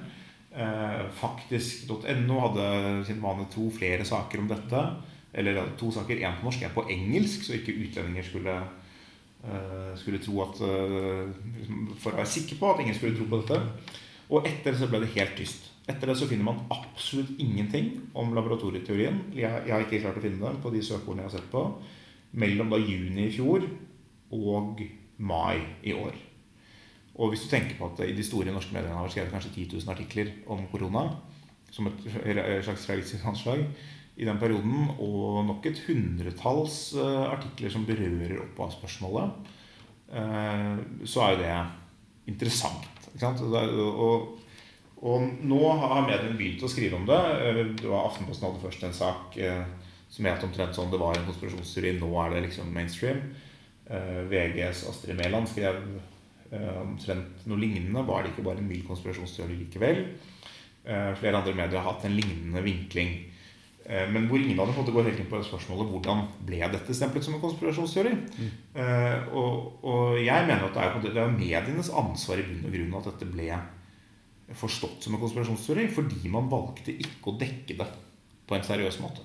Eh, 0.52 1.02
Faktisk.no 1.20 2.38
hadde 2.46 2.68
sin 3.08 3.20
vane 3.24 3.48
tro 3.52 3.68
flere 3.74 4.06
saker 4.08 4.44
om 4.44 4.48
dette. 4.52 4.84
Eller 5.32 5.60
to 5.80 5.90
saker. 5.92 6.20
Én 6.20 6.38
på 6.40 6.48
norsk, 6.48 6.64
én 6.64 6.76
på 6.76 6.86
engelsk, 6.92 7.44
så 7.46 7.56
ikke 7.56 7.76
utlendinger 7.86 8.26
skulle, 8.26 8.56
skulle 9.96 10.20
tro 10.22 10.42
at 10.44 10.60
uh, 10.60 11.30
For 11.98 12.12
å 12.12 12.18
være 12.20 12.30
sikker 12.30 12.60
på 12.60 12.68
at 12.68 12.82
ingen 12.84 12.94
skulle 12.94 13.16
tro 13.16 13.24
på 13.30 13.40
dette. 13.40 13.96
Og 14.28 14.44
etter 14.48 14.76
så 14.76 14.90
ble 14.92 15.00
det 15.02 15.14
helt 15.16 15.32
tyst. 15.40 15.71
Etter 15.90 16.12
det 16.12 16.16
så 16.18 16.28
finner 16.30 16.46
man 16.46 16.60
absolutt 16.70 17.32
ingenting 17.42 17.94
om 18.18 18.34
laboratorieteorien. 18.36 19.18
Jeg, 19.34 19.64
jeg 19.66 19.74
har 19.74 19.84
ikke 19.84 20.02
klart 20.04 20.20
å 20.20 20.24
finne 20.24 20.42
den 20.44 20.60
på 20.62 20.70
de 20.74 20.82
søkeordene 20.86 21.24
jeg 21.24 21.30
har 21.30 21.38
sett 21.40 21.48
på. 21.52 21.64
Mellom 22.38 22.70
da 22.72 22.78
juni 22.78 23.26
i 23.26 23.32
fjor 23.34 23.66
og 24.32 24.84
mai 25.22 25.58
i 25.82 25.94
år. 25.96 26.14
Og 27.18 27.32
hvis 27.32 27.44
du 27.44 27.50
tenker 27.50 27.76
på 27.76 27.90
at 27.90 28.04
i 28.06 28.14
de 28.16 28.24
store 28.24 28.54
norske 28.54 28.72
mediene 28.72 28.96
har 28.96 29.10
skrevet 29.12 29.34
kanskje 29.34 29.52
10 29.52 29.82
000 29.82 29.92
artikler 29.92 30.30
om 30.50 30.62
korona, 30.70 31.08
som 31.72 31.88
et 31.88 32.06
slags 32.64 32.86
realistisk 32.88 33.26
anslag, 33.28 33.66
i 34.16 34.28
den 34.28 34.38
perioden, 34.40 34.90
og 35.00 35.42
nok 35.48 35.66
et 35.66 35.82
hundretalls 35.86 36.92
uh, 37.00 37.32
artikler 37.32 37.72
som 37.72 37.84
berører 37.88 38.42
opphavsspørsmålet, 38.44 39.32
spørsmålet, 39.32 39.52
så 40.12 41.22
er 41.24 41.30
jo 41.32 41.40
det 41.40 41.52
interessant. 42.32 42.88
Og, 43.22 44.38
og, 45.02 45.24
nå 45.42 45.60
har 45.82 46.06
mediene 46.06 46.38
begynt 46.38 46.62
å 46.62 46.70
skrive 46.70 46.98
om 46.98 47.08
det. 47.08 47.18
Uh, 47.18 47.62
det 47.80 47.88
var 47.90 48.08
Aftenposten 48.08 48.48
hadde 48.48 48.62
først 48.62 48.86
en 48.88 48.96
sak 48.96 49.38
som 50.12 50.28
het 50.28 50.44
omtrent 50.44 50.76
sånn 50.76 50.90
det 50.92 51.00
var 51.00 51.16
en 51.16 51.24
konspirasjonsteori. 51.24 51.94
Nå 51.96 52.10
er 52.20 52.34
det 52.34 52.46
liksom 52.48 52.72
mainstream. 52.74 53.22
VGs 54.28 54.84
Astrid 54.88 55.16
Mæland 55.18 55.48
skrev 55.48 55.78
omtrent 56.82 57.46
noe 57.48 57.60
lignende. 57.60 58.04
Var 58.04 58.22
det 58.22 58.32
ikke 58.34 58.44
bare 58.44 58.60
en 58.60 58.68
mild 58.68 58.84
konspirasjonsteori 58.88 59.56
likevel? 59.64 60.04
flere 60.82 61.38
andre 61.38 61.52
medier 61.54 61.78
har 61.78 61.92
hatt 61.92 62.04
en 62.08 62.16
lignende 62.16 62.60
vinkling. 62.64 63.12
Eh, 63.84 64.08
men 64.10 64.28
hvor 64.30 64.38
ingen 64.38 64.60
av 64.62 64.70
dem 64.70 64.94
går 64.94 65.08
helt 65.08 65.20
inn 65.22 65.30
på 65.30 65.40
spørsmålet 65.42 65.90
hvordan 65.90 66.26
ble 66.46 66.60
dette 66.70 66.94
stemplet 66.94 67.24
som 67.26 67.34
en 67.36 67.42
konspirasjonsteori. 67.42 68.12
Mm. 68.14 68.50
Og, 69.34 69.78
og, 69.82 70.18
jeg 70.22 70.46
mener 70.46 70.68
at 70.68 70.76
det 70.76 70.84
er, 70.84 70.98
det 71.08 71.22
er 71.22 71.34
medienes 71.34 71.90
ansvar 71.90 72.42
i 72.42 72.46
bunn 72.46 72.68
og 72.68 72.76
grunn 72.76 72.98
at 73.00 73.08
dette 73.10 73.30
ble 73.32 73.48
forstått 74.58 75.04
som 75.04 75.16
en 75.16 75.22
konspirasjonsteori 75.22 75.88
fordi 75.94 76.30
man 76.32 76.50
valgte 76.52 76.94
ikke 76.94 77.32
å 77.32 77.36
dekke 77.40 77.76
det 77.78 77.88
på 78.48 78.56
en 78.56 78.66
seriøs 78.66 78.98
måte. 79.02 79.24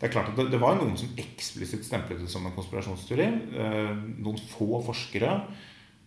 Det 0.00 0.08
er 0.08 0.14
klart 0.14 0.30
at 0.32 0.38
det, 0.38 0.48
det 0.52 0.60
var 0.60 0.78
noen 0.78 0.96
som 0.98 1.12
eksplisitt 1.20 1.84
stemplet 1.84 2.22
det 2.22 2.30
som 2.32 2.46
en 2.48 2.56
konspirasjonsteori. 2.56 3.26
Uh, 3.52 3.92
noen 4.24 4.40
få 4.50 4.80
forskere, 4.86 5.34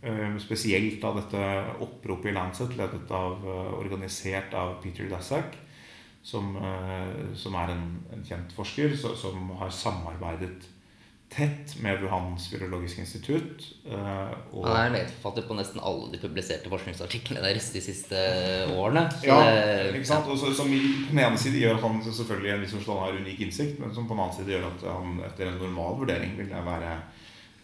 uh, 0.05 0.37
spesielt 0.41 1.03
av 1.05 1.19
dette 1.21 1.43
oppropet 1.85 2.31
i 2.31 2.35
Lancet, 2.35 2.73
ledet 2.79 3.13
av, 3.13 3.45
organisert 3.77 4.57
av 4.57 4.79
Peter 4.83 5.09
Daszak 5.11 5.59
som, 6.23 6.55
eh, 6.55 7.35
som 7.35 7.55
er 7.59 7.73
en, 7.73 7.83
en, 8.15 8.23
kjent 8.25 8.55
forsker, 8.55 8.95
som 8.95 9.51
har 9.59 9.73
samarbeidet 9.75 10.69
tett 11.33 11.73
med 11.83 12.01
Wuhans 12.03 12.45
virologiske 12.53 13.01
institutt. 13.03 13.65
Eh, 13.85 14.33
og 14.53 14.67
Han 14.67 14.77
er 14.77 14.93
medforfatter 14.93 15.47
på 15.47 15.57
nesten 15.57 15.81
alle 15.83 16.11
de 16.13 16.19
publiserte 16.21 16.71
forskningsartiklene 16.71 17.43
deres 17.43 17.71
de 17.73 17.81
siste 17.83 18.19
årene. 18.73 19.07
ja, 19.25 19.39
det, 19.47 19.95
ikke 19.97 20.11
sant? 20.11 20.29
Og 20.29 20.37
så, 20.39 20.53
som 20.55 20.69
på 20.69 21.09
den 21.09 21.23
ene 21.25 21.41
side 21.41 21.63
gjør 21.63 21.79
at 21.79 21.87
han 21.87 22.03
selvfølgelig 22.05 22.53
en 22.53 22.63
viss 22.65 22.77
forstand 22.77 23.03
har 23.05 23.17
unik 23.23 23.41
innsikt, 23.47 23.81
men 23.81 23.95
som 23.95 24.07
på 24.07 24.15
den 24.15 24.23
annen 24.25 24.37
side 24.37 24.55
gjør 24.55 24.69
at 24.69 24.85
han 24.91 25.17
etter 25.31 25.49
en 25.49 25.59
normal 25.65 25.99
vurdering 26.03 26.37
vil 26.37 26.53
være 26.53 26.93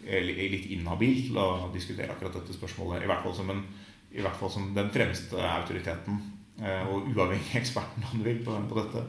eh, 0.06 0.26
litt 0.26 0.68
inhabil 0.74 1.24
til 1.28 1.40
å 1.40 1.48
diskutere 1.74 2.12
akkurat 2.12 2.40
dette 2.40 2.58
spørsmålet. 2.58 3.06
I 3.06 3.12
hvert 3.12 3.24
fall 3.24 3.38
som, 3.38 3.54
en, 3.54 3.64
i 4.10 4.20
hvert 4.20 4.38
fall 4.42 4.52
som 4.52 4.70
den 4.76 4.92
fremste 4.94 5.40
autoriteten 5.54 6.20
Eh, 6.60 6.88
og 6.92 7.08
uavhengig 7.08 7.56
eksperten 7.56 8.04
du 8.12 8.24
vil, 8.26 8.42
på, 8.44 8.56
på 8.68 8.80
dette. 8.82 9.04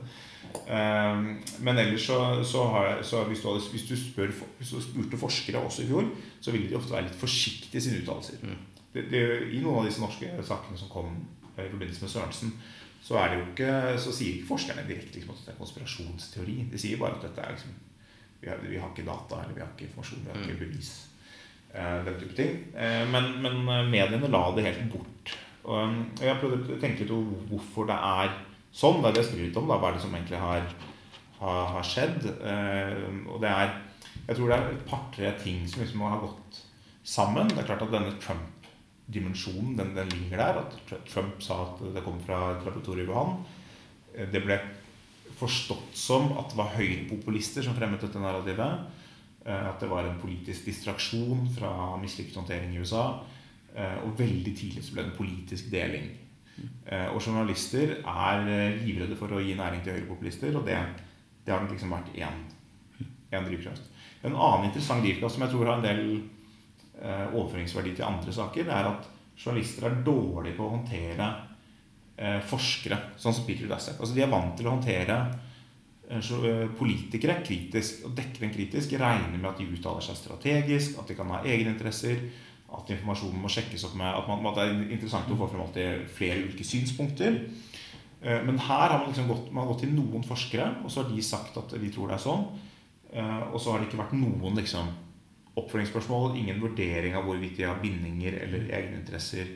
Eh, 0.67 1.21
men 1.65 1.81
ellers 1.81 2.05
så, 2.07 2.17
så, 2.47 2.65
jeg, 2.85 3.05
så 3.07 3.23
hvis, 3.29 3.41
du 3.43 3.49
hadde, 3.49 3.63
hvis, 3.73 3.85
du 3.89 3.95
spør, 3.99 4.33
hvis, 4.57 4.73
du 4.73 4.81
spurte 4.83 5.19
forskere 5.21 5.61
også 5.61 5.85
i 5.85 5.89
fjor, 5.89 6.09
så 6.41 6.53
ville 6.55 6.69
de 6.69 6.77
ofte 6.79 6.95
være 6.95 7.07
litt 7.09 7.19
forsiktige 7.19 7.81
i 7.81 7.85
sine 7.85 8.01
uttalelser. 8.01 8.41
Mm. 8.43 8.59
I 8.95 9.61
noen 9.63 9.81
av 9.81 9.87
disse 9.87 10.03
norske 10.03 10.31
sakene 10.47 10.79
som 10.79 10.91
kom 10.91 11.13
i 11.55 11.67
forbindelse 11.67 12.03
med 12.03 12.11
Sørensen, 12.11 12.55
så, 13.01 13.15
er 13.17 13.31
det 13.31 13.37
jo 13.39 13.45
ikke, 13.49 13.75
så 14.01 14.15
sier 14.15 14.35
ikke 14.37 14.51
forskerne 14.51 14.87
direkte 14.87 15.17
liksom, 15.17 15.37
at 15.37 15.45
det 15.47 15.53
er 15.53 15.61
konspirasjonsteori. 15.61 16.57
De 16.71 16.81
sier 16.81 16.99
bare 17.01 17.17
at 17.17 17.23
dette 17.29 17.45
er 17.45 17.55
liksom, 17.55 17.77
vi, 18.41 18.49
har, 18.49 18.59
vi 18.65 18.81
har 18.81 18.91
ikke 18.91 19.07
data 19.07 19.39
eller 19.43 19.55
vi 19.55 19.63
har 19.63 19.71
ikke 19.71 19.87
informasjon, 19.87 20.25
vi 20.25 20.33
har 20.33 20.43
ikke 20.43 20.57
mm. 20.57 20.65
bevis. 20.65 20.91
Eh, 21.71 21.95
den 22.09 22.19
type 22.19 22.35
ting. 22.37 22.59
Men, 23.13 23.31
men 23.41 23.63
mediene 23.89 24.29
la 24.31 24.43
det 24.57 24.67
helt 24.67 24.91
bort 24.91 25.39
og 25.61 26.21
jeg 26.21 26.29
har 26.31 26.39
prøvd 26.41 26.73
å 26.73 26.79
tenke 26.81 27.03
litt 27.03 27.13
over 27.13 27.43
hvorfor 27.51 27.89
det 27.89 27.97
er 27.97 28.31
sånn. 28.75 29.01
Det 29.01 29.09
er 29.09 29.15
det 29.15 29.23
jeg 29.23 29.29
skriver 29.31 29.49
litt 29.49 29.61
om. 29.61 29.69
Da. 29.69 29.77
Hva 29.79 29.91
er 29.91 29.97
det 29.97 30.03
som 30.05 30.17
egentlig 30.17 30.41
har, 30.41 30.67
har, 31.41 31.61
har 31.75 31.87
skjedd? 31.87 32.27
Eh, 32.39 33.07
og 33.27 33.41
det 33.43 33.51
er 33.51 33.79
Jeg 34.27 34.37
tror 34.37 34.51
det 34.51 34.57
er 34.57 34.67
et 34.69 34.83
par-tre 34.87 35.31
ting 35.41 35.63
som 35.67 35.81
liksom 35.81 36.03
har 36.05 36.21
gått 36.21 36.59
sammen. 37.03 37.49
Det 37.49 37.63
er 37.63 37.67
klart 37.67 37.81
at 37.87 37.93
denne 37.93 38.13
Trump-dimensjonen 38.21 39.73
den, 39.79 39.95
den, 39.97 40.13
ligger 40.13 40.43
der. 40.43 40.61
At 40.61 41.07
Trump 41.09 41.41
sa 41.43 41.63
at 41.65 41.81
det 41.95 42.03
kom 42.05 42.21
fra 42.23 42.53
et 42.53 42.65
laboratorium 42.67 43.09
i 43.09 43.11
Wuhan. 43.11 43.35
Eh, 44.15 44.29
det 44.31 44.43
ble 44.45 44.59
forstått 45.41 45.95
som 45.97 46.35
at 46.37 46.51
det 46.51 46.59
var 46.59 46.75
høyrepopulister 46.75 47.65
som 47.65 47.75
fremmet 47.77 48.03
dette 48.03 48.21
narrativet. 48.21 48.87
Eh, 49.43 49.67
at 49.73 49.81
det 49.81 49.89
var 49.91 50.05
en 50.05 50.21
politisk 50.21 50.69
distraksjon 50.69 51.47
fra 51.57 51.73
mislykket 52.01 52.39
håndtering 52.39 52.75
i 52.75 52.83
USA. 52.83 53.05
Og 53.71 54.17
veldig 54.19 54.51
tidlig 54.51 54.81
så 54.83 54.91
ble 54.91 55.05
det 55.05 55.13
en 55.13 55.15
politisk 55.15 55.69
deling. 55.71 56.09
Eh, 56.85 57.07
og 57.11 57.21
journalister 57.21 57.95
er 57.99 58.49
eh, 58.49 58.81
livredde 58.83 59.17
for 59.19 59.33
å 59.33 59.41
gi 59.43 59.55
næring 59.57 59.83
til 59.85 59.97
høyrepopulister, 59.97 60.55
og 60.57 60.67
det, 60.67 60.77
det 61.45 61.53
har 61.55 61.65
liksom 61.69 61.93
vært 61.95 62.11
én, 62.17 62.43
drivkraft. 63.31 63.87
En 64.27 64.35
annen 64.35 64.67
interessant 64.69 65.01
drivkraft 65.05 65.37
som 65.37 65.45
jeg 65.47 65.53
tror 65.53 65.69
har 65.71 65.79
en 65.79 65.87
del 65.87 66.03
overføringsverdi 67.01 67.95
til 67.97 68.05
andre 68.05 68.33
saker, 68.35 68.65
det 68.67 68.73
er 68.75 68.89
at 68.91 69.07
journalister 69.39 69.87
er 69.87 69.95
dårlige 70.05 70.53
på 70.53 70.67
å 70.67 70.73
håndtere 70.75 71.29
forskere, 72.45 72.97
sånn 73.17 73.33
som 73.33 73.47
Peter 73.47 73.69
Daszak. 73.69 73.99
Altså, 73.99 74.13
de 74.15 74.21
er 74.21 74.29
vant 74.29 74.53
til 74.57 74.67
å 74.69 74.75
håndtere 74.75 75.17
eh, 76.09 76.19
eh, 76.19 76.67
politikere 76.77 77.39
kritisk, 77.45 78.05
og 78.05 78.15
dekker 78.17 78.45
den 78.45 78.53
kritisk, 78.53 78.93
regner 78.99 79.37
med 79.37 79.49
at 79.49 79.61
de 79.61 79.69
uttaler 79.71 80.05
seg 80.05 80.19
strategisk, 80.19 80.99
at 81.01 81.09
de 81.09 81.17
kan 81.17 81.31
ha 81.33 81.41
egeninteresser, 81.41 82.21
at 82.71 82.89
informasjonen 82.95 83.41
må 83.43 83.49
sjekkes 83.51 83.83
opp 83.89 83.95
med 83.99 84.07
At, 84.15 84.27
man, 84.29 84.45
at 84.47 84.55
det 84.55 84.63
er 84.69 84.93
interessant 84.95 85.29
å 85.33 85.37
få 85.39 85.47
frem 85.51 85.63
alltid 85.65 86.05
flere 86.15 86.43
ulike 86.45 86.63
synspunkter. 86.67 87.39
Eh, 88.23 88.41
Men 88.45 88.59
her 88.59 88.87
har 88.93 88.99
man 88.99 89.09
liksom 89.11 89.27
gått, 89.27 89.51
man 89.51 89.65
har 89.65 89.73
gått 89.73 89.83
til 89.85 89.95
noen 89.95 90.23
forskere, 90.23 90.69
og 90.83 90.91
så 90.91 91.03
har 91.03 91.09
de 91.11 91.21
sagt 91.25 91.57
at 91.57 91.73
vi 91.81 91.89
tror 91.91 92.07
det 92.11 92.15
er 92.19 92.25
sånn. 92.25 92.45
Eh, 93.11 93.41
Og 93.51 93.59
så 93.59 93.71
har 93.73 93.79
det 93.81 93.89
ikke 93.89 93.99
vært 94.03 94.15
noen 94.15 94.55
liksom, 94.55 94.87
oppfølgingsspørsmål, 95.59 96.37
ingen 96.39 96.61
vurdering 96.63 97.15
av 97.17 97.25
hvorvidt 97.27 97.57
de 97.57 97.67
har 97.67 97.81
bindinger 97.83 98.37
eller 98.45 98.69
egeninteresser. 98.71 99.47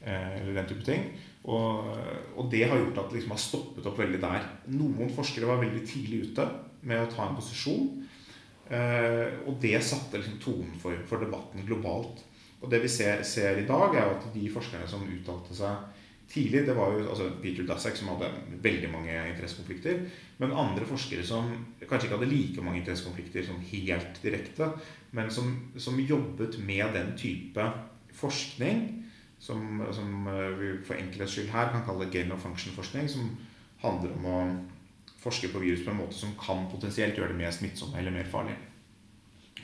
eh, 0.00 0.40
Eller 0.40 0.54
den 0.62 0.66
type 0.72 0.84
ting. 0.84 1.10
Og, 1.44 1.92
og 2.36 2.48
det 2.50 2.64
har 2.68 2.78
gjort 2.78 2.98
at 2.98 3.10
det 3.10 3.18
liksom 3.20 3.30
har 3.36 3.38
stoppet 3.42 3.86
opp 3.86 3.98
veldig 3.98 4.20
der. 4.20 4.42
Noen 4.74 5.12
forskere 5.14 5.46
var 5.46 5.60
veldig 5.60 5.84
tidlig 5.86 6.30
ute 6.32 6.46
med 6.82 7.04
å 7.04 7.10
ta 7.12 7.28
en 7.28 7.36
posisjon. 7.36 8.02
Og 9.46 9.52
det 9.62 9.78
satte 9.86 10.18
liksom 10.18 10.40
tonen 10.42 10.72
for, 10.82 10.98
for 11.06 11.22
debatten 11.22 11.62
globalt. 11.68 12.24
Og 12.62 12.70
det 12.72 12.80
vi 12.82 12.88
ser, 12.88 13.22
ser 13.26 13.60
i 13.60 13.66
dag, 13.68 13.94
er 13.94 14.14
at 14.14 14.26
de 14.34 14.48
forskerne 14.52 14.88
som 14.88 15.04
uttalte 15.04 15.54
seg 15.56 16.02
tidlig, 16.30 16.64
det 16.66 16.74
var 16.74 16.94
jo 16.94 17.04
altså 17.06 17.28
Peter 17.42 17.66
Daszak 17.68 17.96
som 17.98 18.10
hadde 18.14 18.30
veldig 18.64 18.90
mange 18.90 19.14
interessekonflikter. 19.30 20.00
Men 20.42 20.54
andre 20.56 20.86
forskere 20.88 21.24
som 21.26 21.52
kanskje 21.84 22.08
ikke 22.08 22.18
hadde 22.18 22.30
like 22.32 22.64
mange 22.64 22.80
interessekonflikter 22.82 23.46
som 23.46 23.62
helt 23.70 24.22
direkte, 24.22 24.70
men 25.16 25.30
som, 25.30 25.52
som 25.78 26.00
jobbet 26.00 26.58
med 26.58 26.96
den 26.96 27.12
type 27.18 27.68
forskning 28.16 28.86
som, 29.38 29.82
som 29.92 30.26
eh, 30.26 30.48
vi 30.58 30.70
for 30.84 30.98
enkelhets 30.98 31.36
skyld 31.36 31.52
her 31.52 31.70
kan 31.72 31.84
kalle 31.86 32.08
game 32.10 32.34
of 32.34 32.42
function-forskning, 32.42 33.08
som 33.08 33.28
handler 33.82 34.16
om 34.16 34.26
å 34.30 34.38
forske 35.20 35.50
på 35.52 35.60
virus 35.62 35.84
på 35.84 35.92
en 35.92 36.00
måte 36.00 36.16
som 36.16 36.32
kan 36.40 36.66
potensielt 36.72 37.18
gjøre 37.18 37.34
det 37.34 37.40
mer 37.40 37.54
smittsomme 37.54 37.98
eller 38.00 38.14
mer 38.14 38.28
farlig. 38.30 38.56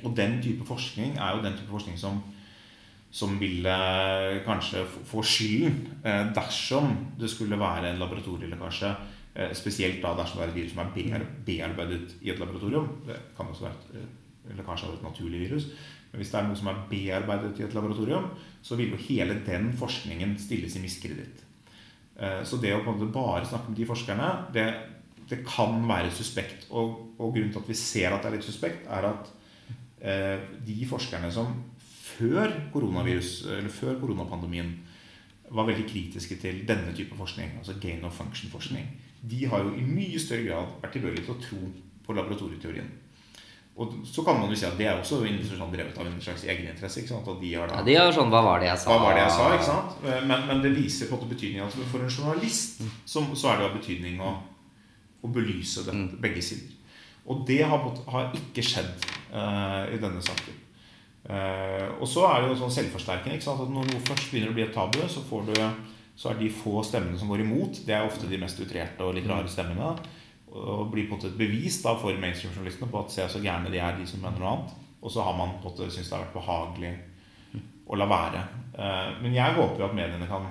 Og 0.02 0.14
den 0.16 0.40
type 0.42 0.66
forskning 0.66 1.16
er 1.16 1.36
jo 1.36 1.44
den 1.44 1.56
type 1.58 1.70
forskning 1.70 1.98
som 1.98 2.20
som 3.12 3.34
ville 3.40 3.72
kanskje 4.46 4.86
få- 5.04 5.22
skylden 5.26 5.74
eh, 6.04 6.30
dersom 6.34 6.94
det 7.20 7.28
skulle 7.30 7.58
være 7.60 7.90
en 7.92 7.98
laboratorielekkasje. 8.00 8.92
eh, 9.36 9.52
Spesielt 9.54 10.00
da 10.02 10.14
dersom 10.16 10.40
det 10.40 10.46
er 10.46 10.52
et 10.52 10.56
virus 10.62 10.72
som 10.72 10.84
er 10.86 11.26
bearbeidet 11.46 12.14
i 12.22 12.30
et 12.32 12.38
laboratorium. 12.40 12.88
Det 13.06 13.16
kan 13.36 13.46
også 13.52 13.66
være 13.66 13.76
et 13.76 13.96
eh, 14.00 14.56
lekkasje 14.56 14.88
av 14.88 14.94
et 14.96 15.02
naturlig 15.04 15.40
virus. 15.44 15.66
Men 16.12 16.20
hvis 16.20 16.30
det 16.32 16.38
er 16.40 16.48
noe 16.48 16.56
som 16.60 16.68
er 16.72 16.80
bearbeidet 16.90 17.60
i 17.60 17.64
et 17.66 17.74
laboratorium, 17.76 18.30
så 18.62 18.76
vil 18.76 18.90
jo 18.92 19.02
hele 19.08 19.36
den 19.46 19.70
forskningen 19.76 20.34
stilles 20.40 20.76
i 20.76 20.82
miskreditt. 20.84 21.44
Eh, 22.18 22.40
Så 22.44 22.56
det 22.60 22.72
å 22.74 22.80
på 22.84 22.92
en 22.92 22.98
måte 22.98 23.12
bare 23.12 23.44
snakke 23.48 23.68
med 23.72 23.76
de 23.78 23.86
forskerne, 23.88 24.30
det, 24.52 24.66
det 25.28 25.42
kan 25.48 25.84
være 25.88 26.10
suspekt. 26.12 26.66
Og, 26.70 27.14
og 27.18 27.32
grunnen 27.36 27.52
til 27.52 27.60
at 27.60 27.68
vi 27.68 27.74
ser 27.76 28.12
at 28.12 28.22
det 28.24 28.32
er 28.32 28.36
litt 28.38 28.48
suspekt, 28.48 28.88
er 28.88 29.08
at 29.12 29.30
eh, 30.00 30.40
de 30.66 30.80
forskerne 30.88 31.30
som 31.32 31.52
før 32.18 32.56
før 33.72 34.00
koronapandemien 34.00 34.74
var 35.52 35.68
veldig 35.68 35.84
kritiske 35.88 36.38
til 36.40 36.62
denne 36.68 36.94
type 36.96 37.16
forskning, 37.16 37.58
altså 37.58 37.76
gain 37.80 38.04
of 38.04 38.16
function-forskning, 38.16 38.86
de 39.22 39.46
har 39.46 39.62
jo 39.66 39.74
i 39.76 39.84
mye 39.86 40.20
større 40.20 40.46
grad 40.48 40.76
vært 40.82 40.96
tilbøyelige 40.96 41.26
til 41.26 41.34
å 41.34 41.42
tro 41.42 41.60
på 42.06 42.16
laboratorieteorien. 42.16 42.88
Og 43.80 43.92
så 44.04 44.20
kan 44.24 44.36
man 44.36 44.50
jo 44.52 44.56
si 44.58 44.66
at 44.68 44.74
det 44.76 44.84
er 44.84 44.98
også 45.00 45.22
institusjon 45.24 45.70
drevet 45.72 45.96
av 45.96 46.08
en 46.08 46.18
slags 46.20 46.42
egeninteresse. 46.44 47.00
ikke 47.00 47.14
sant? 47.14 47.28
At 47.28 47.38
de 47.40 47.52
har 47.54 47.70
da 47.70 47.78
Ja, 47.80 47.84
de 47.86 47.94
har 47.96 48.10
sånn 48.12 48.32
Hva 48.32 48.42
var 48.44 48.60
det 48.60 48.68
jeg 48.68 48.82
sa? 48.82 48.90
hva 48.90 48.98
var 49.00 49.16
det 49.16 49.22
jeg 49.22 49.32
sa? 49.36 49.46
ikke 49.54 49.68
sant? 49.70 49.94
Men, 50.28 50.44
men 50.50 50.60
det 50.64 50.74
viser 50.76 51.08
på 51.08 51.16
en 51.16 51.22
måte 51.22 51.32
betydningen 51.32 51.64
at 51.64 51.78
for 51.92 52.04
en 52.04 52.12
journalist 52.12 52.82
så, 53.08 53.24
så 53.32 53.52
er 53.52 53.62
det 53.62 53.68
av 53.70 53.78
betydning 53.78 54.20
å, 54.20 54.34
å 55.24 55.32
belyse 55.32 55.86
dette, 55.88 56.20
begge 56.20 56.44
sider. 56.44 56.76
Og 57.32 57.46
det 57.48 57.62
har, 57.64 57.88
har 58.12 58.36
ikke 58.36 58.64
skjedd 58.66 58.92
uh, 59.32 59.88
i 59.88 59.96
denne 60.02 60.20
saken. 60.20 60.61
Eh, 61.32 61.88
og 61.96 62.08
så 62.10 62.26
er 62.28 62.42
det 62.42 62.50
jo 62.50 62.58
sånn 62.60 62.74
selvforsterkende. 62.74 63.38
At 63.40 63.70
Når 63.72 63.88
noe 63.88 64.04
først 64.04 64.30
begynner 64.30 64.52
å 64.52 64.56
bli 64.56 64.66
et 64.66 64.74
tabu, 64.74 64.98
så, 65.08 65.22
du, 65.46 65.54
så 66.16 66.32
er 66.32 66.40
de 66.40 66.50
få 66.52 66.82
stemmene 66.84 67.18
som 67.18 67.30
går 67.32 67.44
imot, 67.46 67.84
det 67.86 67.96
er 67.96 68.08
ofte 68.08 68.28
de 68.28 68.40
mest 68.40 68.60
utrerte 68.60 69.06
og 69.06 69.16
litt 69.16 69.28
rare 69.30 69.48
stemmene. 69.48 69.94
Og 70.52 70.90
blir 70.92 71.06
på 71.08 71.14
en 71.14 71.20
måte 71.20 71.30
et 71.30 71.38
bevis 71.38 71.78
da 71.80 71.94
for 71.96 72.12
mainstream-journalistene 72.20 72.90
på 72.92 73.00
at 73.00 73.14
se 73.14 73.28
så 73.32 73.40
gærne 73.40 73.72
de 73.72 73.80
er, 73.80 73.96
de 73.96 74.08
som 74.08 74.20
mener 74.20 74.42
noe 74.42 74.50
annet. 74.56 74.74
Og 75.02 75.10
så 75.10 75.24
har 75.24 75.38
man 75.38 75.56
på 75.62 75.70
en 75.70 75.72
måte 75.72 75.88
syntes 75.88 76.10
det 76.10 76.18
har 76.18 76.26
vært 76.26 76.36
behagelig 76.36 76.92
å 77.88 77.96
la 77.98 78.08
være. 78.10 78.42
Eh, 78.76 79.08
Men 79.22 79.38
jeg 79.38 79.56
håper 79.56 79.80
jo 79.80 79.88
at 79.88 79.96
mediene 79.96 80.28
kan, 80.28 80.44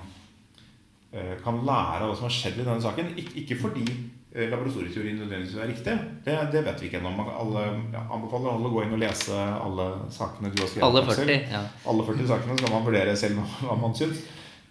eh, 1.13 1.35
kan 1.43 1.61
lære 1.61 2.01
av 2.01 2.09
hva 2.09 2.15
som 2.17 2.27
har 2.27 2.35
skjedd 2.39 2.59
i 2.59 2.65
denne 2.65 2.81
saken. 2.81 3.13
Ik 3.17 3.35
ikke 3.43 3.61
fordi 3.61 3.85
laboratorieteorien 4.33 5.17
nødvendigvis 5.19 5.55
er 5.59 5.67
riktig. 5.67 5.93
Det, 6.25 6.35
det 6.53 6.61
vet 6.65 6.81
vi 6.81 6.87
ikke 6.87 6.99
ennå. 7.01 7.25
Alle, 7.35 7.63
ja, 7.91 8.03
anbefaler 8.15 8.53
alle 8.53 8.69
å 8.69 8.73
gå 8.75 8.83
inn 8.85 8.93
og 8.95 9.01
lese 9.01 9.35
alle 9.35 9.87
sakene 10.13 10.51
du 10.53 10.61
har 10.61 10.69
skrevet. 10.71 10.85
Alle 10.87 11.01
Aksel. 11.03 11.27
40. 11.27 11.51
Ja. 11.51 11.63
Alle 11.91 12.05
40 12.07 12.29
sakene 12.29 12.55
så 12.57 12.63
kan 12.69 12.75
man 12.77 12.85
vurdere 12.87 13.15
selv 13.19 13.41
hva- 13.65 13.77
man 13.81 13.93
syns. 13.97 14.21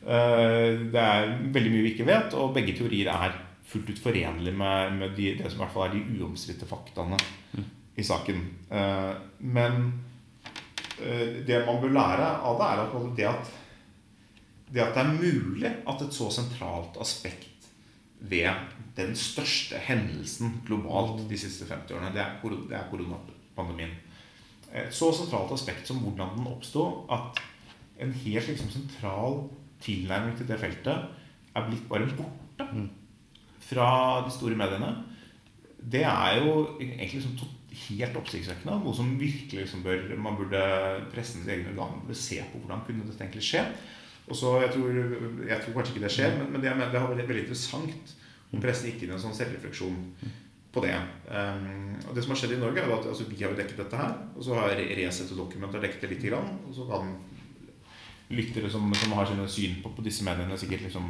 Eh, 0.00 0.78
Det 0.94 1.02
er 1.04 1.34
veldig 1.52 1.72
mye 1.74 1.82
vi 1.84 1.92
ikke 1.94 2.06
vet, 2.08 2.34
og 2.40 2.54
begge 2.56 2.72
teorier 2.78 3.10
er 3.12 3.34
fullt 3.70 3.90
ut 3.92 3.98
forenlige 4.02 4.56
med, 4.56 4.94
med 4.98 5.12
de, 5.16 5.34
det 5.38 5.50
som 5.52 5.60
i 5.60 5.64
hvert 5.64 5.74
fall 5.74 5.88
er 5.90 5.92
de 5.98 6.18
uomstridte 6.24 6.66
faktaene 6.66 7.18
i 7.96 8.02
saken. 8.02 8.40
Eh, 8.70 9.12
Men 9.40 9.92
eh, 11.04 11.44
det 11.46 11.66
man 11.66 11.82
bør 11.82 11.92
lære 12.00 12.30
av 12.48 12.56
det, 12.58 12.70
er 12.70 12.84
at 12.86 13.16
det 13.16 13.28
at 13.34 13.56
det 14.72 14.82
at 14.86 14.94
det 14.94 15.02
er 15.02 15.16
mulig 15.18 15.70
at 15.90 16.02
et 16.02 16.12
så 16.14 16.28
sentralt 16.30 16.96
aspekt 17.02 17.48
ved 18.20 18.46
den 19.08 19.18
største 19.18 19.78
hendelsen 19.84 20.60
globalt 20.66 21.22
de 21.30 21.38
siste 21.38 21.66
50 21.68 21.96
årene, 21.96 22.12
det 22.14 22.22
er, 22.22 22.56
det 22.68 22.76
er 22.76 22.88
koronapandemien. 22.90 23.92
Et 24.70 24.94
så 24.94 25.10
sentralt 25.14 25.52
aspekt 25.54 25.88
som 25.88 25.98
hvordan 26.04 26.36
den 26.36 26.50
oppsto, 26.50 26.86
at 27.10 27.40
en 28.00 28.12
helt 28.22 28.48
liksom 28.48 28.70
sentral 28.72 29.42
tilnærming 29.82 30.36
til 30.38 30.48
det 30.48 30.58
feltet 30.60 31.08
er 31.56 31.66
blitt 31.66 31.88
bare 31.90 32.08
borte 32.16 32.66
fra 33.70 33.88
de 34.26 34.32
store 34.34 34.58
mediene. 34.58 34.92
Det 35.80 36.04
er 36.04 36.40
jo 36.44 36.76
egentlig 36.80 37.20
liksom 37.20 37.38
helt 37.88 38.16
oppsiktsvekkende. 38.20 38.78
Noe 38.84 38.94
som 38.96 39.12
virkelig 39.20 39.64
liksom 39.64 39.82
bør, 39.84 40.02
man 40.20 40.36
burde 40.38 40.60
pressens 41.12 41.48
egne 41.48 41.72
organer 41.74 42.16
se 42.16 42.40
på 42.52 42.60
hvordan 42.60 42.84
kunne 42.86 43.06
dette 43.08 43.24
egentlig 43.24 43.46
skje. 43.46 43.64
Og 44.30 44.36
så, 44.36 44.60
Jeg 44.60 44.70
tror, 44.74 44.88
jeg 45.48 45.60
tror 45.62 45.74
kanskje 45.74 45.94
ikke 45.94 46.04
det 46.06 46.14
skjer, 46.14 46.34
men, 46.38 46.52
men 46.52 46.62
det, 46.62 46.74
det 46.92 47.00
har 47.00 47.08
vært 47.10 47.28
veldig 47.28 47.46
interessant 47.48 48.16
pressen 48.58 48.90
gikk 48.90 49.04
inn 49.04 49.12
i 49.12 49.14
en 49.14 49.22
sånn 49.22 49.36
selvrefleksjon 49.36 49.98
på 50.74 50.82
det. 50.82 50.94
Um, 51.30 51.94
og 52.08 52.14
Det 52.14 52.22
som 52.24 52.34
har 52.34 52.40
skjedd 52.42 52.56
i 52.56 52.60
Norge, 52.62 52.82
er 52.82 52.92
at 52.94 53.06
altså, 53.10 53.26
vi 53.30 53.38
har 53.42 53.52
jo 53.54 53.58
dekket 53.58 53.78
dette 53.84 53.98
her. 54.00 54.16
Og 54.34 54.42
så 54.46 54.54
har 54.58 54.74
Resett 54.74 55.30
og 55.34 55.44
Document 55.44 55.74
har 55.74 55.82
dekket 55.82 56.06
det 56.06 56.10
lite 56.16 56.30
grann. 56.30 56.50
Og 56.66 56.74
så 56.74 56.86
kan 56.90 57.12
lyttere 58.30 58.70
som, 58.70 58.86
som 58.94 59.12
har 59.18 59.26
sine 59.26 59.46
syn 59.50 59.78
på, 59.82 59.90
på 59.94 60.04
disse 60.06 60.22
mediene, 60.26 60.58
sikkert 60.58 60.86
liksom 60.86 61.06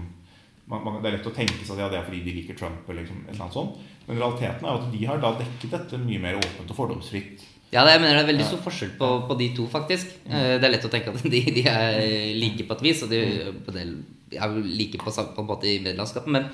man, 0.71 0.85
man, 0.85 1.01
Det 1.03 1.11
er 1.11 1.17
lett 1.19 1.27
å 1.29 1.35
tenke 1.35 1.65
seg 1.67 1.75
at 1.77 1.83
ja, 1.83 1.89
det 1.93 1.99
er 1.99 2.05
fordi 2.07 2.21
de 2.25 2.35
liker 2.37 2.57
Trump. 2.57 2.89
eller 2.89 3.03
liksom, 3.03 3.25
et 3.27 3.33
eller 3.35 3.47
annet 3.47 3.57
sånt. 3.57 3.81
Men 4.07 4.21
realiteten 4.21 4.67
er 4.67 4.71
jo 4.71 4.83
at 4.85 4.93
de 4.93 5.01
har 5.09 5.23
da 5.25 5.33
dekket 5.41 5.73
dette 5.75 5.99
mye 6.05 6.23
mer 6.23 6.39
åpent 6.39 6.71
og 6.71 6.79
fordomsfritt. 6.79 7.47
Ja, 7.71 7.85
det, 7.87 7.93
jeg 7.95 8.03
mener 8.03 8.17
det 8.19 8.23
er 8.25 8.31
veldig 8.33 8.47
stor 8.49 8.63
forskjell 8.65 8.93
på, 8.99 9.09
på 9.29 9.37
de 9.39 9.49
to, 9.55 9.67
faktisk. 9.71 10.15
Eh, 10.27 10.57
Det 10.59 10.67
er 10.67 10.73
lett 10.73 10.87
å 10.87 10.91
tenke 10.91 11.13
at 11.13 11.27
de, 11.35 11.41
de 11.59 11.65
er 11.71 11.99
like 12.39 12.67
på 12.67 12.77
et 12.79 12.85
vis, 12.87 13.03
og 13.07 13.13
de 13.13 13.21
er 13.21 14.57
like 14.65 14.99
på, 14.99 15.11
på 15.11 15.45
en 15.45 15.51
måte 15.51 15.71
i 15.71 15.77
medlemskapet. 15.85 16.31
Men 16.35 16.49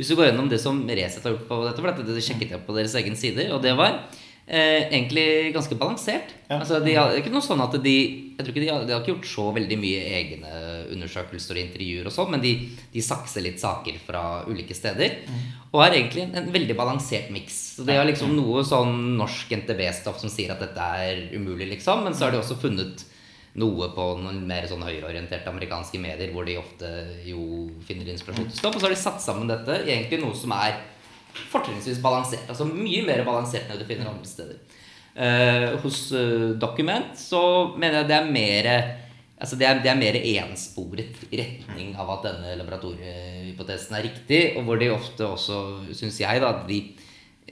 hvis 0.00 0.08
du 0.08 0.16
går 0.16 0.30
gjennom 0.30 0.48
det 0.48 0.62
som 0.62 0.80
Resett 0.88 1.26
har 1.26 1.34
gjort 1.36 1.48
på 1.50 1.60
dette, 1.66 1.76
for 1.82 1.92
dette 1.92 2.16
det 2.16 2.24
sjekket 2.24 2.54
jeg 2.54 2.64
på 2.64 2.76
deres 2.76 2.96
egen 2.96 3.16
sider, 3.20 3.50
og 3.52 3.60
det 3.60 3.74
var 3.76 3.98
eh, 4.46 4.86
egentlig 4.86 5.52
ganske 5.52 5.76
balansert. 5.76 6.32
Ja. 6.48 6.62
Altså, 6.62 6.78
de 6.80 6.94
har, 6.96 7.12
ikke 7.18 7.32
noe 7.34 7.44
sånn 7.44 7.60
at 7.60 7.76
de 7.84 7.94
Jeg 8.40 8.46
tror 8.46 8.54
ikke 8.54 8.64
de 8.64 8.70
har, 8.72 8.86
de 8.88 8.94
har 8.94 9.02
ikke 9.02 9.12
gjort 9.12 9.28
så 9.28 9.44
veldig 9.52 9.76
mye 9.76 10.04
egne 10.16 10.54
undersøkelser 10.94 11.58
og 11.58 11.62
intervjuer 11.66 12.08
og 12.08 12.14
sånn, 12.16 12.30
men 12.32 12.40
de, 12.40 12.54
de 12.94 13.04
sakser 13.04 13.44
litt 13.44 13.60
saker 13.60 14.00
fra 14.06 14.24
ulike 14.48 14.72
steder. 14.72 15.18
Og 15.68 15.84
har 15.84 15.92
egentlig 15.92 16.24
en, 16.24 16.32
en 16.40 16.48
veldig 16.54 16.78
balansert 16.78 17.28
miks. 17.34 17.60
Så 17.76 17.84
de 17.84 18.00
har 18.00 18.08
liksom 18.08 18.32
noe 18.38 18.64
sånn 18.64 19.18
norsk 19.20 19.52
NTB-stoff 19.60 20.24
som 20.24 20.32
sier 20.32 20.56
at 20.56 20.64
dette 20.64 20.88
er 21.04 21.26
umulig, 21.36 21.68
liksom. 21.76 22.06
Men 22.08 22.16
så 22.16 22.26
har 22.26 22.32
de 22.32 22.40
også 22.40 22.56
funnet 22.64 23.04
noe 23.58 23.88
på 23.94 24.04
noen 24.20 24.44
mer 24.46 24.66
sånn 24.70 24.84
høyreorienterte 24.86 25.50
amerikanske 25.50 25.98
medier, 26.02 26.30
hvor 26.34 26.46
de 26.46 26.58
ofte 26.60 26.90
jo 27.26 27.66
finner 27.86 28.12
inspirasjon 28.12 28.46
til 28.50 28.60
stoff. 28.60 28.76
Og 28.76 28.82
så 28.82 28.86
har 28.86 28.94
de 28.94 29.00
satt 29.00 29.22
sammen 29.24 29.50
dette 29.50 29.80
i 29.82 29.94
egentlig 29.96 30.20
noe 30.22 30.36
som 30.38 30.54
er 30.54 30.78
fortrinnsvis 31.50 32.02
balansert. 32.02 32.46
Altså 32.50 32.68
mye 32.68 33.02
mer 33.06 33.24
balansert 33.26 33.70
enn 33.70 33.80
du 33.80 33.86
finner 33.88 34.10
andre 34.10 34.28
steder. 34.28 34.60
Eh, 35.10 35.66
hos 35.82 36.04
eh, 36.14 36.52
Document 36.62 37.16
så 37.18 37.42
mener 37.74 38.00
jeg 38.00 38.10
det 38.12 38.18
er 38.20 38.34
mer 38.34 38.68
Altså 39.40 39.56
det 39.56 39.64
er, 39.64 39.78
det 39.80 39.88
er 39.88 39.96
mer 39.96 40.16
ensporet 40.20 41.22
i 41.32 41.38
retning 41.40 41.94
av 41.96 42.10
at 42.12 42.26
denne 42.26 42.50
laboratoriehypotesen 42.60 43.94
er 43.96 44.02
riktig, 44.04 44.40
og 44.52 44.66
hvor 44.66 44.76
de 44.76 44.90
ofte 44.92 45.24
også, 45.24 45.60
syns 45.96 46.18
jeg, 46.20 46.42
da, 46.42 46.50
at 46.52 46.66
de 46.68 46.82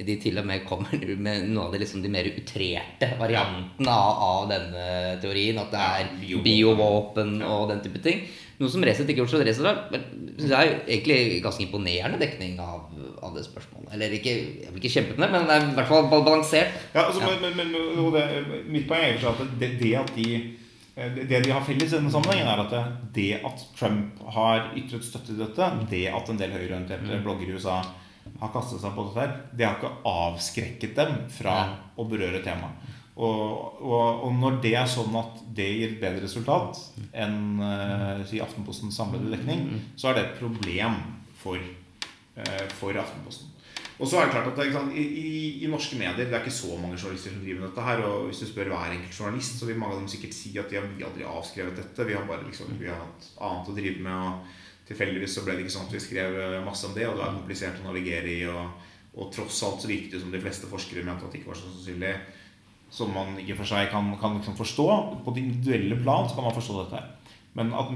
de 0.06 0.16
til 0.22 0.38
og 0.38 0.46
med 0.46 0.64
kommer 0.68 0.92
med 1.18 1.46
noen 1.48 1.64
av 1.66 1.72
de, 1.74 1.80
liksom, 1.82 2.02
de 2.04 2.10
mer 2.12 2.28
utrerte 2.30 3.08
variantene 3.18 3.94
av, 3.94 4.20
av 4.28 4.50
denne 4.52 4.84
teorien. 5.22 5.58
At 5.62 5.72
det 5.72 5.80
Ja, 5.80 5.88
er 6.02 6.12
biovåpen. 6.20 6.44
biovåpen 6.44 7.32
og 7.42 7.68
den 7.72 7.80
type 7.86 8.02
ting. 8.04 8.22
Noe 8.58 8.70
som 8.72 8.82
Resett 8.82 9.06
ikke 9.10 9.22
gjort 9.22 9.30
så 9.30 9.40
Resett 9.46 9.66
har. 9.68 9.84
Men 9.92 10.06
synes 10.38 10.50
jeg 10.50 10.68
er 10.68 10.78
egentlig 10.90 11.42
ganske 11.44 11.62
imponerende 11.66 12.18
dekning 12.18 12.56
av, 12.62 12.88
av 13.22 13.34
det 13.36 13.44
spørsmålet. 13.46 13.92
Eller 13.94 14.14
ikke, 14.18 14.34
jeg 14.64 14.72
blir 14.74 14.82
ikke 14.82 14.94
kjempeimponert, 14.96 15.34
men 15.36 15.46
det 15.50 15.56
er 15.58 15.66
i 15.68 15.76
hvert 15.78 15.90
fall 15.92 16.08
balansert. 16.10 16.80
Ja, 16.94 17.04
altså, 17.08 17.22
Ja. 17.22 17.34
Men, 17.42 17.54
men, 17.56 17.74
men 17.74 18.08
det, 18.14 18.24
mitt 18.68 18.88
poeng 18.90 19.04
er 19.06 19.28
at 19.30 19.44
det, 19.60 19.74
det 19.82 19.94
at 20.00 20.14
de 20.16 20.30
det 20.98 21.28
det 21.30 21.44
de 21.44 21.52
har 21.54 21.62
felles 21.62 21.92
i 21.92 21.94
denne 21.94 22.10
sammenhengen, 22.10 22.48
er 22.50 22.58
at 22.64 22.72
det, 23.14 23.28
at 23.46 23.60
Trump 23.78 24.18
har 24.34 24.72
ytret 24.74 25.04
støtte 25.06 25.28
til 25.30 25.38
dette, 25.38 25.68
det 25.92 26.08
at 26.10 26.30
en 26.32 26.40
del 26.40 26.50
høyreorienterte 26.50 27.20
blogger 27.22 27.46
i 27.46 27.54
USA 27.54 27.76
har 28.40 28.52
kastet 28.54 28.80
seg 28.82 28.94
på 28.94 29.04
dette, 29.08 29.20
her, 29.24 29.36
det 29.58 29.66
har 29.66 29.76
ikke 29.78 29.90
avskrekket 30.06 30.94
dem 30.98 31.16
fra 31.32 31.56
Ja. 31.58 31.76
å 31.98 32.04
berøre 32.08 32.42
temaet. 32.44 32.94
Og, 33.18 33.82
og, 33.82 34.24
og 34.28 34.34
når 34.38 34.60
det 34.62 34.74
er 34.78 34.86
sånn 34.86 35.14
at 35.18 35.40
det 35.56 35.64
gir 35.66 35.88
et 35.96 36.00
bedre 36.00 36.22
resultat 36.22 36.78
enn 37.18 37.58
uh, 37.58 38.20
si 38.28 38.38
Aftenpostens 38.38 38.94
samlede 38.94 39.32
dekning, 39.34 39.64
så 39.98 40.12
er 40.12 40.14
det 40.14 40.22
et 40.28 40.36
problem 40.38 41.00
for, 41.40 41.58
uh, 42.38 42.66
for 42.78 42.94
Aftenposten. 42.94 43.50
Og 43.98 44.06
så 44.06 44.20
er 44.20 44.28
det 44.28 44.36
klart 44.36 44.46
at 44.52 44.60
det, 44.60 44.68
sant, 44.70 44.92
i, 44.94 45.02
i, 45.02 45.64
I 45.66 45.68
norske 45.72 45.98
medier 45.98 46.28
det 46.28 46.30
er 46.30 46.44
ikke 46.44 46.54
så 46.54 46.76
mange 46.78 46.94
journalister 46.94 47.34
som 47.34 47.42
driver 47.42 47.64
med 47.64 47.68
dette. 47.72 47.86
her, 47.88 48.04
og 48.06 48.28
Hvis 48.28 48.44
du 48.44 48.46
spør 48.52 48.70
hver 48.70 48.94
enkelt 48.94 49.18
journalist, 49.18 49.58
så 49.58 49.66
vil 49.66 49.80
mange 49.82 49.96
av 49.96 50.00
dem 50.04 50.12
sikkert 50.14 50.36
si 50.38 50.52
at 50.62 50.70
de 50.70 50.78
har 50.78 50.86
vi 50.86 51.02
aldri 51.02 51.26
avskrevet 51.26 51.74
dette. 51.82 52.06
Vi 52.06 52.14
har 52.14 52.22
bare 52.30 52.46
liksom, 52.46 52.70
vi 52.78 52.86
har 52.86 53.00
hatt 53.02 53.26
annet 53.42 53.72
å 53.72 53.74
drive 53.74 54.04
med. 54.06 54.14
og 54.14 54.54
Tilfeldigvis 54.88 55.36
så 55.36 55.44
ble 55.44 55.56
det 55.56 55.66
ikke 55.66 55.74
sånn 55.76 55.88
at 55.88 55.94
vi 55.94 56.02
skrev 56.02 56.36
eh, 56.40 56.58
masse 56.64 56.88
om 56.88 56.96
det, 56.96 57.06
og 57.08 57.18
det 57.18 57.26
er 57.26 57.36
komplisert 57.36 57.80
å 57.82 57.88
navigere 57.90 58.32
i. 58.32 58.42
og, 58.48 58.88
og 59.18 59.30
tross 59.34 59.62
alt 59.66 59.82
så 59.82 59.90
virket 59.90 60.14
det 60.14 60.22
som 60.22 60.32
de 60.32 60.40
fleste 60.40 60.68
forskere 60.70 61.02
mente 61.06 61.26
at 61.26 61.32
det 61.32 61.40
ikke 61.40 61.50
var 61.50 61.58
så 61.58 61.70
sannsynlig. 61.72 62.12
Som 62.94 63.10
man 63.12 63.34
ikke 63.42 63.58
for 63.58 63.68
seg 63.68 63.90
kan, 63.92 64.12
kan 64.20 64.38
liksom 64.38 64.56
forstå. 64.56 64.86
På 65.24 65.34
det 65.34 65.42
individuelle 65.44 65.98
plan 66.00 66.28
så 66.28 66.38
kan 66.38 66.46
man 66.46 66.56
forstå 66.56 66.76
dette. 66.84 67.00
her. 67.00 67.34
Men 67.58 67.72
at 67.74 67.90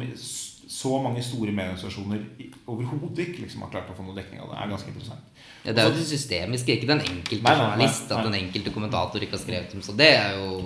så 0.72 0.96
mange 1.04 1.22
store 1.24 1.52
medieorganisasjoner 1.52 2.22
overhodet 2.70 3.26
ikke 3.26 3.44
liksom 3.44 3.64
har 3.64 3.72
klart 3.74 3.90
å 3.92 3.96
få 3.96 4.06
noe 4.06 4.16
dekning 4.16 4.40
av 4.40 4.50
det, 4.50 4.58
er 4.58 4.70
ganske 4.72 4.88
interessant. 4.92 5.42
Ja, 5.62 5.74
det 5.74 5.82
er 5.82 5.90
jo 5.90 5.98
det 5.98 6.06
systemiske, 6.08 6.76
ikke 6.76 6.90
den 6.90 7.04
enkelte 7.04 7.54
journalist. 7.54 8.08
At 8.10 8.26
den 8.26 8.38
enkelte 8.40 8.72
kommentator 8.74 9.22
ikke 9.22 9.36
har 9.36 9.44
skrevet 9.44 9.76
om. 9.76 9.84
Så 9.84 9.94
det 9.98 10.10
er 10.16 10.38
jo 10.40 10.62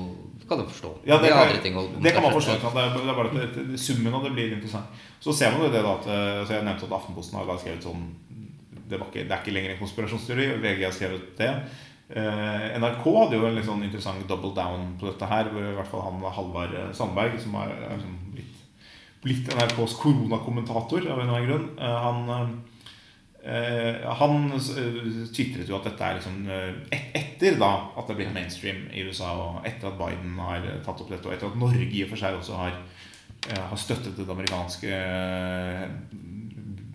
kan 0.49 0.61
du 0.61 0.69
forstå. 0.69 0.91
Ja, 1.09 1.19
det, 1.23 1.33
kan, 1.35 1.75
med, 1.75 2.03
det 2.05 2.13
kan 2.15 2.23
man 2.23 2.33
forstå. 2.37 2.59
Det 2.63 2.85
er, 2.85 3.15
bare 3.17 3.29
at 3.29 3.35
det, 3.57 3.65
det, 3.73 3.81
summen 3.81 4.15
av 4.15 4.25
det 4.25 4.35
blir 4.37 4.55
interessant. 4.55 5.03
Så 5.21 5.35
ser 5.35 5.53
man 5.55 5.67
jo 5.67 5.73
det 5.73 5.83
da 5.83 5.97
at 5.97 6.07
eh, 6.07 6.45
så 6.47 6.57
Jeg 6.57 6.67
nevnte 6.67 6.87
at 6.87 6.95
Aftenposten 7.01 7.39
har 7.41 7.59
skrevet 7.59 7.87
sånn 7.87 8.07
det, 8.87 9.01
var 9.01 9.09
ikke, 9.11 9.25
det 9.27 9.35
er 9.35 9.43
ikke 9.43 9.55
lenger 9.57 9.75
en 9.75 9.81
konspirasjonsteori. 9.81 10.47
VG 10.63 10.85
har 10.87 10.95
skrevet 10.95 11.31
det. 11.41 11.51
Eh, 12.07 12.67
NRK 12.79 13.07
hadde 13.17 13.41
jo 13.41 13.49
en 13.49 13.57
litt 13.59 13.67
sånn 13.67 13.83
interessant 13.83 14.29
double 14.31 14.53
down 14.55 14.93
på 15.01 15.09
dette 15.11 15.31
her. 15.31 15.51
Hvor 15.51 15.67
i 15.67 15.75
hvert 15.81 15.91
fall 15.91 16.07
han 16.07 16.23
Halvard 16.39 16.77
eh, 16.79 16.93
Sandberg, 16.95 17.35
som 17.43 17.59
er, 17.63 17.75
er 17.89 17.99
liksom 17.99 18.17
blitt, 18.37 18.63
blitt 19.27 19.53
NRKs 19.57 19.99
koronakommentator 20.03 21.11
av 21.11 21.19
en 21.19 21.27
eller 21.27 21.35
annen 21.35 21.51
grunn, 21.51 21.69
eh, 21.81 22.01
han 22.07 22.61
han 23.47 24.51
eh, 24.57 25.27
tvitret 25.31 25.69
jo 25.71 25.77
at 25.79 25.85
dette 25.91 26.03
er 26.09 26.19
liksom 26.19 26.43
eh, 26.51 26.73
et, 26.97 27.13
Etter 27.37 27.59
da 27.61 27.69
at 28.01 28.07
det 28.09 28.15
er 28.15 28.19
blitt 28.23 28.33
mainstream 28.33 28.79
i 28.97 29.03
USA, 29.05 29.29
og 29.37 29.67
etter 29.69 29.91
at 29.91 29.99
Biden 30.01 30.39
har 30.41 30.65
eh, 30.65 30.79
tatt 30.87 31.03
opp 31.05 31.11
dette, 31.13 31.29
og 31.29 31.35
etter 31.35 31.51
at 31.51 31.59
Norge 31.61 31.85
i 31.93 32.01
og 32.07 32.09
for 32.15 32.21
seg 32.23 32.39
også 32.39 32.57
har, 32.57 32.79
eh, 33.51 33.61
har 33.61 33.77
støttet 33.83 34.17
det 34.17 34.25
amerikanske 34.33 34.89
eh, 34.89 35.83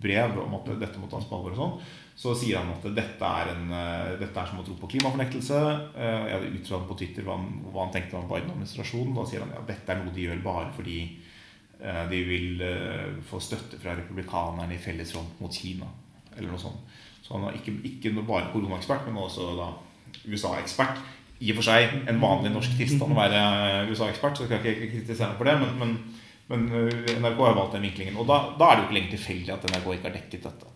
brev 0.02 0.34
om 0.42 0.56
at 0.58 0.72
dette 0.80 0.98
må 0.98 1.06
tas 1.12 1.28
på 1.30 1.38
alvor 1.38 1.54
og 1.54 1.60
sånn, 1.60 1.76
så 2.24 2.34
sier 2.36 2.58
han 2.58 2.72
at 2.74 2.88
dette 2.96 3.30
er, 3.42 3.52
en, 3.54 3.70
eh, 3.78 4.10
dette 4.18 4.34
er 4.42 4.50
som 4.50 4.58
å 4.58 4.66
tro 4.66 4.74
på 4.80 4.90
klimafornektelse. 4.96 5.60
Eh, 5.94 6.18
Jeg 6.26 6.34
hadde 6.34 6.50
utfordret 6.58 6.80
ham 6.80 6.90
på 6.90 6.98
Twitter 7.04 7.28
hva 7.28 7.38
han, 7.38 7.48
hva 7.70 7.86
han 7.86 7.94
tenkte 7.94 8.18
om 8.18 8.26
Biden-administrasjonen. 8.34 9.14
Da 9.14 9.28
sier 9.30 9.46
han 9.46 9.54
at 9.62 9.70
dette 9.70 9.94
er 9.94 10.02
noe 10.02 10.12
de 10.14 10.26
gjør 10.26 10.42
bare 10.42 10.74
fordi 10.74 10.98
eh, 11.78 12.04
de 12.10 12.22
vil 12.26 12.66
eh, 12.66 13.14
få 13.30 13.38
støtte 13.38 13.78
fra 13.78 13.94
republikanerne 14.02 14.74
i 14.74 14.82
felles 14.82 15.14
front 15.14 15.38
mot 15.40 15.54
Kina. 15.54 15.86
Eller 16.36 16.50
noe 16.50 16.60
sånt. 16.60 16.98
Så 17.22 17.34
han 17.36 17.46
var 17.46 17.56
ikke, 17.56 17.74
ikke 17.86 18.14
bare 18.20 18.50
koronaekspert, 18.52 19.06
men 19.06 19.22
også 19.22 19.52
USA-ekspert. 20.26 21.00
I 21.42 21.50
og 21.50 21.58
for 21.58 21.66
seg 21.66 21.94
en 22.10 22.20
vanlig 22.22 22.52
norsk 22.54 22.74
tilstand 22.78 23.14
å 23.14 23.18
være 23.18 23.38
USA-ekspert, 23.90 24.36
så 24.38 24.46
jeg 24.46 24.52
skal 24.52 24.68
ikke 24.68 24.90
kritisere 24.92 25.30
ham 25.30 25.38
for 25.38 25.48
det. 25.50 25.56
Men, 25.62 25.72
men, 25.80 25.96
men 26.52 26.68
eh, 26.78 27.16
NRK 27.18 27.40
har 27.42 27.58
valgt 27.58 27.76
den 27.78 27.88
vinklingen. 27.88 28.18
Og 28.22 28.28
da, 28.28 28.38
da 28.58 28.68
er 28.68 28.78
det 28.78 28.84
jo 28.84 28.88
ikke 28.88 28.98
lenger 28.98 29.16
tilfeldig 29.16 29.54
at 29.56 29.66
NRK 29.72 29.90
ikke 29.96 30.08
har 30.08 30.16
dekket 30.18 30.46
dette. 30.48 30.70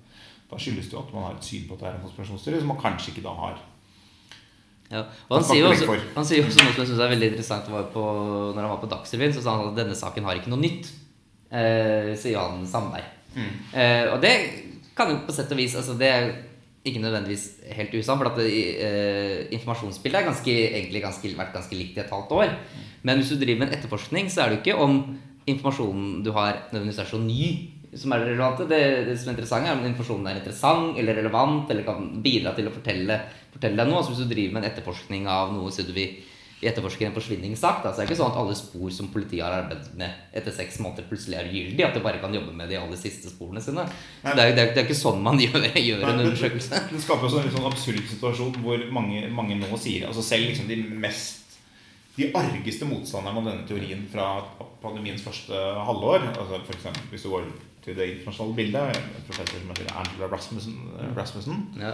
Da 0.51 0.59
skyldes 0.63 0.91
det 0.91 0.95
jo 0.95 1.03
at 1.03 1.15
man 1.15 1.27
har 1.27 1.39
et 1.39 1.47
syn 1.47 1.65
på 1.67 1.75
at 1.75 1.83
det 1.83 1.89
er 1.91 1.97
en 1.97 2.05
konspirasjonsteori 2.07 2.63
som 2.63 2.71
man 2.71 2.83
kanskje 2.83 3.13
ikke 3.13 3.27
da 3.27 3.35
har. 3.39 3.65
Ja. 4.91 5.03
Og 5.27 5.41
han 5.41 5.47
sier, 5.49 5.65
jo 5.65 5.73
også, 5.73 5.97
han 6.15 6.27
sier 6.29 6.47
også 6.47 6.63
noe 6.63 6.75
som 6.75 6.83
jeg 6.85 6.91
synes 6.93 7.03
er 7.03 7.13
veldig 7.15 7.31
interessant. 7.33 7.71
Var 7.73 7.89
på, 7.95 8.05
når 8.55 8.61
han 8.63 8.71
var 8.71 8.83
på 8.83 8.91
Dagsrevyen, 8.93 9.35
så 9.35 9.43
sa 9.43 9.57
han 9.59 9.73
at 9.73 9.81
denne 9.81 9.99
saken 9.99 10.29
har 10.29 10.39
ikke 10.39 10.53
noe 10.53 10.63
nytt. 10.63 10.93
Eh, 11.51 12.13
sier 12.19 12.39
han 12.39 12.63
Sandberg. 12.71 13.11
Mm. 13.35 13.51
Eh, 13.75 14.05
og 14.13 14.21
det 14.23 14.35
kan 14.97 15.13
jo 15.13 15.23
på 15.27 15.35
sett 15.37 15.53
og 15.53 15.61
vis 15.61 15.77
altså 15.77 15.97
Det 15.99 16.09
er 16.09 16.31
ikke 16.87 17.03
nødvendigvis 17.03 17.47
helt 17.75 17.95
usant, 17.99 18.21
for 18.21 18.31
at 18.31 18.37
det, 18.39 18.51
eh, 18.79 19.47
informasjonsbildet 19.57 20.21
har 20.21 20.29
ganske, 20.29 20.53
egentlig 20.53 21.03
ganske, 21.03 21.33
vært 21.35 21.55
ganske 21.57 21.75
likt 21.75 21.97
i 21.97 22.03
et 22.05 22.13
halvt 22.15 22.35
år. 22.37 22.53
Men 23.03 23.19
hvis 23.19 23.33
du 23.33 23.41
driver 23.41 23.59
med 23.59 23.73
en 23.73 23.79
etterforskning, 23.79 24.31
så 24.31 24.45
er 24.45 24.49
det 24.49 24.59
jo 24.59 24.63
ikke 24.63 24.85
om 24.85 25.01
informasjonen 25.47 26.23
du 26.23 26.31
har, 26.33 26.69
nødvendigvis 26.71 27.01
er 27.03 27.11
så 27.11 27.19
ny 27.19 27.43
som 27.97 28.13
er 28.13 28.23
relevant. 28.23 28.63
Det, 28.71 28.81
det 29.09 29.17
som 29.19 29.31
er 29.31 29.35
interessant, 29.35 29.67
er 29.67 29.75
om 29.75 29.85
informasjonen 29.89 30.31
er 30.31 30.41
interessant 30.41 30.99
eller 31.01 31.19
relevant 31.19 31.71
eller 31.71 31.87
kan 31.87 32.09
bidra 32.23 32.55
til 32.55 32.71
å 32.71 32.75
fortelle, 32.75 33.19
fortelle 33.55 33.79
deg 33.81 33.91
noe. 33.91 34.01
Altså 34.01 34.15
hvis 34.15 34.25
du 34.25 34.33
driver 34.33 34.57
med 34.57 34.65
en 34.65 34.71
etterforskning 34.71 35.29
av 35.31 35.55
noe 35.57 35.75
så 35.75 35.87
du 35.87 35.95
vil 35.97 36.21
vi 36.61 36.69
etterforsker 36.71 37.05
en 37.11 37.13
forsvinningssak, 37.13 37.83
da, 37.85 37.91
så 37.93 38.01
er 38.01 38.07
det 38.07 38.15
ikke 38.15 38.19
sånn 38.23 38.31
at 38.33 38.39
alle 38.41 38.55
spor 38.57 38.93
som 38.95 39.11
politiet 39.13 39.45
har 39.45 39.59
arbeidet 39.59 39.91
med 40.01 40.37
etter 40.37 40.55
seks 40.57 40.79
måneder, 40.81 41.05
plutselig 41.11 41.37
er 41.37 41.51
gyldig. 41.53 41.83
At 41.85 41.97
de 41.99 42.05
bare 42.05 42.21
kan 42.23 42.33
jobbe 42.33 42.55
med 42.57 42.71
de 42.73 42.79
aller 42.81 43.01
siste 43.01 43.29
sporene 43.29 43.61
sine. 43.61 43.85
Det, 44.23 44.33
er, 44.33 44.39
det, 44.41 44.47
er, 44.63 44.71
det 44.73 44.81
er 44.81 44.87
ikke 44.87 44.97
sånn 44.97 45.21
man 45.25 45.37
gjør, 45.45 45.61
gjør 45.61 46.01
Nei, 46.07 46.15
en 46.15 46.23
undersøkelse. 46.25 46.83
Det 46.95 47.03
skaper 47.05 47.29
også 47.29 47.43
en 47.43 47.49
litt 47.49 47.57
sånn 47.59 47.69
absurd 47.69 48.01
situasjon 48.15 48.57
hvor 48.65 48.87
mange, 48.97 49.27
mange 49.37 49.59
nå 49.61 49.81
sier 49.81 50.09
altså 50.09 50.25
Selv 50.25 50.49
liksom 50.49 50.71
de 50.71 50.81
mest 51.05 51.45
de 52.17 52.31
argeste 52.33 52.87
motstanderne 52.89 53.43
av 53.43 53.49
denne 53.51 53.69
teorien 53.69 54.07
fra 54.09 54.27
pandemiens 54.81 55.21
første 55.21 55.53
halvår 55.85 56.31
altså 56.31 56.63
for 56.65 56.77
eksempel, 56.79 57.11
Hvis 57.13 57.27
du 57.27 57.33
går 57.35 57.51
til 57.85 57.99
det 57.99 58.07
internasjonale 58.15 58.57
bildet 58.57 59.03
professor 59.29 59.61
som 59.61 59.75
heter 59.75 59.91
Angela 59.93 60.31
Rasmussen, 60.33 60.79
Rasmussen 61.19 61.67
Ja. 61.81 61.93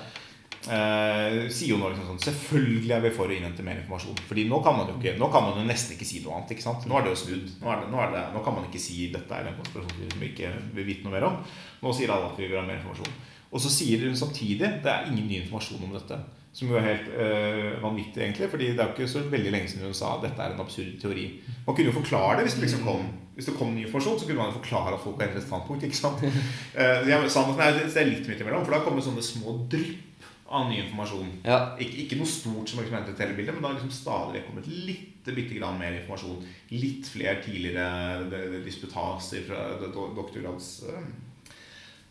Eh, 0.70 1.48
sier 1.50 1.72
jo 1.72 1.78
nå 1.80 1.90
liksom 1.90 2.08
sånn 2.12 2.22
Selvfølgelig 2.26 2.94
er 2.94 3.02
vi 3.02 3.12
for 3.16 3.30
å 3.30 3.34
innhente 3.34 3.64
mer 3.66 3.80
informasjon. 3.80 4.22
Fordi 4.28 4.44
nå 4.50 4.60
kan 4.64 4.78
man 4.78 4.90
jo 4.90 4.96
ikke 4.98 5.16
Nå 5.18 5.28
kan 5.32 5.46
man 5.46 5.58
jo 5.58 5.66
nesten 5.68 5.96
ikke 5.96 6.08
si 6.08 6.22
noe 6.24 6.38
annet. 6.38 6.54
ikke 6.54 6.66
sant? 6.66 6.86
Nå 6.88 6.98
er 6.98 7.06
det 7.06 7.14
jo 7.14 7.22
snudd. 7.24 7.48
Nå, 7.62 7.76
det, 7.80 7.90
nå, 7.92 8.04
det, 8.14 8.24
nå 8.34 8.44
kan 8.44 8.56
man 8.58 8.68
ikke 8.68 8.82
si 8.82 9.08
dette 9.14 9.38
er 9.38 9.50
en 9.50 9.58
konspirasjon 9.58 10.12
som 10.14 10.22
vi 10.22 10.30
ikke 10.32 10.52
vil 10.76 10.88
vite 10.88 11.06
noe 11.06 11.16
mer 11.16 11.28
om. 11.30 11.40
Nå 11.82 11.96
sier 11.96 12.12
alle 12.14 12.30
at 12.30 12.38
vi 12.38 12.48
vil 12.50 12.60
ha 12.60 12.66
mer 12.66 12.78
informasjon. 12.78 13.18
Og 13.52 13.60
så 13.60 13.72
sier 13.72 14.06
hun 14.06 14.14
samtidig 14.16 14.78
det 14.84 14.92
er 14.92 15.10
ingen 15.10 15.26
ny 15.28 15.42
informasjon 15.42 15.82
om 15.88 15.96
dette. 15.96 16.20
Som 16.52 16.68
jo 16.68 16.76
er 16.76 16.84
helt 16.84 17.06
øh, 17.16 17.80
vanvittig, 17.80 18.20
egentlig. 18.20 18.48
fordi 18.52 18.66
det 18.76 18.80
er 18.80 18.90
jo 18.90 18.92
ikke 18.92 19.08
så 19.08 19.22
veldig 19.24 19.52
lenge 19.54 19.68
siden 19.72 19.86
hun 19.88 19.96
sa 19.96 20.18
at 20.18 20.26
dette 20.26 20.42
er 20.44 20.52
en 20.52 20.60
absurd 20.60 20.98
teori. 21.00 21.24
Man 21.64 21.76
kunne 21.76 21.88
jo 21.88 21.96
forklare 21.96 22.36
det 22.36 22.44
hvis 22.44 22.58
det 22.58 22.66
liksom 22.66 22.84
kom 22.84 23.06
Hvis 23.32 23.46
det 23.48 23.54
kom 23.56 23.70
ny 23.72 23.86
informasjon, 23.86 24.18
så 24.20 24.26
kunne 24.26 24.42
man 24.42 24.50
jo 24.50 24.58
forklare 24.58 24.92
at 24.92 25.00
folk 25.00 25.20
har 25.20 25.30
endret 25.30 25.46
standpunkt. 25.46 25.84
ikke 25.88 25.96
sant? 25.96 26.20
Eh, 26.76 27.08
jeg, 27.08 27.12
er 27.12 27.24
at 27.24 27.94
det 27.94 28.00
er 28.00 28.10
litt 28.10 28.28
midt 28.28 28.40
imellom, 28.40 28.64
for 28.64 28.76
da 28.76 28.82
kommer 28.84 29.00
sånne 29.00 29.24
små 29.24 29.54
drypp 29.72 30.12
av 30.52 30.68
ny 30.68 30.78
informasjon. 30.82 31.30
Ja. 31.46 31.58
Ikke, 31.80 32.04
ikke 32.04 32.18
noe 32.20 32.28
stort 32.28 32.70
som 32.70 32.82
eksperimentet 32.82 33.16
i 33.16 33.20
telebildet, 33.22 33.54
men 33.54 33.64
det 33.64 33.70
har 33.70 33.76
liksom 33.78 33.94
stadig 33.96 34.36
vekk 34.38 34.48
kommet 34.50 34.68
litt 34.68 35.30
bitte 35.32 35.56
grann 35.56 35.78
mer 35.80 35.96
informasjon. 35.96 36.40
Litt 36.74 37.08
flere 37.08 37.40
tidligere 37.44 38.60
disputaser 38.66 39.44
fra 39.46 39.62
do- 39.82 40.10
doktorgrads 40.16 40.70
eh, 40.90 41.06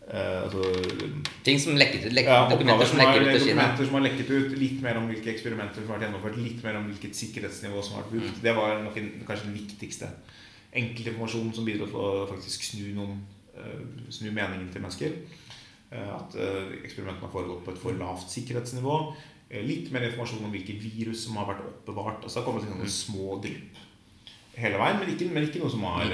eh, 0.08 0.38
altså, 0.46 0.64
Ting 1.46 1.60
som 1.62 1.78
lekket 1.80 2.08
ut. 2.08 2.16
Lek, 2.18 2.30
ja, 2.32 2.48
dokumenter 2.50 2.90
som 2.90 3.04
har, 3.04 3.20
ut 3.20 3.30
til 3.30 3.46
dokumenter 3.46 3.90
som 3.90 4.00
har 4.00 4.06
lekket 4.08 4.32
ut. 4.32 4.58
Litt 4.64 4.80
mer 4.86 5.02
om 5.02 5.10
hvilke 5.12 5.34
eksperimenter 5.34 5.84
som 5.84 5.92
har 5.92 6.00
vært 6.00 6.08
gjennomført. 6.08 6.40
Litt 6.42 6.64
mer 6.66 6.80
om 6.80 6.90
hvilket 6.90 7.20
sikkerhetsnivå 7.20 7.84
som 7.86 7.98
har 8.00 8.06
vært 8.08 8.16
brukt. 8.16 8.42
Det 8.48 8.56
var 8.58 8.82
nok 8.88 8.98
en, 9.04 9.12
kanskje 9.28 9.50
den 9.52 9.60
viktigste. 9.60 10.10
Enkeltinformasjon 10.82 11.54
som 11.54 11.68
bidro 11.68 11.90
til 11.92 12.00
å 12.00 12.26
faktisk 12.32 12.64
snu 12.72 12.94
noen 12.96 13.18
uh, 13.60 13.82
Snu 14.10 14.30
meningen 14.32 14.70
til 14.72 14.82
mennesker. 14.84 15.18
Eh, 15.92 16.10
At 16.16 16.36
eh, 16.40 16.72
eksperimentene 16.86 17.28
har 17.28 17.34
foregått 17.34 17.66
på 17.66 17.74
et 17.74 17.82
for 17.82 17.98
lavt 18.00 18.32
sikkerhetsnivå. 18.32 18.98
Eh, 19.50 19.64
Litt 19.68 19.92
mer 19.92 20.08
informasjon 20.08 20.46
om 20.48 20.54
hvilke 20.54 20.78
virus 20.80 21.26
som 21.26 21.40
har 21.42 21.50
vært 21.52 21.66
oppbevart. 21.68 22.22
Altså 22.24 22.40
Det 22.40 22.44
har 22.44 22.48
kommet 22.50 22.68
sånne 22.68 22.92
små 22.96 23.40
drypp 23.44 23.88
hele 24.62 24.80
veien, 24.80 24.98
men 25.00 25.10
ikke, 25.14 25.30
men 25.32 25.46
ikke 25.48 25.62
noe 25.62 25.72
som 25.72 25.84
har 25.88 26.12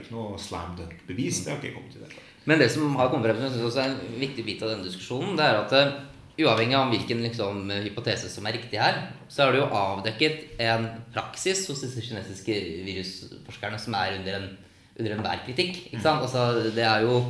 Ikke 0.00 0.14
noe 0.14 0.38
slam 0.40 0.72
dunk-bevis. 0.78 1.44
Det 1.44 1.52
har 1.52 1.60
ikke 1.60 1.76
kommet 1.76 1.92
til 1.96 2.04
det. 2.04 2.24
Men 2.44 2.60
det 2.60 2.70
som 2.72 2.96
har 2.96 3.10
kommet 3.12 3.28
frem, 3.28 3.38
som 3.38 3.46
jeg 3.46 3.54
synes 3.54 3.68
også 3.70 3.82
er 3.82 3.92
en 3.92 4.20
viktig 4.20 4.44
bit 4.44 4.64
av 4.64 4.72
denne 4.72 4.88
diskusjonen, 4.88 5.36
det 5.38 5.44
er 5.44 5.60
at 5.60 5.74
uavhengig 6.34 6.74
av 6.76 6.90
hvilken 6.90 7.20
liksom, 7.22 7.70
hypotese 7.84 8.28
som 8.32 8.48
er 8.48 8.56
riktig 8.56 8.80
her, 8.80 8.98
så 9.30 9.44
er 9.44 9.54
det 9.54 9.60
jo 9.60 9.68
avdekket 9.78 10.60
en 10.66 10.88
praksis 11.14 11.62
hos 11.70 11.84
disse 11.84 12.02
kinesiske 12.04 12.56
virusforskerne 12.88 13.78
som 13.80 13.96
er 14.00 14.18
under 14.18 14.40
en 14.40 14.48
under 14.98 15.40
kritikk. 15.46 15.86
Ikke 15.90 16.02
sant? 16.02 16.22
Altså, 16.22 16.70
det 16.74 16.84
er 16.84 17.06
jo 17.06 17.20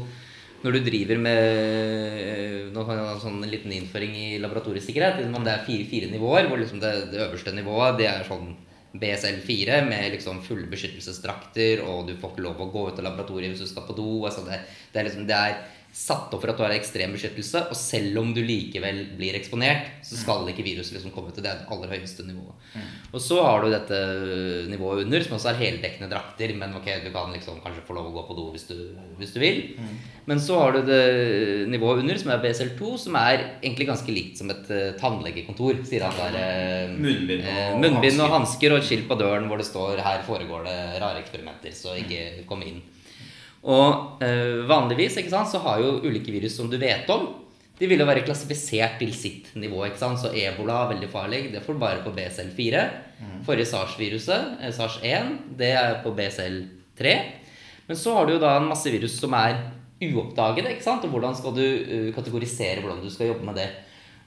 når 0.64 0.78
du 0.78 0.84
driver 0.86 1.18
med 1.20 2.70
Nå 2.74 2.82
kan 2.86 2.98
jeg 2.98 3.06
ha 3.06 3.14
en 3.14 3.22
sånn 3.22 3.42
liten 3.46 3.72
innføring 3.76 4.14
i 4.18 4.28
laboratoriesikkerhet. 4.42 5.20
Men 5.30 5.44
det 5.46 5.52
er 5.52 5.66
fire, 5.66 5.84
fire 5.86 6.08
nivåer, 6.10 6.48
hvor 6.50 6.58
liksom 6.58 6.80
det, 6.82 6.94
det 7.12 7.20
øverste 7.28 7.52
nivået 7.54 8.00
det 8.00 8.08
er 8.10 8.24
sånn 8.26 8.54
BSL4 8.94 9.80
med 9.88 10.12
liksom 10.14 10.40
fulle 10.46 10.68
beskyttelsesdrakter, 10.70 11.82
og 11.82 12.08
du 12.08 12.14
får 12.18 12.34
ikke 12.34 12.44
lov 12.46 12.60
å 12.62 12.68
gå 12.70 12.84
ut 12.88 12.98
av 13.00 13.08
laboratoriet 13.08 13.52
hvis 13.52 13.64
du 13.64 13.70
skal 13.70 13.86
på 13.88 13.96
do. 13.98 14.08
Altså 14.26 14.44
det, 14.46 14.60
det, 14.92 15.00
er 15.00 15.08
liksom, 15.08 15.26
det 15.30 15.38
er 15.38 15.56
satt 15.94 16.32
opp 16.34 16.42
for 16.42 16.50
at 16.50 16.58
du 16.58 16.64
har 16.64 16.72
ekstrem 16.74 17.12
beskyttelse, 17.14 17.60
og 17.70 17.78
selv 17.78 18.18
om 18.18 18.32
du 18.34 18.40
likevel 18.42 18.96
blir 19.14 19.36
eksponert, 19.38 19.92
så 20.02 20.16
skal 20.18 20.48
ikke 20.50 20.64
viruset 20.66 20.96
liksom 20.96 21.12
komme 21.14 21.30
til 21.30 21.44
det 21.46 21.52
aller 21.70 21.92
høyeste 21.92 22.24
nivået. 22.26 22.64
Mm. 22.74 22.88
Og 23.14 23.22
så 23.22 23.36
har 23.38 23.62
du 23.62 23.70
dette 23.70 24.00
nivået 24.72 25.04
under, 25.04 25.22
som 25.22 25.36
også 25.36 25.52
er 25.52 25.60
heldekkende 25.60 26.08
drakter, 26.10 26.50
men 26.58 26.74
ok, 26.74 26.88
du 27.04 27.12
kan 27.14 27.30
liksom 27.30 27.60
kanskje 27.62 27.84
få 27.86 27.94
lov 27.94 28.08
å 28.10 28.14
gå 28.16 28.24
på 28.26 28.36
do 28.40 28.48
hvis 28.56 28.66
du, 28.72 28.80
hvis 29.20 29.36
du 29.36 29.38
vil. 29.38 29.60
Mm. 29.78 29.92
Men 30.32 30.42
så 30.42 30.58
har 30.64 30.74
du 30.74 30.80
det 30.88 31.04
nivået 31.70 32.02
under, 32.02 32.18
som 32.18 32.32
er 32.34 32.42
BSL2, 32.42 32.90
som 33.04 33.20
er 33.20 33.44
egentlig 33.60 33.86
ganske 33.92 34.16
likt 34.16 34.42
som 34.42 34.50
et 34.50 34.74
uh, 34.74 34.88
tannlegekontor, 34.98 35.78
sier 35.86 36.08
han 36.08 36.18
der. 36.18 36.90
Uh, 36.90 36.96
munnbind 36.98 37.46
og, 37.46 37.54
uh, 37.54 37.78
munnbind 37.84 38.24
og 38.26 38.34
hansker 38.34 38.74
og 38.74 38.82
et 38.82 38.90
skilt 38.90 39.06
på 39.06 39.20
døren 39.20 39.46
hvor 39.46 39.62
det 39.62 39.68
står 39.70 40.02
'Her 40.02 40.26
foregår 40.26 40.66
det 40.66 40.78
rare 40.98 41.22
eksperimenter', 41.22 41.78
så 41.78 41.94
ikke 42.02 42.48
kom 42.50 42.66
inn. 42.66 42.82
Og 43.64 44.20
øh, 44.20 44.66
vanligvis 44.68 45.16
sant, 45.16 45.48
så 45.48 45.58
har 45.64 45.80
jo 45.80 46.00
ulike 46.04 46.32
virus 46.32 46.56
som 46.58 46.68
du 46.70 46.76
vet 46.76 47.08
om, 47.10 47.30
de 47.74 47.88
vil 47.90 47.98
jo 47.98 48.06
være 48.06 48.22
klassifisert 48.22 49.00
til 49.00 49.14
sitt 49.16 49.48
nivå. 49.58 49.80
ikke 49.86 49.98
sant? 49.98 50.20
Så 50.22 50.30
ebola 50.30 50.84
er 50.84 50.92
veldig 50.92 51.08
farlig. 51.10 51.40
Det 51.52 51.62
får 51.64 51.74
du 51.74 51.80
bare 51.82 52.04
på 52.04 52.12
BCL4. 52.14 52.82
Mm. 53.18 53.40
Forrige 53.46 53.66
SARS-viruset, 53.72 54.60
eh, 54.60 54.70
SARS-1, 54.70 55.32
det 55.58 55.72
er 55.74 55.96
på 56.04 56.12
BCL3. 56.14 57.16
Men 57.88 57.98
så 57.98 58.14
har 58.14 58.26
du 58.26 58.36
jo 58.36 58.42
da 58.42 58.56
en 58.58 58.68
masse 58.70 58.90
virus 58.92 59.18
som 59.18 59.34
er 59.34 59.58
uoppdagede. 60.04 60.70
ikke 60.70 60.86
sant? 60.86 61.04
Og 61.04 61.10
hvordan 61.10 61.34
skal 61.34 61.56
du 61.56 61.64
uh, 61.64 62.14
kategorisere 62.14 62.80
hvordan 62.80 63.02
du 63.02 63.10
skal 63.10 63.32
jobbe 63.32 63.44
med 63.44 63.58
det. 63.58 63.68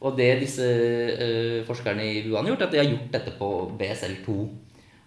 Og 0.02 0.18
det 0.18 0.42
disse 0.42 0.68
uh, 0.68 1.66
forskerne 1.66 2.04
i 2.04 2.22
Wuhan 2.28 2.46
har 2.46 2.54
gjort, 2.54 2.62
er 2.62 2.68
at 2.68 2.76
de 2.76 2.84
har 2.84 2.92
gjort 2.92 3.14
dette 3.16 3.34
på 3.40 3.50
BSL2. 3.80 4.38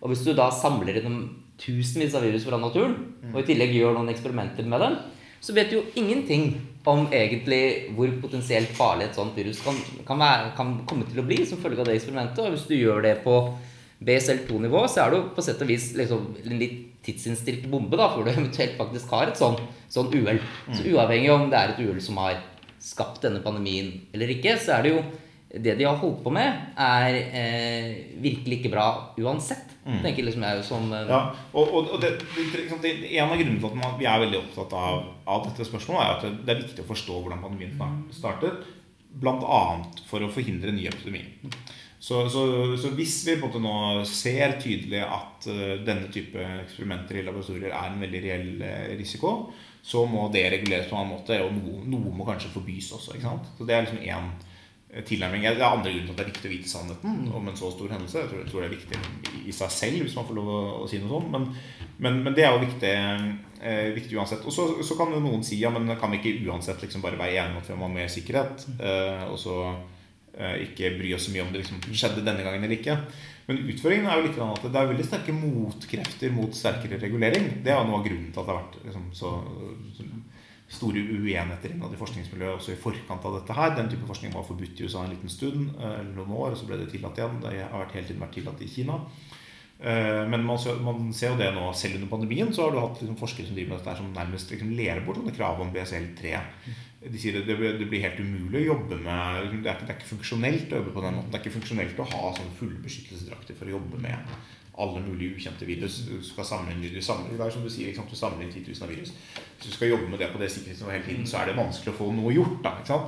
Og 0.01 0.09
hvis 0.09 0.25
du 0.25 0.33
da 0.33 0.49
samler 0.51 0.99
inn 1.03 1.21
tusenvis 1.61 2.17
av 2.17 2.25
virus 2.25 2.47
fra 2.49 2.59
naturen, 2.61 2.97
og 3.33 3.43
i 3.43 3.49
tillegg 3.49 3.75
gjør 3.77 3.97
noen 3.97 4.13
eksperimenter 4.13 4.69
med 4.69 4.85
dem, 4.85 5.01
så 5.41 5.55
vet 5.57 5.71
du 5.71 5.79
jo 5.79 5.87
ingenting 5.97 6.53
om 6.89 7.07
egentlig 7.13 7.93
hvor 7.97 8.13
potensielt 8.21 8.73
farlig 8.77 9.09
et 9.09 9.17
sånt 9.17 9.37
virus 9.37 9.61
kan, 9.65 9.77
kan, 10.09 10.21
være, 10.21 10.51
kan 10.57 10.75
komme 10.89 11.09
til 11.09 11.23
å 11.23 11.25
bli 11.25 11.39
som 11.49 11.61
følge 11.61 11.81
av 11.81 11.89
det 11.89 11.97
eksperimentet. 11.97 12.43
Og 12.45 12.55
hvis 12.55 12.67
du 12.69 12.75
gjør 12.77 13.01
det 13.05 13.15
på 13.25 13.37
BSL2-nivå, 14.05 14.85
så 14.89 15.05
er 15.05 15.15
du 15.15 15.31
på 15.37 15.45
sett 15.45 15.61
og 15.65 15.69
vis 15.73 15.91
liksom 15.97 16.29
en 16.45 16.61
litt 16.61 16.79
tidsinnstilt 17.05 17.65
bombe, 17.73 17.97
da, 17.97 18.11
for 18.13 18.25
du 18.25 18.33
eventuelt 18.35 18.77
faktisk 18.81 19.13
har 19.17 19.33
et 19.33 19.41
sånn, 19.41 19.57
sånn 19.93 20.13
uhell. 20.13 20.41
Så 20.73 20.85
uavhengig 20.93 21.33
om 21.33 21.49
det 21.53 21.61
er 21.61 21.75
et 21.75 21.83
uhell 21.85 22.01
som 22.05 22.21
har 22.21 22.41
skapt 22.81 23.25
denne 23.25 23.43
pandemien 23.45 23.93
eller 24.15 24.33
ikke, 24.37 24.57
så 24.61 24.79
er 24.79 24.87
det 24.87 24.95
jo 24.95 25.03
det 25.55 25.75
de 25.75 25.85
har 25.85 25.99
holdt 25.99 26.23
på 26.23 26.31
med, 26.31 26.59
er 26.79 27.17
eh, 27.35 27.95
virkelig 28.23 28.61
ikke 28.61 28.73
bra 28.73 28.87
uansett. 29.19 29.67
Mm. 29.81 30.03
tenker 30.05 30.27
liksom 30.27 30.43
jeg 30.45 30.65
som 30.69 30.91
eh, 30.93 31.09
Ja, 31.09 31.19
og, 31.57 31.71
og, 31.75 31.87
og 31.95 32.03
det, 32.03 32.11
liksom, 32.37 32.83
det, 32.83 32.91
En 33.17 33.31
av 33.33 33.39
grunnene 33.41 33.59
til 33.63 33.87
at 33.89 33.95
vi 33.97 34.07
er 34.07 34.21
veldig 34.21 34.39
opptatt 34.43 34.75
av, 34.77 35.07
av, 35.25 35.47
dette 35.49 35.65
spørsmålet, 35.67 36.03
er 36.05 36.19
at 36.19 36.45
det 36.45 36.53
er 36.55 36.61
viktig 36.61 36.85
å 36.85 36.91
forstå 36.91 37.17
hvordan 37.17 37.43
pandemien 37.43 38.05
startet. 38.15 38.69
Bl.a. 39.11 39.63
for 40.07 40.23
å 40.23 40.31
forhindre 40.31 40.75
ny 40.77 40.85
epidemi. 40.87 41.25
Så, 41.99 42.23
så, 42.33 42.45
så, 42.81 42.93
hvis 42.97 43.17
vi 43.27 43.35
på 43.41 43.49
en 43.49 43.51
måte 43.51 43.63
nå 43.65 44.05
ser 44.09 44.55
tydelig 44.63 45.03
at 45.03 45.49
uh, 45.51 45.81
denne 45.85 46.07
type 46.15 46.39
eksperimenter 46.63 47.19
i 47.19 47.25
laboratorier 47.27 47.75
er 47.75 47.91
en 47.91 47.99
veldig 48.01 48.23
reell 48.25 48.63
uh, 48.63 48.93
risiko, 48.97 49.51
så 49.83 50.07
må 50.09 50.29
det 50.33 50.47
reguleres 50.55 50.87
på 50.89 50.95
en 50.95 51.03
annen 51.03 51.17
måte. 51.19 51.41
Og 51.43 51.51
noe, 51.59 51.83
noe 51.91 52.15
må 52.15 52.29
kanskje 52.29 52.53
forbys 52.55 52.93
også. 52.97 53.17
ikke 53.17 53.27
sant? 53.27 53.51
Så 53.59 53.67
det 53.69 53.77
er 53.77 53.85
liksom 53.85 54.07
én 54.07 54.31
Eh, 54.31 54.50
tilnærming. 55.07 55.45
Det 55.45 55.63
er 55.63 55.69
andre 55.69 55.93
grunner 55.93 56.09
til 56.09 56.15
at 56.15 56.19
det 56.19 56.25
er 56.25 56.31
viktig 56.33 56.49
å 56.49 56.53
vite 56.53 56.71
sannheten 56.71 57.29
om 57.37 57.49
en 57.49 57.59
så 57.59 57.71
stor 57.71 57.93
hendelse. 57.95 58.25
Jeg 58.25 58.31
tror, 58.31 58.41
jeg 58.43 58.51
tror, 58.51 58.65
det 58.65 58.69
er 58.69 58.75
viktig 58.75 59.45
i 59.47 59.55
seg 59.55 59.73
selv, 59.75 60.03
hvis 60.03 60.17
man 60.19 60.27
får 60.27 60.39
lov 60.41 60.51
å, 60.51 60.59
å 60.81 60.89
si 60.91 60.99
noe 61.03 61.13
sånt. 61.13 61.31
Men, 61.35 61.47
men, 62.03 62.19
men, 62.25 62.35
det 62.37 62.47
er 62.47 62.57
jo 62.57 62.65
viktig, 62.65 62.93
eh, 63.63 63.87
viktig 63.95 64.19
uansett. 64.19 64.45
Og 64.51 64.57
så, 64.57 64.99
kan 64.99 65.15
noen 65.15 65.47
si 65.47 65.61
ja, 65.61 65.71
men 65.75 65.87
kan 66.01 66.11
vi 66.11 66.19
ikke 66.19 66.51
uansett 66.51 66.83
liksom 66.83 67.05
bare 67.05 67.21
være 67.21 67.39
enige 67.39 67.55
om 67.55 67.63
at 67.63 67.71
vi 67.71 67.79
må 67.79 67.87
ha 67.87 67.95
mer 67.95 68.11
sikkerhet? 68.11 68.67
Eh, 68.83 69.25
og 69.31 69.39
så 69.39 69.59
eh, 70.35 70.67
ikke 70.67 70.97
bry 70.99 71.15
oss 71.15 71.29
så 71.29 71.37
mye 71.37 71.47
om 71.47 71.55
det 71.55 71.63
liksom 71.63 71.85
skjedde 71.93 72.27
denne 72.27 72.47
gangen 72.47 72.67
eller 72.67 72.81
ikke. 72.81 72.99
Men 73.47 73.63
utfordringen 73.71 74.11
er 74.11 74.19
jo 74.19 74.27
litt 74.27 74.43
at 74.43 74.67
det 74.67 74.79
er 74.79 74.91
veldig 74.91 75.07
sterke 75.07 75.35
motkrefter 75.35 76.35
mot 76.35 76.55
sterkere 76.55 76.99
regulering. 77.03 77.49
Det 77.63 77.71
er 77.71 77.79
jo 77.79 77.87
noe 77.89 78.03
av 78.03 78.07
grunnen 78.07 78.35
til 78.35 78.43
at 78.43 78.51
det 78.51 78.55
har 78.55 78.61
vært 78.65 78.83
liksom, 78.89 79.09
så, 79.15 79.33
så 79.97 80.11
store 80.71 81.03
uenigheter 81.03 81.75
innad 81.75 81.95
i 81.95 81.99
forskningsmiljøet 81.99 82.57
også 82.61 82.75
i 82.75 82.81
forkant 82.81 83.27
av 83.27 83.41
dette 83.41 83.57
her. 83.57 83.75
Den 83.75 83.91
type 83.91 84.07
forskning 84.09 84.35
var 84.37 84.47
forbudt 84.47 84.79
i 84.79 84.87
USA 84.87 85.03
en 85.05 85.13
liten 85.15 85.33
stund, 85.33 85.73
eh, 85.77 85.99
eller 85.99 86.15
noen 86.15 86.37
år, 86.37 86.55
og 86.55 86.61
så 86.61 86.69
ble 86.69 86.79
det 86.79 86.91
tillatt 86.93 87.19
igjen. 87.19 87.41
Det 87.43 87.55
har 87.59 87.95
hele 87.95 88.07
tiden 88.07 88.23
vært 88.23 88.37
tillatt 88.39 88.63
i 88.63 88.71
Kina. 88.71 89.01
Eh, 89.81 90.29
men 90.29 90.45
man, 90.45 90.61
ser 90.61 91.33
jo 91.33 91.41
det 91.41 91.51
nå, 91.57 91.65
selv 91.75 91.97
under 91.99 92.13
pandemien, 92.13 92.53
så 92.53 92.67
har 92.67 92.75
du 92.75 92.79
hatt 92.83 93.01
liksom 93.01 93.19
forskere 93.19 93.49
som 93.49 93.57
driver 93.57 93.73
med 93.73 93.81
dette 93.81 93.97
som 93.99 94.15
nærmest 94.15 94.55
liksom 94.55 94.73
ler 94.77 95.03
bort 95.07 95.19
sånne 95.19 95.35
krav 95.35 95.63
om 95.65 95.75
BSL3. 95.75 96.39
De 97.01 97.19
sier 97.19 97.41
det, 97.41 97.57
det, 97.57 97.89
blir 97.89 98.05
helt 98.05 98.21
umulig 98.21 98.61
å 98.61 98.75
jobbe 98.75 98.99
med 99.01 99.09
det 99.09 99.41
er, 99.41 99.47
ikke, 99.49 99.63
det 99.65 99.71
er 99.73 99.95
ikke 99.97 100.13
funksjonelt 100.13 100.75
å 100.75 100.83
jobbe 100.83 100.95
på 100.95 101.05
den 101.07 101.17
måten. 101.17 101.33
Det 101.33 101.39
er 101.39 101.45
ikke 101.47 101.57
funksjonelt 101.57 102.03
å 102.05 102.09
ha 102.13 102.33
sånne 102.37 102.59
fulle 102.61 102.83
beskyttelsesdrakter 102.85 103.57
for 103.57 103.71
å 103.71 103.79
jobbe 103.79 104.03
med 104.05 104.35
alle 104.81 105.03
mulige 105.05 105.37
ukjente 105.37 105.67
virus. 105.69 106.01
Du 106.09 106.21
skal 106.25 106.47
samle 106.49 106.75
inn, 106.75 106.83
du 106.83 107.03
samler, 107.05 107.35
det 107.37 107.45
er 107.45 107.53
som 107.55 107.67
du 107.67 107.71
sier, 107.73 107.91
liksom, 107.91 108.09
du 108.11 108.17
samler 108.19 108.47
inn 108.47 108.55
10 108.55 108.65
000 108.71 108.87
av 108.87 108.95
virus. 108.95 109.13
Hvis 109.59 109.69
du 109.69 109.75
skal 109.75 109.93
jobbe 109.93 110.09
med 110.13 110.23
det 110.23 110.31
på 110.33 110.41
det 110.41 110.49
sikkerhetsnivået 110.55 110.97
hele 110.97 111.09
tiden, 111.09 111.29
så 111.29 111.41
er 111.41 111.51
det 111.51 111.59
vanskelig 111.59 111.93
å 111.95 111.99
få 111.99 112.09
noe 112.17 112.33
gjort. 112.35 112.71
Da? 112.89 112.99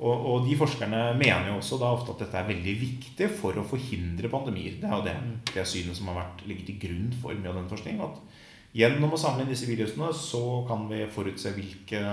Og, 0.00 0.14
og, 0.14 0.48
de 0.48 0.56
forskerne 0.56 1.00
mener 1.20 1.50
jo 1.50 1.58
også 1.60 1.76
da 1.80 1.92
ofte 1.92 2.14
at 2.14 2.24
dette 2.24 2.40
er 2.40 2.48
veldig 2.48 2.74
viktig 2.80 3.30
for 3.36 3.58
å 3.60 3.66
forhindre 3.68 4.32
pandemier. 4.32 4.78
Det 4.80 4.88
er 4.88 4.96
jo 4.96 5.06
det, 5.06 5.16
det 5.52 5.66
synet 5.68 5.98
som 5.98 6.08
har 6.10 6.22
vært, 6.22 6.46
ligget 6.48 6.70
til 6.72 6.80
grunn 6.86 7.10
for 7.20 7.36
mye 7.36 7.52
av 7.52 7.60
den 7.60 7.70
forskningen. 7.70 8.06
At 8.08 8.78
gjennom 8.80 9.12
å 9.12 9.20
samle 9.20 9.44
inn 9.44 9.52
disse 9.52 9.68
virusene 9.68 10.08
så 10.16 10.44
kan 10.68 10.88
vi 10.88 11.04
forutse 11.12 11.52
hvilke 11.52 12.04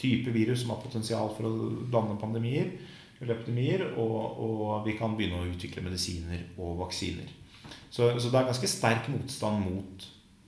type 0.00 0.32
virus 0.34 0.62
som 0.62 0.74
har 0.74 0.82
potensial 0.84 1.32
for 1.36 1.48
å 1.48 1.70
danne 1.92 2.20
pandemier 2.20 2.74
eller 3.20 3.36
epidemier, 3.36 3.82
og, 4.00 4.38
og 4.40 4.86
vi 4.86 4.94
kan 4.96 5.12
begynne 5.16 5.42
å 5.42 5.48
utvikle 5.50 5.84
medisiner 5.84 6.40
og 6.56 6.78
vaksiner. 6.80 7.28
Så, 7.90 8.12
så, 8.20 8.30
det 8.30 8.38
er 8.38 8.50
ganske 8.50 8.70
sterk 8.70 9.08
motstand 9.10 9.64
mot 9.66 10.04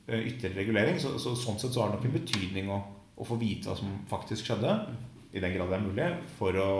uh, 0.08 0.18
ytterligere 0.18 0.60
regulering. 0.60 1.00
Så, 1.02 1.16
så, 1.22 1.34
sånn 1.38 1.58
sett 1.60 1.74
så 1.74 1.82
har 1.82 1.90
det 1.90 1.98
nok 1.98 2.08
en 2.10 2.18
betydning 2.20 2.70
å, 2.70 2.78
å, 3.16 3.26
få 3.26 3.38
vite 3.40 3.70
hva 3.70 3.78
som 3.78 3.96
faktisk 4.10 4.46
skjedde, 4.48 4.76
i 5.32 5.42
den 5.42 5.54
grad 5.56 5.72
det 5.72 5.78
er 5.78 5.86
mulig, 5.86 6.08
for 6.38 6.58
å 6.60 6.70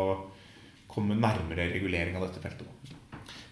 komme 0.93 1.17
nærmere 1.17 1.71
regulering 1.73 2.19
av 2.19 2.29
dette 2.29 2.43
feltet. 2.43 2.93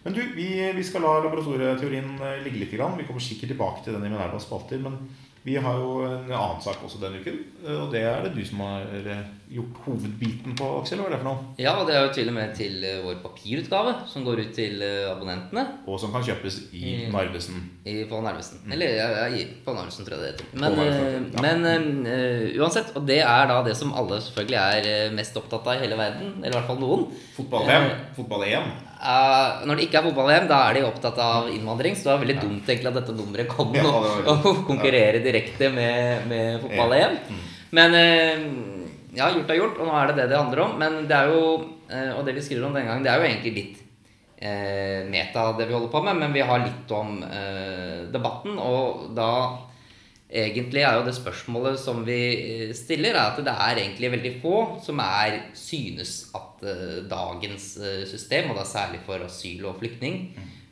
Men 0.04 0.16
du, 0.16 0.20
vi, 0.36 0.48
vi 0.76 0.84
skal 0.84 1.04
la 1.04 1.18
laboratorieteorien 1.24 2.14
eh, 2.24 2.38
ligge 2.44 2.62
litt. 2.62 2.72
Vi 2.72 3.06
kommer 3.08 3.24
sikkert 3.24 3.52
tilbake 3.52 3.84
til 3.84 3.96
den 3.96 4.06
i 4.06 4.12
Minerva 4.12 4.40
spalter. 4.40 4.80
men 4.80 4.96
vi 5.42 5.56
har 5.56 5.78
jo 5.80 6.02
en 6.04 6.32
annen 6.36 6.58
sak 6.60 6.82
også 6.84 6.98
denne 7.00 7.22
uken, 7.22 7.38
og 7.64 7.86
det 7.94 8.02
er 8.04 8.26
det 8.26 8.34
du 8.34 8.42
som 8.44 8.60
har 8.60 8.90
eh, 8.98 9.22
gjort 9.48 9.78
hovedbiten 9.86 10.52
på, 10.58 10.66
Aksel. 10.82 11.00
Hva 11.00 11.08
er 11.08 11.14
det 11.14 11.20
for 11.22 11.28
noe? 11.30 11.54
Ja, 11.60 11.72
og 11.80 11.88
det 11.88 11.94
er 11.96 12.04
jo 12.04 12.10
til 12.18 12.28
og 12.28 12.36
med 12.36 12.52
til 12.58 12.84
eh, 12.84 12.98
vår 13.06 13.22
papirutgave, 13.22 13.94
som 14.10 14.26
går 14.26 14.42
ut 14.44 14.52
til 14.58 14.84
eh, 14.84 15.08
abonnentene. 15.08 15.64
Og 15.88 15.96
som 16.02 16.12
kan 16.12 16.26
kjøpes 16.26 16.60
i 16.76 17.06
Narvesen. 17.14 17.64
I, 17.88 18.02
på 18.10 18.20
Narvesen. 18.20 18.60
Mm. 18.66 18.76
Eller 18.76 18.94
ja, 18.98 19.24
i, 19.32 19.46
på 19.64 19.76
Narvesen, 19.78 20.04
tror 20.04 20.18
jeg 20.18 20.26
det 20.26 20.34
heter. 20.34 20.52
Men, 20.60 21.32
ja. 21.32 21.46
men 21.46 21.88
uh, 22.04 22.60
uansett, 22.60 22.92
og 22.92 23.08
det 23.08 23.22
er 23.24 23.48
da 23.48 23.62
det 23.64 23.78
som 23.80 23.96
alle 23.96 24.20
selvfølgelig 24.26 24.60
er 24.60 25.16
mest 25.16 25.40
opptatt 25.40 25.72
av 25.72 25.80
i 25.80 25.86
hele 25.86 25.96
verden, 26.00 26.36
eller 26.42 26.52
i 26.52 26.58
hvert 26.58 26.68
fall 26.68 26.84
noen. 26.84 27.08
Fotball-EM. 27.38 27.90
Fotball-EM. 28.20 28.72
Uh, 29.00 29.62
når 29.64 29.78
det 29.78 29.84
ikke 29.86 29.96
er 29.96 30.04
fotball-VM, 30.10 30.46
da 30.50 30.58
er 30.68 30.76
de 30.76 30.82
opptatt 30.84 31.18
av 31.24 31.48
innvandring. 31.48 31.94
Så 31.96 32.04
det 32.04 32.12
var 32.12 32.22
veldig 32.24 32.36
ja. 32.36 32.42
dumt 32.44 32.68
egentlig 32.68 32.90
at 32.90 32.98
dette 32.98 33.14
nummeret 33.16 33.48
kom 33.48 33.72
ja, 33.76 33.84
og, 33.88 34.28
og 34.34 34.60
konkurrerer 34.68 35.22
direkte 35.24 35.70
med, 35.72 36.26
med 36.28 36.60
fotball-EM. 36.66 37.16
Mm. 37.30 37.38
Men 37.78 37.96
uh, 37.96 38.44
ja, 39.16 39.30
gjort 39.32 39.54
er 39.54 39.60
gjort, 39.62 39.80
og 39.80 39.88
nå 39.88 39.94
er 39.96 40.10
det 40.10 40.18
det 40.20 40.26
det 40.34 40.40
handler 40.40 40.64
om. 40.66 40.76
Men 40.82 40.98
det 41.08 41.16
er 41.16 41.32
jo, 41.32 41.46
uh, 41.88 42.12
og 42.18 42.26
det 42.28 42.36
vi 42.36 42.44
skriver 42.44 42.68
om 42.68 42.76
denne 42.76 42.90
gangen, 42.90 43.06
det 43.06 43.14
er 43.14 43.22
jo 43.22 43.30
egentlig 43.30 43.54
litt 43.60 43.86
meta, 44.40 45.42
det 45.52 45.66
vi 45.68 45.74
holder 45.76 45.90
på 45.92 46.00
med. 46.00 46.16
Men 46.16 46.32
vi 46.32 46.40
har 46.48 46.62
litt 46.62 46.92
om 46.96 47.18
debatten, 48.08 48.54
og 48.56 49.10
da 49.12 49.26
egentlig 50.30 50.84
er 50.86 50.98
jo 50.98 51.06
det 51.06 51.14
spørsmålet 51.16 51.80
som 51.80 52.04
vi 52.06 52.20
stiller, 52.76 53.16
er 53.16 53.32
at 53.32 53.42
det 53.42 53.54
er 53.54 53.82
egentlig 53.82 54.12
veldig 54.14 54.32
få 54.42 54.56
som 54.84 55.02
er 55.02 55.40
synes 55.58 56.30
at 56.36 56.62
uh, 56.62 57.00
dagens 57.10 57.72
uh, 57.80 58.06
system, 58.08 58.52
og 58.52 58.60
da 58.60 58.64
særlig 58.68 59.02
for 59.06 59.22
asyl 59.26 59.66
og 59.66 59.80
flyktning, 59.80 60.22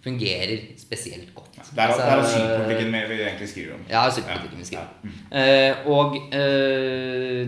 fungerer 0.05 0.61
spesielt 0.79 1.33
godt. 1.35 1.57
Det 1.59 1.83
er, 1.83 1.89
altså, 1.91 2.05
er 2.07 2.21
asylpolitikken 2.23 2.93
vi 3.11 3.17
egentlig 3.19 3.49
skriver 3.51 3.75
om. 3.75 3.81
Ja, 3.91 4.05
asylpolitikken 4.07 4.61
vi 4.63 4.69
skriver 4.69 4.85
om. 4.87 5.17
Ja. 5.33 5.73
Uh, 5.75 5.91
og 5.91 6.15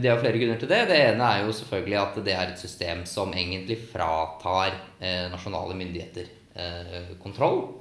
det 0.03 0.11
er 0.11 0.19
flere 0.21 0.41
grunner 0.41 0.59
til 0.59 0.73
det. 0.73 0.81
Det 0.91 0.99
ene 1.05 1.31
er 1.31 1.45
jo 1.47 1.55
selvfølgelig 1.55 1.99
at 2.01 2.19
det 2.27 2.35
er 2.35 2.51
et 2.51 2.61
system 2.61 3.05
som 3.07 3.33
egentlig 3.33 3.79
fratar 3.93 4.75
nasjonale 5.31 5.79
myndigheter 5.79 6.27
kontroll. 7.23 7.80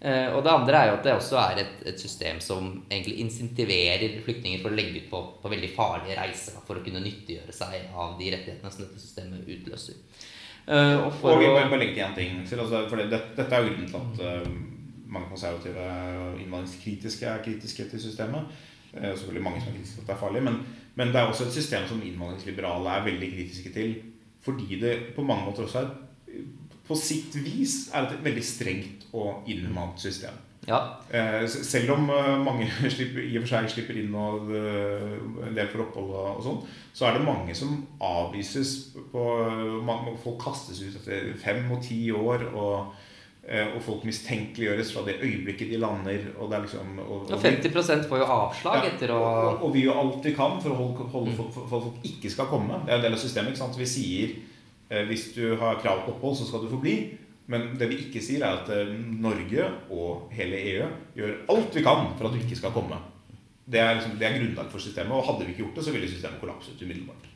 Eh, 0.00 0.32
og 0.32 0.40
det 0.44 0.52
andre 0.52 0.78
er 0.78 0.86
jo 0.88 0.96
at 0.96 1.04
det 1.04 1.12
også 1.12 1.36
er 1.42 1.58
et, 1.60 1.80
et 1.90 2.00
system 2.00 2.38
som 2.40 2.70
egentlig 2.88 3.18
insentiverer 3.20 4.14
flyktninger 4.24 4.62
for 4.62 4.72
å 4.72 4.78
legge 4.78 5.02
ut 5.02 5.10
på, 5.10 5.20
på 5.42 5.52
veldig 5.52 5.68
farlige 5.76 6.16
reiser 6.16 6.56
for 6.64 6.80
å 6.80 6.84
kunne 6.84 7.02
nyttiggjøre 7.04 7.52
seg 7.52 7.90
av 7.92 8.14
de 8.16 8.30
rettighetene 8.32 8.72
som 8.72 8.86
dette 8.86 9.02
systemet 9.02 9.44
utløser. 9.44 9.98
Eh, 10.64 10.96
og, 10.96 11.12
og 11.20 11.42
vi 11.42 11.50
må 11.50 11.58
bare 11.58 11.82
legge 11.82 11.98
til 11.98 12.04
én 12.06 12.16
ting. 12.16 12.40
Altså, 12.46 12.86
for 12.88 13.02
det, 13.02 13.10
dette 13.36 13.44
er 13.44 13.60
jo 13.66 13.74
grunnen 13.74 13.92
til 13.92 14.00
at 14.00 14.44
uh, 14.48 14.50
mange 15.10 15.32
konservative 15.34 15.86
og 16.24 16.40
innvandringskritiske 16.40 17.28
er 17.28 17.44
kritiske 17.44 17.88
til 17.92 18.04
systemet. 18.06 18.60
Uh, 18.94 19.10
selvfølgelig 19.10 19.44
mange 19.44 19.60
som 19.60 19.72
er 19.72 19.78
kritiske 19.80 19.98
til 19.98 20.06
at 20.06 20.12
det 20.12 20.16
er 20.16 20.22
farlig. 20.22 20.44
Men, 20.48 20.60
men 20.96 21.12
det 21.12 21.20
er 21.20 21.28
også 21.28 21.50
et 21.50 21.58
system 21.58 21.84
som 21.90 22.00
innvandringsliberale 22.00 22.96
er 22.96 23.08
veldig 23.10 23.32
kritiske 23.34 23.74
til. 23.76 23.98
Fordi 24.40 24.80
det 24.80 24.96
på 25.12 25.26
mange 25.28 25.44
måter 25.50 25.68
også 25.68 25.84
er 25.84 25.92
på 26.90 26.98
sitt 26.98 27.36
vis 27.38 27.84
er 27.94 28.08
et 28.08 28.22
veldig 28.24 28.42
strengt 28.44 29.10
og 29.14 29.46
inhumant 29.50 30.00
system. 30.02 30.34
Ja. 30.68 30.80
Eh, 31.10 31.48
selv 31.48 31.90
om 31.90 32.10
eh, 32.10 32.38
mange 32.44 32.66
slipper, 32.94 33.22
i 33.24 33.36
og 33.38 33.46
for 33.46 33.54
seg 33.54 33.70
slipper 33.72 34.00
inn 34.00 34.14
og 34.16 34.50
eh, 34.54 35.14
en 35.48 35.56
del 35.56 35.70
får 35.72 35.86
opphold 35.86 36.10
og 36.20 36.42
sånn, 36.44 36.58
så 36.94 37.08
er 37.08 37.16
det 37.16 37.26
mange 37.26 37.56
som 37.56 37.78
avvises 38.04 38.74
på 39.12 39.28
Folk 40.20 40.42
kastes 40.42 40.82
ut 40.82 40.98
etter 41.00 41.30
fem 41.40 41.64
og 41.70 41.80
ti 41.86 42.02
år. 42.14 42.50
og 42.54 42.98
og 43.50 43.80
folk 43.82 44.02
mistenkeliggjøres 44.04 44.90
fra 44.94 45.00
det 45.06 45.14
øyeblikket 45.24 45.70
de 45.72 45.78
lander. 45.80 46.26
Og, 46.36 46.50
det 46.50 46.58
er 46.58 46.64
liksom, 46.66 46.98
og, 47.00 47.24
og 47.32 47.40
50% 47.40 48.04
får 48.06 48.20
jo 48.20 48.26
avslag 48.30 48.76
ja, 48.76 48.90
etter 48.92 49.10
å 49.10 49.22
og, 49.56 49.64
vi 49.74 49.86
gjør 49.86 49.96
alt 50.04 50.28
vi 50.28 50.34
kan 50.36 50.60
for 50.62 50.74
å 50.74 50.76
holde, 50.76 51.06
holde 51.10 51.32
for, 51.38 51.48
for, 51.56 51.64
for, 51.72 51.80
at 51.80 51.86
folk 51.88 52.06
ikke 52.12 52.30
skal 52.30 52.50
komme. 52.52 52.82
Det 52.84 52.92
er 52.92 53.00
en 53.00 53.06
del 53.08 53.16
av 53.16 53.22
systemet. 53.24 53.50
ikke 53.50 53.62
sant? 53.62 53.80
Vi 53.80 53.88
sier 53.90 54.36
hvis 54.90 55.28
du 55.36 55.54
har 55.60 55.78
krav 55.78 56.04
på 56.04 56.16
opphold, 56.16 56.40
så 56.40 56.48
skal 56.48 56.64
du 56.64 56.72
få 56.72 56.80
bli. 56.82 56.96
Men 57.50 57.72
det 57.78 57.88
vi 57.90 57.98
ikke 58.04 58.22
sier, 58.22 58.44
er 58.46 58.60
at 58.60 58.68
eh, 58.70 58.92
Norge 58.94 59.66
og 59.90 60.30
hele 60.34 60.60
EU 60.70 60.86
gjør 61.18 61.32
alt 61.50 61.74
vi 61.74 61.82
kan 61.82 62.12
for 62.14 62.28
at 62.28 62.36
du 62.36 62.44
ikke 62.44 62.58
skal 62.60 62.74
komme. 62.74 63.00
Det 63.70 63.80
er, 63.82 63.96
liksom, 63.98 64.14
det 64.18 64.26
er 64.26 64.38
grunnlag 64.38 64.70
for 64.70 64.82
systemet. 64.82 65.16
Og 65.16 65.26
hadde 65.26 65.46
vi 65.46 65.54
ikke 65.54 65.64
gjort 65.64 65.80
det, 65.80 65.86
så 65.86 65.94
ville 65.94 66.10
systemet 66.10 66.42
kollapset 66.42 66.78
umiddelbart. 66.82 67.26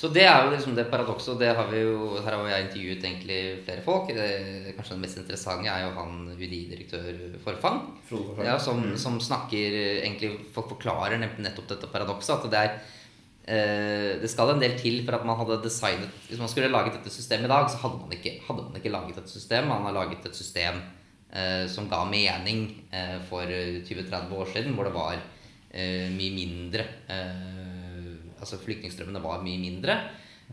Så 0.00 0.08
det 0.14 0.22
er 0.24 0.46
jo 0.46 0.52
liksom 0.54 0.76
det 0.78 0.86
paradokset, 0.88 1.34
og 1.34 1.42
det 1.42 1.50
har 1.58 1.66
vi 1.68 1.82
jo, 1.82 2.20
her 2.24 2.36
har 2.38 2.46
jeg 2.48 2.66
intervjuet 2.68 3.02
egentlig 3.04 3.40
flere 3.66 3.82
folk. 3.84 4.12
Det, 4.16 4.28
kanskje 4.76 4.96
det 4.96 5.02
mest 5.02 5.18
interessante 5.20 5.74
er 5.74 5.82
jo 5.82 5.90
han 5.98 6.14
UDI-direktør 6.30 7.18
Forfang. 7.42 7.82
Ja, 8.46 8.54
som, 8.62 8.80
mm. 8.86 8.96
som, 9.02 9.18
snakker 9.20 9.76
egentlig 9.98 10.32
Folk 10.54 10.70
forklarer 10.76 11.20
nettopp 11.20 11.68
dette 11.74 11.90
paradokset. 11.90 12.38
At 12.38 12.54
det 12.54 12.62
er 12.62 12.80
Eh, 12.80 12.99
det 13.50 14.28
skal 14.30 14.52
en 14.52 14.60
del 14.62 14.76
til 14.78 15.00
for 15.02 15.16
at 15.16 15.24
man 15.26 15.34
hadde 15.40 15.56
designet 15.64 16.12
Hvis 16.28 16.38
man 16.38 16.50
skulle 16.50 16.68
laget 16.70 16.94
dette 16.98 17.10
systemet 17.10 17.48
i 17.48 17.50
dag, 17.50 17.66
så 17.66 17.80
hadde 17.82 17.98
man 17.98 18.12
ikke, 18.14 18.36
hadde 18.46 18.62
man 18.62 18.76
ikke 18.78 18.92
laget 18.94 19.18
et 19.18 19.32
system. 19.32 19.66
Man 19.66 19.82
har 19.88 19.96
laget 19.96 20.26
et 20.28 20.36
system 20.38 20.78
eh, 21.32 21.66
som 21.70 21.88
ga 21.90 22.04
mening 22.08 22.64
eh, 22.92 23.18
for 23.28 23.46
20-30 23.50 24.34
år 24.34 24.52
siden, 24.52 24.74
hvor 24.74 24.86
det 24.86 24.94
var 24.94 25.18
eh, 25.18 26.08
mye 26.14 26.34
mindre 26.36 26.86
eh, 27.08 28.16
Altså 28.40 28.56
flyktningstrømmene 28.56 29.20
var 29.20 29.42
mye 29.44 29.60
mindre. 29.60 29.98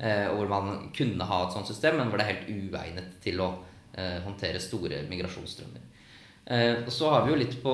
Eh, 0.01 0.27
og 0.27 0.41
hvor 0.41 0.49
man 0.51 0.89
kunne 0.95 1.23
ha 1.29 1.43
et 1.45 1.53
sånt 1.55 1.69
system, 1.69 2.01
men 2.01 2.09
hvor 2.09 2.19
det 2.19 2.25
er 2.27 2.33
helt 2.35 2.73
uegnet 2.73 3.17
til 3.23 3.41
å 3.41 3.53
håndtere 3.97 4.59
store 4.61 4.99
migrasjonsstrømmer. 5.09 5.86
Eh, 6.47 6.77
og 6.85 6.91
så 6.95 7.09
har 7.11 7.25
vi 7.25 7.33
jo 7.33 7.39
litt 7.41 7.55
på, 7.59 7.71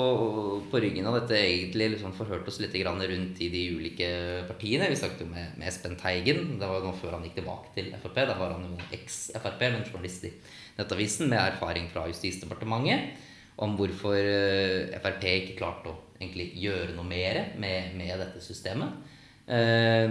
på 0.72 0.80
ryggen 0.82 1.06
av 1.06 1.20
dette 1.20 1.38
egentlig 1.38 1.92
liksom 1.94 2.16
forhørt 2.18 2.48
oss 2.50 2.58
litt 2.58 2.74
rundt 2.74 3.42
i 3.46 3.50
de 3.54 3.62
ulike 3.76 4.08
partiene. 4.48 4.90
Vi 4.90 4.98
snakket 4.98 5.22
jo 5.22 5.28
med, 5.30 5.52
med 5.60 5.68
Espen 5.70 5.94
Teigen. 6.00 6.58
Det 6.58 6.70
var 6.70 6.82
jo 6.82 6.88
nå 6.90 6.94
før 6.98 7.14
han 7.14 7.28
gikk 7.28 7.38
tilbake 7.38 7.70
til 7.76 7.92
Frp. 8.02 8.18
Da 8.32 8.38
var 8.40 8.56
han 8.56 8.66
jo 8.66 8.88
eks-Frp, 8.98 9.62
men 9.62 9.86
journalist 9.86 10.26
i 10.26 10.34
Nettavisen 10.80 11.30
med 11.30 11.38
erfaring 11.38 11.86
fra 11.94 12.08
Justisdepartementet 12.10 13.30
om 13.62 13.76
hvorfor 13.78 14.18
eh, 14.18 14.98
Frp 15.04 15.28
ikke 15.30 15.60
klarte 15.60 15.94
å 15.94 16.00
egentlig 16.18 16.50
gjøre 16.58 16.96
noe 16.98 17.06
mer 17.06 17.44
med, 17.62 17.94
med 18.00 18.18
dette 18.24 18.42
systemet. 18.42 19.12
Eh, 19.46 20.10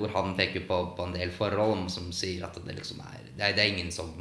hvor 0.00 0.14
han 0.14 0.36
peker 0.38 0.64
på, 0.64 0.80
på, 0.96 1.04
en 1.04 1.16
del 1.18 1.32
forhold 1.34 1.90
som 1.92 2.08
sier 2.14 2.46
at 2.46 2.56
det 2.62 2.76
liksom 2.76 3.00
er 3.02 3.24
Det 3.34 3.42
er, 3.42 3.56
det 3.56 3.64
er 3.64 3.72
ingen 3.74 3.90
som 3.92 4.12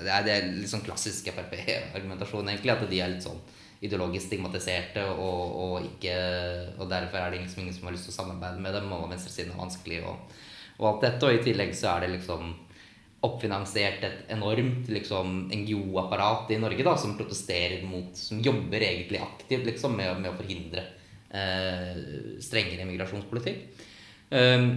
det 0.00 0.10
er, 0.10 0.24
det 0.26 0.32
er 0.34 0.48
litt 0.56 0.70
sånn 0.70 0.84
klassisk 0.86 1.28
Frp-argumentasjon, 1.30 2.48
egentlig. 2.50 2.74
At 2.74 2.88
de 2.90 3.00
er 3.02 3.12
litt 3.12 3.26
sånn 3.26 3.40
ideologisk 3.84 4.30
stigmatiserte, 4.30 5.04
og, 5.12 5.56
og, 5.60 5.88
ikke, 5.92 6.14
og 6.80 6.88
derfor 6.90 7.20
er 7.20 7.34
det 7.34 7.42
liksom 7.42 7.64
ingen 7.64 7.76
som 7.76 7.88
har 7.88 7.96
lyst 7.96 8.08
til 8.08 8.14
å 8.14 8.18
samarbeide 8.18 8.62
med 8.64 8.74
dem, 8.78 8.92
og 8.96 9.10
venstresiden 9.12 9.52
er 9.52 9.60
vanskelig, 9.60 10.00
og, 10.08 10.36
og, 10.78 10.86
alt 10.90 11.06
dette. 11.06 11.28
Og 11.28 11.38
i 11.38 11.44
tillegg 11.44 11.74
så 11.76 11.92
er 11.92 12.06
det 12.06 12.14
liksom 12.16 12.54
oppfinansiert 13.24 14.02
et 14.04 14.34
enormt 14.34 14.90
liksom, 14.92 15.46
NGO-apparat 15.52 16.50
i 16.52 16.60
Norge 16.60 16.84
da, 16.84 16.92
som 17.00 17.14
protesterer 17.16 17.80
mot 17.88 18.10
Som 18.20 18.42
jobber 18.44 18.84
egentlig 18.84 19.22
aktivt 19.24 19.64
liksom, 19.70 19.96
med, 19.96 20.18
med 20.20 20.28
å 20.32 20.36
forhindre 20.36 20.84
eh, 21.32 22.02
strengere 22.44 22.84
migrasjonspolitikk. 22.88 23.64
Um, 24.28 24.68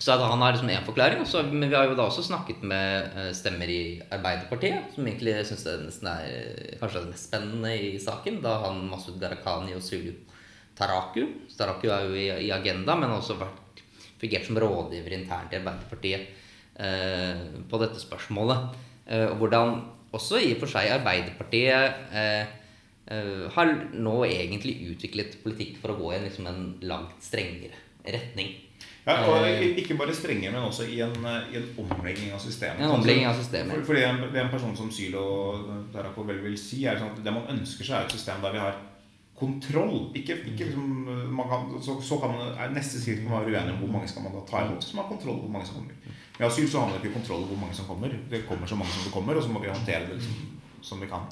så 0.00 0.16
han 0.16 0.40
har 0.40 0.54
liksom 0.54 0.70
én 0.72 0.84
forklaring. 0.86 1.20
Også, 1.20 1.42
men 1.52 1.68
vi 1.68 1.76
har 1.76 1.84
jo 1.84 1.96
da 1.98 2.06
også 2.08 2.22
snakket 2.24 2.62
med 2.64 3.10
uh, 3.12 3.30
stemmer 3.36 3.68
i 3.68 4.00
Arbeiderpartiet, 4.08 4.94
som 4.94 5.04
egentlig 5.04 5.34
syns 5.44 5.66
det 5.66 5.74
nesten 5.82 6.08
er 6.08 6.28
eh, 6.30 6.76
kanskje 6.80 7.02
det 7.04 7.10
mest 7.12 7.28
spennende 7.28 7.72
i 7.76 7.90
saken. 8.00 8.38
Da 8.40 8.54
han 8.62 8.80
Masud 8.88 9.18
Gharahkhani 9.20 9.76
og 9.76 9.84
Sulu 9.84 10.14
Taraku 10.78 11.26
Taraku 11.52 11.90
er 11.92 12.06
jo 12.06 12.14
i, 12.16 12.28
i 12.46 12.52
Agenda, 12.56 12.96
men 12.96 13.12
har 13.12 13.20
også 13.20 13.36
vært 13.42 13.82
fungert 14.22 14.48
som 14.48 14.60
rådgiver 14.64 15.18
internt 15.18 15.52
i 15.52 15.60
Arbeiderpartiet 15.60 16.32
eh, 16.80 17.44
på 17.68 17.82
dette 17.84 18.00
spørsmålet. 18.00 18.80
Eh, 19.04 19.26
og 19.26 19.36
hvordan 19.42 19.76
også 20.16 20.40
i 20.40 20.54
og 20.54 20.64
for 20.64 20.78
seg 20.78 20.94
Arbeiderpartiet 20.96 22.56
har 23.10 23.70
nå 23.98 24.12
egentlig 24.22 24.92
utviklet 24.92 25.36
politikk 25.42 25.80
for 25.82 25.92
å 25.92 25.98
gå 25.98 26.10
i 26.14 26.24
liksom 26.24 26.46
en 26.46 26.60
langt 26.86 27.24
strengere 27.26 27.78
retning. 28.06 28.52
Ja, 29.10 29.24
og 29.26 29.78
Ikke 29.82 29.96
bare 29.98 30.14
strenge, 30.14 30.50
men 30.50 30.62
også 30.62 30.86
i 30.86 31.00
en, 31.04 31.16
i 31.52 31.58
en 31.58 31.66
omlegging 31.82 32.30
av 32.34 32.42
systemet. 32.42 32.84
En 32.84 32.94
omlegging 32.98 33.26
av 33.30 33.38
systemet. 33.40 33.74
For, 33.74 33.90
fordi 33.90 34.04
en, 34.06 34.22
det 34.30 34.44
en 34.44 34.52
person 34.52 34.76
som 34.78 34.92
Sylo 34.94 35.24
Darako 35.94 36.24
vel 36.28 36.40
vil 36.44 36.56
si, 36.60 36.84
er 36.86 37.00
sånn 37.00 37.12
at 37.14 37.20
det 37.24 37.34
man 37.34 37.50
ønsker 37.56 37.86
seg, 37.86 37.96
er 37.98 38.08
et 38.08 38.16
system 38.16 38.44
der 38.44 38.56
vi 38.56 38.62
har 38.62 38.78
kontroll. 39.40 40.10
Ikke, 40.14 40.36
ikke 40.52 40.68
liksom, 40.68 41.10
kan, 41.50 41.68
så, 41.82 41.96
så, 42.04 42.18
kan 42.20 42.34
man, 42.34 42.74
Neste 42.76 43.00
skritt 43.00 43.22
kan 43.22 43.32
man 43.32 43.46
være 43.46 43.56
uenig 43.56 43.74
om 43.74 43.84
hvor 43.84 43.94
mange 43.96 44.10
skal 44.10 44.26
man 44.26 44.36
da 44.36 44.44
ta 44.48 44.64
imot. 44.66 44.84
Så 44.84 44.96
man 44.96 45.06
har 45.06 45.12
kontroll 45.14 45.40
hvor 45.40 45.54
mange 45.54 45.68
som 45.68 45.80
kommer. 45.80 46.16
Med 46.38 46.46
asyl 46.48 46.68
så 46.68 46.82
handler 46.82 47.00
det 47.00 47.08
ikke 47.08 47.18
kontroll 47.20 47.44
over 47.44 47.54
hvor 47.54 47.62
mange 47.64 47.76
som 47.78 47.88
kommer. 47.88 48.16
Det 48.32 48.44
kommer 48.48 48.68
så 48.68 48.76
mange 48.80 48.92
som 48.96 49.06
det 49.06 49.14
kommer, 49.16 49.36
og 49.36 49.42
så 49.44 49.52
må 49.52 49.62
vi 49.64 49.72
håndtere 49.72 50.06
det 50.08 50.18
liksom, 50.20 50.36
som 50.82 51.00
vi 51.00 51.08
kan. 51.08 51.24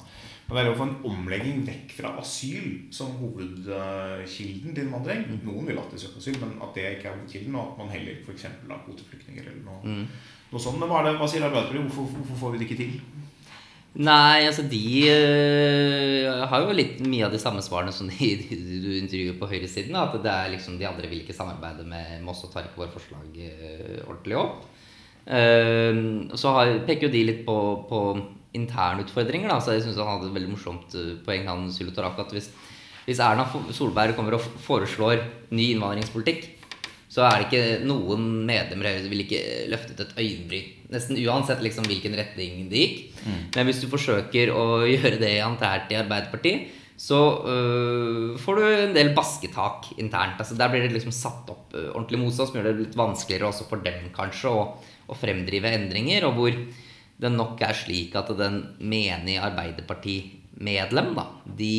Men 0.49 0.57
det 0.57 0.63
er 0.63 0.71
å 0.71 0.77
få 0.79 0.85
en 0.87 0.95
omlegging 1.05 1.59
vekk 1.67 1.91
fra 1.93 2.15
asyl 2.17 2.69
som 2.95 3.11
hovedkilden 3.19 4.73
til 4.73 4.87
innvandring. 4.87 5.27
Mm. 5.27 5.43
Noen 5.45 5.69
vil 5.69 5.77
alltid 5.77 6.01
søke 6.01 6.17
asyl, 6.23 6.39
men 6.41 6.55
at 6.65 6.73
det 6.73 6.85
ikke 6.95 7.11
er 7.11 7.19
hovedkilden, 7.19 7.57
og 7.59 7.67
at 7.67 7.83
man 7.83 7.91
heller 7.93 8.23
f.eks. 8.23 8.47
har 8.49 8.81
kvoteflyktninger 8.87 9.45
eller 9.45 9.61
noe, 9.67 9.81
mm. 9.83 10.31
noe 10.49 10.63
sånt. 10.63 10.81
Men 10.81 10.89
hva, 10.89 11.03
det, 11.05 11.13
hva 11.19 11.27
sier 11.29 11.45
Arbeiderpartiet? 11.45 11.91
Hvorfor, 11.91 12.15
hvorfor, 12.17 12.39
får 12.41 12.55
vi 12.55 12.61
det 12.61 12.69
ikke 12.69 12.79
til? 12.79 12.97
Nei, 13.99 14.45
altså 14.47 14.65
de 14.69 14.81
øh, 15.09 16.41
har 16.49 16.65
jo 16.65 16.73
litt 16.77 16.97
mye 17.05 17.25
av 17.25 17.33
de 17.33 17.41
samme 17.41 17.61
svarene 17.65 17.93
som 17.93 18.09
de, 18.09 18.31
du 18.49 18.89
intervjuer 18.95 19.37
på 19.37 19.51
høyresiden. 19.53 19.97
At 20.01 20.17
det 20.17 20.33
er 20.33 20.51
liksom 20.55 20.81
de 20.81 20.89
andre 20.89 21.13
vil 21.13 21.21
ikke 21.21 21.37
samarbeide 21.37 21.85
med, 21.85 22.17
med 22.23 22.33
oss 22.33 22.41
og 22.47 22.53
tar 22.55 22.65
ikke 22.65 22.87
våre 22.87 22.93
forslag 22.97 23.37
øh, 23.37 24.01
ordentlig 24.07 24.41
opp. 24.41 24.65
Uh, 25.29 26.25
så 26.33 26.55
har, 26.55 26.71
peker 26.87 27.05
jo 27.05 27.13
de 27.13 27.19
litt 27.27 27.41
på, 27.45 27.55
på 27.85 27.99
internutfordringer. 28.57 29.51
Da. 29.51 29.59
Så 29.61 29.75
jeg 29.75 29.85
syns 29.85 29.99
han 30.01 30.09
hadde 30.09 30.29
et 30.29 30.37
veldig 30.37 30.53
morsomt 30.53 30.95
eh, 30.97 31.17
poeng, 31.25 31.47
han 31.49 31.67
Sulutoraka, 31.73 32.25
at 32.25 32.33
hvis, 32.35 32.49
hvis, 33.05 33.21
Erna 33.23 33.45
Solberg 33.75 34.15
kommer 34.17 34.37
og 34.37 34.47
foreslår 34.65 35.23
ny 35.53 35.71
innvandringspolitikk, 35.75 36.55
så 37.09 37.23
er 37.25 37.39
det 37.39 37.45
ikke 37.47 37.85
noen 37.89 38.25
medlemmer 38.45 38.91
Høyre 38.91 39.01
som 39.01 39.13
vil 39.13 39.23
ikke 39.23 39.45
løftet 39.71 40.03
et 40.03 40.19
øyenbryn. 40.21 40.73
Nesten 40.93 41.17
uansett 41.23 41.63
liksom 41.65 41.87
hvilken 41.89 42.13
retning 42.17 42.67
det 42.69 42.83
gikk. 42.83 42.99
Mm. 43.25 43.39
Men 43.55 43.69
hvis 43.69 43.81
du 43.81 43.87
forsøker 43.89 44.53
å 44.53 44.65
gjøre 44.93 45.17
det 45.21 45.31
internt 45.41 45.89
i 45.93 45.97
Arbeiderpartiet, 45.97 46.75
så 46.99 47.17
øh, 47.47 48.33
får 48.43 48.57
du 48.59 48.63
en 48.67 48.93
del 48.97 49.13
basketak 49.15 49.93
internt. 50.03 50.35
Altså, 50.41 50.57
der 50.59 50.67
blir 50.67 50.83
det 50.83 50.91
liksom 50.91 51.13
satt 51.15 51.47
opp 51.49 51.71
øh, 51.71 51.93
ordentlig 51.93 52.19
motstand, 52.25 52.49
som 52.49 52.59
gjør 52.59 52.67
det 52.67 52.81
litt 52.81 52.97
vanskeligere 52.99 53.47
også 53.47 53.69
for 53.69 53.85
dem 53.85 54.09
kanskje 54.11 54.51
å, 54.51 54.65
å 55.07 55.17
fremdrive 55.17 55.71
endringer. 55.77 56.27
og 56.27 56.35
hvor 56.35 56.57
det 57.19 57.31
nok 57.33 57.59
er 57.65 57.75
slik 57.75 58.15
at 58.15 58.31
den 58.39 58.61
menige 58.79 59.41
Arbeiderparti-medlem, 59.43 61.11
da, 61.17 61.25
de 61.59 61.75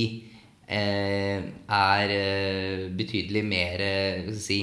eh, 0.68 1.46
er 1.64 2.12
eh, 2.16 2.84
betydelig 2.96 3.42
mer 3.48 3.84
eh, 3.84 4.28
si, 4.36 4.60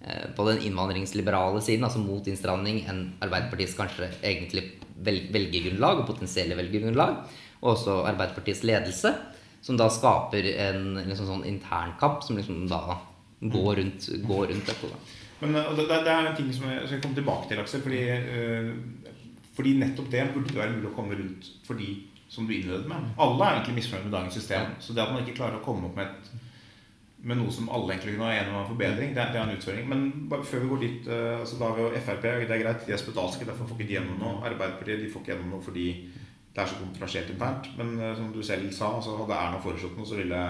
eh, 0.00 0.28
på 0.36 0.46
den 0.46 0.62
innvandringsliberale 0.68 1.62
siden, 1.64 1.88
altså 1.88 2.02
mot 2.04 2.26
innstramning, 2.30 2.84
enn 2.86 3.04
Arbeiderpartiets 3.24 3.76
kanskje 3.78 4.12
egentlig 4.22 4.68
velgergrunnlag 5.02 6.02
og 6.02 6.10
potensielle 6.12 6.58
velgergrunnlag. 6.58 7.24
Og 7.62 7.74
også 7.74 8.02
Arbeiderpartiets 8.06 8.62
ledelse, 8.66 9.14
som 9.62 9.78
da 9.78 9.88
skaper 9.90 10.46
en, 10.68 10.94
liksom 11.06 11.28
sånn 11.28 11.48
internkamp 11.50 12.22
som 12.26 12.38
liksom 12.38 12.64
da 12.70 12.98
går 13.42 13.76
rundt, 13.80 14.08
går 14.22 14.48
rundt 14.50 14.70
dette. 14.70 14.90
Da. 14.90 15.02
Men 15.42 15.56
det, 15.58 15.88
det, 15.90 16.06
er 16.06 16.28
en 16.28 16.36
ting 16.38 16.50
som 16.54 16.68
jeg 16.70 16.86
skal 16.86 17.00
komme 17.02 17.18
tilbake 17.18 17.48
til, 17.50 17.62
Aksel. 17.62 17.82
fordi 17.82 18.02
uh, 18.14 19.01
fordi 19.56 19.76
nettopp 19.80 20.08
det 20.12 20.24
burde 20.32 20.48
det 20.48 20.60
være 20.60 20.76
mulig 20.76 20.88
å 20.88 20.96
komme 20.96 21.18
rundt 21.18 21.50
for 21.66 21.78
de 21.78 21.90
som 22.32 22.46
du 22.48 22.54
innledet 22.56 22.88
med. 22.88 23.10
Alle 23.20 23.44
er 23.44 23.58
egentlig 23.58 23.82
misfornøyd 23.82 24.06
med 24.08 24.14
dagens 24.16 24.38
system. 24.38 24.72
Så 24.80 24.94
det 24.96 25.02
at 25.04 25.12
man 25.12 25.20
ikke 25.20 25.36
klarer 25.36 25.58
å 25.58 25.64
komme 25.64 25.90
opp 25.90 25.98
med, 25.98 26.08
et, 26.08 26.46
med 27.28 27.36
noe 27.36 27.52
som 27.52 27.68
alle 27.68 27.92
egentlig 27.92 28.14
kunne 28.14 28.30
være 28.30 28.38
enige 28.40 28.54
om 28.54 28.60
en 28.62 28.70
forbedring, 28.70 29.12
det 29.12 29.20
er, 29.20 29.34
det 29.34 29.40
er 29.40 29.50
en 29.50 29.58
utfordring. 29.58 29.90
Men 29.90 30.44
før 30.48 30.64
vi 30.64 30.70
går 30.70 30.82
dit 30.86 31.10
uh, 31.12 31.42
altså 31.42 31.58
Da 31.60 31.68
har 31.68 31.76
vi 31.76 31.84
jo 31.84 32.04
Frp, 32.06 32.24
det 32.24 32.56
er 32.56 32.62
greit, 32.64 32.86
de 32.86 32.96
er 32.96 33.02
spedalske, 33.02 33.48
derfor 33.48 33.68
får 33.68 33.76
ikke 33.76 33.90
de 33.90 33.98
gjennom 33.98 34.22
noe. 34.22 34.38
Arbeiderpartiet 34.48 35.04
de 35.04 35.10
får 35.12 35.24
ikke 35.24 35.34
gjennom 35.34 35.52
noe 35.52 35.66
fordi 35.66 35.86
det 36.52 36.64
er 36.64 36.72
så 36.72 36.80
kontrasjert 36.80 37.34
internt. 37.34 37.68
Men 37.76 37.92
uh, 38.00 38.14
som 38.16 38.32
du 38.32 38.40
selv 38.46 38.72
sa, 38.72 38.94
altså, 38.96 39.18
hadde 39.20 39.36
Erna 39.36 39.60
foreslått 39.60 40.00
noe, 40.00 40.08
så 40.08 40.16
ville 40.22 40.40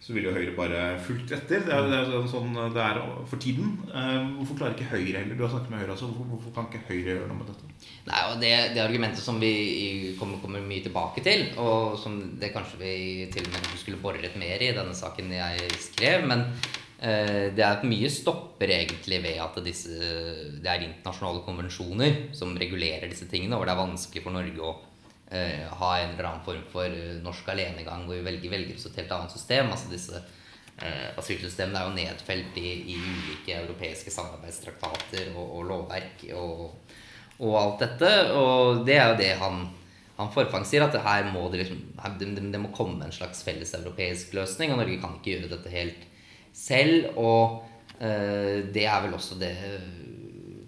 så 0.00 0.14
ville 0.16 0.30
jo 0.30 0.36
Høyre 0.36 0.54
bare 0.56 0.84
fulgt 1.04 1.32
etter. 1.36 1.60
Det 1.66 1.74
er, 1.76 1.88
det 1.92 1.98
er 2.16 2.28
sånn 2.30 2.54
det 2.72 2.80
er 2.80 3.00
for 3.28 3.42
tiden. 3.42 3.74
Uh, 3.92 4.32
hvorfor 4.38 4.56
klarer 4.56 4.72
ikke 4.78 4.94
Høyre 4.94 5.20
heller? 5.20 5.36
Du 5.36 5.44
har 5.44 5.52
snakket 5.52 5.74
med 5.74 5.82
Høyre 5.82 5.92
også. 5.92 6.08
Hvorfor, 6.08 6.30
hvorfor 6.32 6.54
kan 6.56 6.70
ikke 6.70 6.86
Høyre 6.88 7.16
gjøre 7.18 7.28
noe 7.28 7.40
med 7.42 7.50
dette? 7.52 7.70
Nei, 8.08 8.22
og 8.30 8.40
det, 8.40 8.52
det 8.72 8.82
argumentet 8.82 9.20
som 9.20 9.36
vi 9.42 9.52
kommer, 10.16 10.40
kommer, 10.40 10.64
mye 10.64 10.84
tilbake 10.86 11.24
til, 11.24 11.44
og 11.60 11.98
som 12.00 12.16
det 12.40 12.52
kanskje 12.54 12.80
vi 12.80 12.94
til 13.32 13.44
og 13.44 13.52
med 13.52 13.72
skulle 13.76 14.00
bore 14.00 14.22
litt 14.24 14.38
mer 14.40 14.64
i 14.64 14.72
denne 14.76 14.96
saken 14.96 15.32
jeg 15.36 15.68
skrev, 15.84 16.24
men 16.32 16.46
eh, 17.04 17.52
det 17.52 17.64
er 17.66 17.84
mye 17.88 18.08
stopper 18.12 18.72
egentlig 18.72 19.20
ved 19.24 19.40
at 19.44 19.60
disse, 19.64 19.92
det 20.64 20.70
er 20.72 20.88
internasjonale 20.88 21.44
konvensjoner 21.44 22.22
som 22.36 22.56
regulerer 22.56 23.08
disse 23.12 23.28
tingene, 23.28 23.60
og 23.60 23.68
det 23.68 23.76
er 23.76 23.84
vanskelig 23.84 24.24
for 24.24 24.36
Norge 24.36 24.64
å 24.64 24.78
eh, 25.30 25.66
ha 25.80 25.98
en 25.98 26.14
eller 26.14 26.28
annen 26.28 26.44
form 26.44 26.62
for 26.72 26.86
eh, 26.86 27.16
norsk 27.24 27.48
alenegang 27.52 28.06
hvor 28.06 28.18
vi 28.18 28.26
velger, 28.26 28.52
velger 28.52 28.76
oss 28.76 28.88
et 28.90 29.00
helt 29.02 29.16
annet 29.16 29.34
system. 29.34 29.70
altså 29.70 29.90
disse 29.90 30.20
eh, 30.82 31.08
Asylsystemene 31.20 31.80
er 31.80 31.88
jo 31.88 31.96
nedfelt 31.98 32.60
i, 32.60 32.72
i 32.94 32.98
ulike 32.98 33.58
europeiske 33.62 34.12
samarbeidstraktater 34.14 35.32
og, 35.36 35.44
og 35.58 35.68
lovverk 35.70 36.24
og, 36.34 36.64
og, 37.38 37.54
alt 37.62 37.86
dette. 37.86 38.12
Og 38.36 38.84
det 38.88 38.98
er 38.98 39.12
jo 39.12 39.20
det 39.22 39.32
han, 39.42 39.64
han 40.18 40.34
Forfang 40.34 40.66
sier, 40.68 40.86
at 40.86 41.00
her 41.04 41.30
må 41.32 41.46
det, 41.52 41.64
liksom, 41.64 41.82
det, 42.52 42.62
må 42.62 42.74
komme 42.76 43.04
en 43.06 43.14
slags 43.14 43.44
felles 43.46 43.74
europeisk 43.78 44.34
løsning. 44.36 44.74
Og 44.74 44.82
Norge 44.82 45.00
kan 45.02 45.18
ikke 45.18 45.36
gjøre 45.36 45.54
dette 45.54 45.74
helt 45.74 46.06
selv. 46.56 47.12
Og 47.20 47.62
eh, 48.02 48.66
det 48.72 48.86
er 48.88 49.06
vel 49.06 49.16
også 49.16 49.38
det 49.40 49.54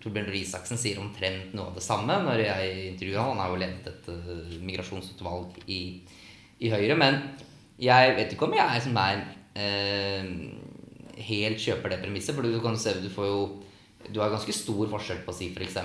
Torbjørn 0.03 0.28
Røe 0.30 0.42
Isaksen 0.42 0.80
sier 0.80 0.98
omtrent 1.03 1.55
noe 1.55 1.70
av 1.70 1.78
det 1.78 1.84
samme 1.84 2.16
når 2.26 2.42
jeg 2.42 2.72
intervjuer 2.90 3.22
han. 3.22 3.36
Han 3.36 3.42
har 3.44 3.53
jo 3.53 3.61
ledet 3.62 3.90
et 3.92 4.11
uh, 4.11 4.57
migrasjonsutvalg 4.66 5.61
i, 5.66 5.82
i, 6.59 6.70
Høyre. 6.72 6.96
Men 6.98 7.20
jeg 7.82 8.16
vet 8.18 8.34
ikke 8.34 8.48
om 8.48 8.57
jeg 8.57 8.66
er 8.66 8.82
som 8.82 8.98
er 9.03 9.22
eh, 9.59 10.32
helt 11.28 11.62
kjøper 11.62 11.94
det 11.94 12.00
premisset. 12.03 12.34
For 12.34 12.46
du 12.46 12.59
kan 12.64 12.78
se, 12.78 12.96
du 13.03 13.11
får 13.12 13.30
jo 13.30 13.44
du 14.03 14.18
har 14.18 14.32
ganske 14.32 14.55
stor 14.55 14.88
forskjell 14.90 15.20
på 15.22 15.30
å 15.30 15.36
si 15.36 15.53
f.eks. 15.53 15.76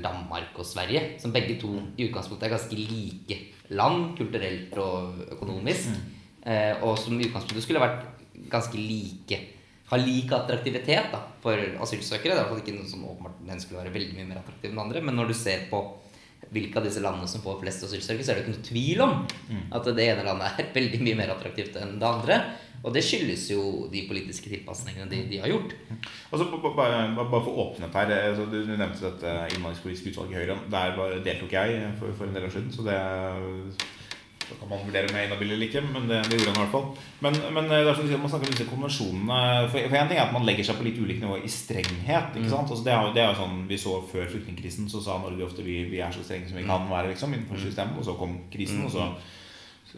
Danmark 0.00 0.56
og 0.56 0.64
Sverige, 0.64 1.18
som 1.20 1.34
begge 1.34 1.58
to 1.60 1.74
i 1.98 2.06
utgangspunktet 2.06 2.48
er 2.48 2.54
ganske 2.54 2.78
like 2.78 3.38
land 3.76 4.14
kulturelt 4.16 4.72
og 4.80 5.20
økonomisk. 5.36 5.92
Mm. 5.92 6.14
Eh, 6.48 6.74
og 6.80 6.96
som 6.96 7.18
i 7.18 7.26
utgangspunktet 7.28 7.66
skulle 7.66 7.82
vært 7.84 8.06
ganske 8.48 8.80
like 8.80 9.42
har 9.88 10.02
lik 10.02 10.32
attraktivitet 10.36 11.08
da, 11.14 11.22
for 11.42 11.56
asylsøkere. 11.84 12.34
Det 12.34 12.34
er 12.34 12.36
i 12.36 12.42
hvert 12.42 12.52
fall 12.52 12.62
ikke 12.64 12.76
noe 12.76 12.90
som 12.90 13.06
åpenbart 13.08 13.40
den 13.48 13.62
skulle 13.62 13.80
være 13.80 13.94
veldig 13.94 14.18
mye 14.18 14.28
mer 14.28 14.42
attraktiv 14.42 14.72
enn 14.72 14.84
andre. 14.84 15.02
Men 15.04 15.16
når 15.16 15.32
du 15.32 15.36
ser 15.38 15.66
på 15.70 15.82
hvilke 16.52 16.80
av 16.80 16.86
disse 16.86 17.02
landene 17.04 17.28
som 17.28 17.42
får 17.44 17.58
flest 17.62 17.84
asylsøkere, 17.88 18.24
så 18.24 18.32
er 18.32 18.38
det 18.38 18.44
ikke 18.44 18.54
noe 18.54 18.68
tvil 18.68 19.04
om 19.04 19.14
mm. 19.24 19.66
at 19.76 19.90
det 19.96 20.08
ene 20.12 20.26
landet 20.28 20.62
er 20.62 20.72
veldig 20.78 21.02
mye 21.04 21.20
mer 21.22 21.34
attraktivt 21.34 21.78
enn 21.80 21.96
det 22.00 22.08
andre. 22.08 22.40
Og 22.78 22.92
det 22.94 23.02
skyldes 23.02 23.48
jo 23.50 23.62
de 23.90 24.04
politiske 24.06 24.52
tilpasningene 24.52 25.08
de, 25.10 25.24
de 25.32 25.40
har 25.42 25.50
gjort. 25.50 25.72
Altså, 26.30 26.46
bare, 26.62 27.00
bare 27.16 27.40
for 27.42 27.50
å 27.50 27.64
åpne 27.64 27.88
opp 27.88 27.96
her 27.98 28.12
altså, 28.14 28.44
Du 28.52 28.58
nevnte 28.68 29.02
dette 29.02 29.32
innvandringspolitiske 29.56 30.12
utvalget 30.12 30.36
i 30.36 30.42
Høyre. 30.44 30.58
Der 30.70 31.24
deltok 31.26 31.56
jeg 31.58 31.80
for, 31.98 32.14
for 32.20 32.28
en 32.28 32.38
del 32.38 32.46
år 32.46 32.54
siden. 32.54 32.70
Så 32.76 32.86
det 32.86 33.00
så 34.48 34.56
kan 34.58 34.70
man 34.70 34.84
vurdere 34.86 35.12
med 35.12 35.26
inhabil 35.26 35.52
eller 35.54 35.66
ikke, 35.68 35.82
men 35.84 36.08
det, 36.08 36.18
det, 36.30 36.38
gjorde 36.38 36.52
han 36.54 36.58
i 36.58 36.62
hvert 36.62 36.74
fall. 36.74 36.86
Men, 37.24 37.38
men 37.56 37.70
eh, 37.70 37.82
det 37.84 37.92
er 37.92 37.98
sånn, 37.98 38.12
man 38.22 38.32
snakker 38.32 38.48
om 38.48 38.54
disse 38.54 38.68
konvensjonene 38.68 39.40
For, 39.72 39.96
en 40.00 40.10
ting 40.10 40.18
er 40.18 40.24
at 40.24 40.36
man 40.36 40.46
legger 40.48 40.68
seg 40.68 40.78
på 40.78 40.86
litt 40.88 41.00
ulikt 41.00 41.24
nivå 41.24 41.40
i 41.42 41.50
strenghet. 41.52 42.30
ikke 42.32 42.46
mm. 42.46 42.52
sant? 42.54 42.72
Altså 42.72 42.86
det, 42.86 42.94
er, 42.94 43.10
det 43.16 43.24
er 43.24 43.32
jo 43.32 43.40
sånn 43.42 43.58
Vi 43.68 43.80
så 43.80 43.98
før 44.12 44.30
flyktningkrisen, 44.32 44.88
så 44.92 45.02
sa 45.04 45.18
Norge 45.22 45.48
ofte 45.48 45.66
vi, 45.66 45.82
vi 45.92 46.00
er 46.04 46.14
så 46.14 46.24
strenge 46.24 46.48
som 46.48 46.60
vi 46.60 46.66
kan 46.68 46.86
mm. 46.86 46.94
være 46.94 47.12
liksom, 47.12 47.36
innenfor 47.36 47.60
mm. 47.60 47.66
systemet. 47.66 48.00
Og 48.00 48.08
så 48.08 48.16
kom 48.18 48.38
krisen, 48.52 48.86
og 48.88 48.94
så 48.94 49.10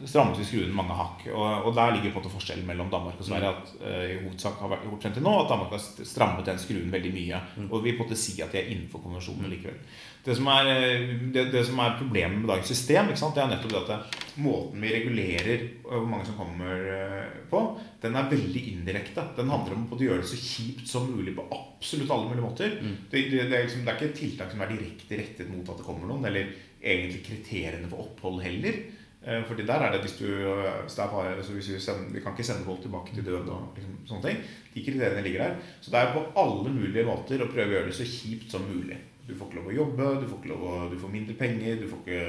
strammet 0.06 0.38
vi 0.38 0.46
skruen 0.46 0.74
mange 0.74 0.94
hakk. 0.94 1.24
Og, 1.32 1.46
og, 1.66 1.72
der 1.74 1.96
ligger 1.96 2.12
på 2.12 2.20
en 2.20 2.22
måte 2.22 2.34
forskjellen 2.34 2.66
mellom 2.68 2.90
Danmark 2.92 3.18
og 3.18 3.26
Sverige. 3.26 3.50
At 3.50 3.72
uh, 3.82 4.04
i 4.06 4.18
hovedsak 4.22 4.60
har 4.62 4.70
vært 4.74 4.86
gjort 4.86 5.06
frem 5.06 5.16
til 5.16 5.26
nå 5.26 5.34
at 5.40 5.50
Danmark 5.50 5.74
har 5.74 6.06
strammet 6.12 6.46
den 6.46 6.62
skruen 6.62 6.92
veldig 6.94 7.12
mye. 7.16 7.40
Og 7.68 7.82
vi 7.84 7.96
på 7.96 8.04
en 8.04 8.06
måte 8.06 8.20
si 8.20 8.36
at 8.44 8.54
de 8.54 8.62
er 8.62 8.70
innenfor 8.74 9.02
konvensjonen 9.02 9.50
likevel. 9.50 9.80
Det 10.24 10.34
som 10.36 10.48
er, 10.52 10.68
eh, 10.68 11.12
det, 11.32 11.46
det 11.52 11.62
som 11.64 11.78
er 11.80 11.96
problemet 11.96 12.42
med 12.42 12.50
dagens 12.50 12.68
system, 12.68 13.08
det 13.08 13.42
er 13.42 13.48
nettopp 13.54 13.72
det 13.72 13.96
at 13.96 14.18
måten 14.40 14.82
vi 14.84 14.92
regulerer 14.92 15.64
hvor 15.84 16.06
mange 16.08 16.28
som 16.28 16.36
kommer 16.36 16.84
eh, 16.92 17.40
på, 17.50 17.62
den 18.02 18.16
er 18.16 18.28
veldig 18.30 18.62
indirekte. 18.74 19.24
Den 19.38 19.52
handler 19.52 19.78
om 19.78 19.88
å 19.96 20.00
gjøre 20.00 20.20
det 20.20 20.30
så 20.30 20.38
kjipt 20.40 20.86
som 20.90 21.08
mulig 21.08 21.34
på 21.38 21.48
absolutt 21.56 22.12
alle 22.12 22.28
mulige 22.28 22.46
måter. 22.46 22.78
Mm. 22.80 22.96
Det, 23.10 23.26
det, 23.32 23.42
er 23.48 23.66
liksom, 23.66 23.84
det, 23.84 23.92
er 23.92 23.98
ikke 23.98 24.10
et 24.12 24.20
tiltak 24.20 24.52
som 24.52 24.64
er 24.64 24.72
direkte 24.74 25.20
rettet 25.22 25.52
mot 25.52 25.72
at 25.72 25.80
det 25.80 25.88
kommer 25.88 26.10
noen, 26.10 26.28
eller 26.28 26.52
egentlig 26.80 27.22
kriteriene 27.24 27.88
for 27.88 28.04
opphold 28.04 28.42
heller. 28.44 28.80
Eh, 29.24 29.42
fordi 29.48 29.66
der 29.68 29.86
er 29.86 29.94
det 29.94 30.04
hvis 30.04 30.16
du 30.20 30.28
hvis 30.28 30.94
det 30.96 31.04
er 31.04 31.34
altså 31.34 31.52
hvis 31.56 31.72
vi, 31.72 31.80
sender, 31.80 32.12
vi 32.12 32.22
kan 32.24 32.36
ikke 32.36 32.46
sende 32.50 32.64
folk 32.68 32.84
tilbake 32.84 33.16
til 33.16 33.24
død 33.24 33.48
og 33.48 33.72
liksom, 33.76 34.02
sånne 34.08 34.28
ting. 34.28 34.44
De 34.74 34.84
kriteriene 34.84 35.24
ligger 35.24 35.46
der. 35.46 35.72
Så 35.80 35.92
det 35.92 36.00
er 36.04 36.12
på 36.12 36.28
alle 36.44 36.76
mulige 36.76 37.08
måter 37.08 37.40
å 37.40 37.48
prøve 37.48 37.72
å 37.72 37.78
gjøre 37.78 37.88
det 37.88 37.96
så 37.98 38.08
kjipt 38.08 38.52
som 38.52 38.68
mulig. 38.68 39.00
Du 39.30 39.38
får 39.38 39.50
ikke 39.50 39.60
lov 39.60 39.70
å 39.70 39.78
jobbe, 39.78 40.12
du 40.20 40.28
får, 40.28 40.38
ikke 40.42 40.52
lov 40.52 40.68
å, 40.68 40.76
du 40.90 40.98
får 41.00 41.14
mindre 41.14 41.38
penger, 41.38 41.80
du 41.80 41.88
får 41.90 42.04
ikke 42.04 42.22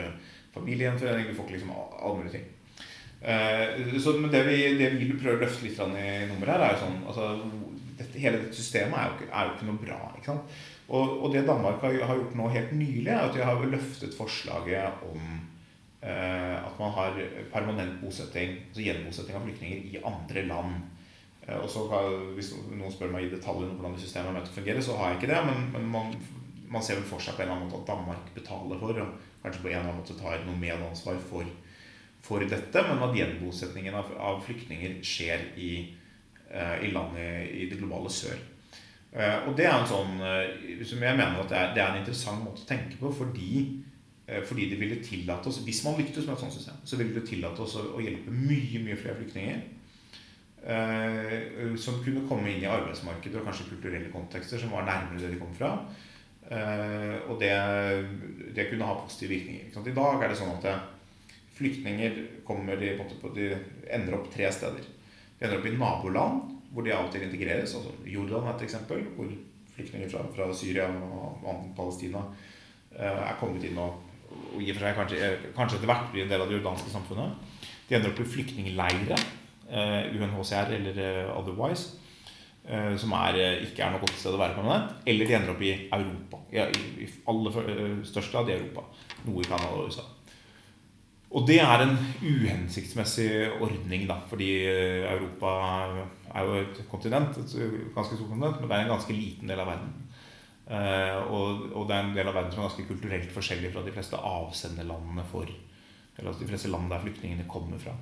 familiegjenforening, 0.56 1.30
du 1.30 1.38
får 1.38 1.48
ikke 1.48 1.58
liksom 1.58 1.76
alle 1.78 2.18
mulige 2.18 2.36
ting. 2.38 2.50
Uh, 3.22 4.00
så, 4.02 4.16
det 4.32 4.42
vi, 4.48 4.58
det 4.80 4.88
vi 4.98 5.12
prøver 5.14 5.38
å 5.38 5.44
løfte 5.44 5.68
litt 5.68 5.78
i 5.78 6.06
nummeret 6.26 6.56
her, 6.56 6.64
er 6.66 6.72
jo 6.74 6.80
sånn 6.88 7.04
altså, 7.06 7.28
dette, 8.00 8.18
Hele 8.18 8.40
dette 8.42 8.58
systemet 8.58 8.98
er 8.98 9.12
jo 9.12 9.18
ikke, 9.20 9.28
er 9.30 9.46
jo 9.46 9.54
ikke 9.54 9.68
noe 9.68 9.82
bra. 9.84 10.00
ikke 10.18 10.32
sant? 10.32 10.56
Og, 10.92 11.12
og, 11.22 11.28
det 11.32 11.46
Danmark 11.48 11.84
har, 11.86 12.00
har, 12.10 12.18
gjort 12.18 12.34
nå 12.40 12.50
helt 12.52 12.74
nylig, 12.76 13.12
er 13.12 13.28
at 13.28 13.38
de 13.38 13.46
har 13.46 13.62
løftet 13.62 14.18
forslaget 14.18 15.06
om 15.08 15.22
uh, 16.02 16.58
at 16.58 16.82
man 16.82 16.96
har 16.98 17.22
permanent 17.54 18.02
bosetting, 18.02 18.58
altså 18.72 18.88
gjenbosetting 18.88 19.38
av 19.38 19.46
flyktninger 19.46 19.86
i 19.94 20.02
andre 20.02 20.48
land. 20.50 20.82
Uh, 21.46 21.62
og 21.62 21.70
så 21.70 21.86
Hvis 22.36 22.56
noen 22.58 22.92
spør 22.92 23.14
meg 23.14 23.30
i 23.30 23.34
detalj 23.36 23.68
om 23.70 23.78
hvordan 23.78 23.96
det 23.96 24.04
systemet 24.08 24.34
er 24.34 24.40
ment 24.40 24.50
å 24.50 24.58
fungere, 24.58 24.84
så 24.84 24.98
har 24.98 25.14
jeg 25.14 25.22
ikke 25.22 25.32
det. 25.36 25.44
Men, 25.52 25.68
men 25.78 25.92
man 25.94 26.18
man 26.72 26.84
ser 26.84 27.00
vel 27.00 27.08
for 27.08 27.24
seg 27.24 27.36
på 27.36 27.44
en 27.44 27.50
eller 27.50 27.60
annen 27.60 27.70
måte 27.70 27.82
at 27.84 27.90
Danmark 27.92 28.30
betaler 28.36 28.80
for, 28.80 29.02
og 29.04 29.42
kanskje 29.44 29.64
på 29.64 29.72
en 29.72 29.74
eller 29.76 29.90
annen 29.90 30.00
måte 30.00 30.16
tar 30.20 30.46
noe 30.46 30.60
medansvar 30.60 31.20
for, 31.28 31.50
for 32.24 32.46
dette, 32.48 32.86
men 32.88 33.04
at 33.04 33.18
gjenbosetningen 33.18 33.98
av, 33.98 34.14
av 34.16 34.40
flyktninger 34.46 35.02
skjer 35.06 35.50
i, 35.60 35.72
uh, 36.54 36.78
i 36.80 36.94
landet 36.96 37.52
i 37.58 37.68
det 37.72 37.80
globale 37.82 38.12
sør. 38.14 38.40
Uh, 39.12 39.50
og 39.50 39.56
det 39.58 39.68
er 39.68 39.76
en 39.76 39.90
sånn 39.90 40.22
uh, 40.24 40.86
som 40.88 41.04
jeg 41.04 41.18
mener 41.20 41.42
at 41.42 41.52
det 41.52 41.58
er, 41.60 41.74
det 41.76 41.84
er, 41.84 41.90
en 41.92 42.04
interessant 42.06 42.44
måte 42.46 42.64
å 42.64 42.70
tenke 42.70 43.00
på, 43.02 43.12
fordi, 43.18 43.66
fordi 44.48 44.70
det 44.72 44.78
ville 44.80 45.02
tillate 45.04 45.50
oss 45.50 45.58
Hvis 45.66 45.82
man 45.84 45.98
lyktes 46.00 46.24
med 46.24 46.38
et 46.38 46.44
sånt 46.46 46.54
system, 46.56 46.78
så 46.88 46.96
ville 46.96 47.18
det 47.18 47.26
tillate 47.28 47.66
oss 47.66 47.74
å, 47.76 47.84
å 47.98 48.04
hjelpe 48.04 48.32
mye 48.32 48.80
mye 48.86 48.96
flere 48.96 49.18
flyktninger. 49.20 49.64
som 51.82 51.98
kunne 52.06 52.22
komme 52.30 52.52
inn 52.52 52.62
i 52.62 52.70
arbeidsmarkedet 52.70 53.40
og 53.40 53.48
kanskje 53.48 53.66
kulturelle 53.72 54.12
kontekster 54.14 54.62
som 54.62 54.72
var 54.72 54.86
nærmere 54.86 55.24
det 55.24 55.34
de 55.34 55.40
kom 55.42 55.52
fra. 55.58 55.72
Eh, 56.50 57.18
og 57.30 57.38
det, 57.40 57.52
det, 58.56 58.68
kunne 58.70 58.88
ha 58.88 58.98
positive 59.00 59.30
virkninger. 59.30 59.70
I 59.72 59.96
dag 59.96 60.24
er 60.24 60.32
det 60.32 60.40
sånn 60.40 60.56
at 60.58 60.68
eh, 60.68 60.82
flyktninger 61.56 62.18
kommer 62.48 62.80
de, 62.82 62.96
de 63.38 63.52
ender 63.94 64.18
opp 64.18 64.32
tre 64.34 64.50
steder. 64.52 64.88
De 65.38 65.46
ender 65.46 65.60
opp 65.60 65.70
i 65.70 65.76
naboland, 65.78 66.58
hvor 66.72 66.88
de 66.88 66.94
av 66.96 67.08
og 67.08 67.14
til 67.14 67.28
integreres. 67.28 67.76
altså 67.78 67.94
Jordan 68.08 68.48
er 68.48 68.56
et 68.56 68.66
eksempel, 68.68 69.06
hvor 69.16 69.32
flyktninger 69.76 70.12
fra, 70.12 70.26
fra 70.36 70.50
Syria 70.58 70.90
og 70.92 71.70
Palestina 71.78 72.26
eh, 72.98 73.22
er 73.30 73.38
kommet 73.40 73.64
inn 73.68 73.80
og, 73.80 74.02
og 74.32 74.60
i 74.64 74.74
for 74.74 74.84
seg 74.84 74.98
kanskje, 74.98 75.32
kanskje 75.56 75.80
etter 75.80 75.92
hvert 75.92 76.12
blir 76.12 76.26
en 76.26 76.34
del 76.34 76.44
av 76.44 76.52
det 76.52 76.58
jordanske 76.58 76.92
samfunnet. 76.92 77.56
De 77.88 77.98
ender 77.98 78.12
opp 78.12 78.22
i 78.24 78.30
flyktningleirer, 78.34 79.24
UNHCR 79.72 80.74
eller 80.76 80.98
otherwise. 81.32 82.01
Eh, 82.62 82.96
som 82.98 83.14
er, 83.18 83.38
eh, 83.42 83.64
ikke 83.66 83.82
er 83.82 83.90
noe 83.92 84.04
godt 84.04 84.20
sted 84.22 84.36
å 84.36 84.40
være 84.40 84.54
permanent, 84.54 85.00
eller 85.10 85.26
de 85.26 85.34
ender 85.34 85.54
opp 85.56 85.62
i 85.66 85.72
Europa. 85.90 86.42
I, 86.54 86.62
i 87.02 87.08
aller 87.32 87.58
eh, 87.64 87.96
største 88.06 88.36
grad 88.36 88.52
i 88.52 88.58
Europa. 88.60 88.84
Noe 89.26 89.42
i 89.42 89.48
Canada 89.48 89.72
og 89.74 89.90
USA. 89.90 90.06
Og 91.32 91.48
det 91.48 91.58
er 91.64 91.86
en 91.86 91.96
uhensiktsmessig 92.22 93.32
ordning, 93.64 94.04
da, 94.06 94.20
fordi 94.28 94.50
Europa 94.68 95.52
er 96.36 96.48
jo 96.48 96.58
et 96.60 96.82
kontinent, 96.92 97.38
et 97.40 97.54
ganske 97.96 98.18
stort 98.18 98.34
kontinent, 98.34 98.60
men 98.60 98.68
det 98.68 98.76
er 98.76 98.84
en 98.84 98.92
ganske 98.92 99.16
liten 99.16 99.48
del 99.48 99.62
av 99.64 99.72
verden. 99.72 99.94
Og, 101.32 101.64
og 101.72 101.88
det 101.88 101.96
er 101.96 102.04
en 102.04 102.12
del 102.18 102.28
av 102.28 102.36
verden 102.36 102.52
som 102.52 102.60
er 102.60 102.68
ganske 102.68 102.88
kulturelt 102.90 103.32
forskjellig 103.32 103.72
fra 103.72 103.86
de 103.86 103.96
fleste 103.96 104.20
avsenderlandene 104.20 105.24
for 105.32 105.48
Eller 105.48 106.34
altså 106.34 106.44
de 106.44 106.50
fleste 106.52 106.70
land 106.70 106.92
der 106.92 107.00
flyktningene 107.00 107.48
kommer 107.48 107.80
fra. 107.80 107.96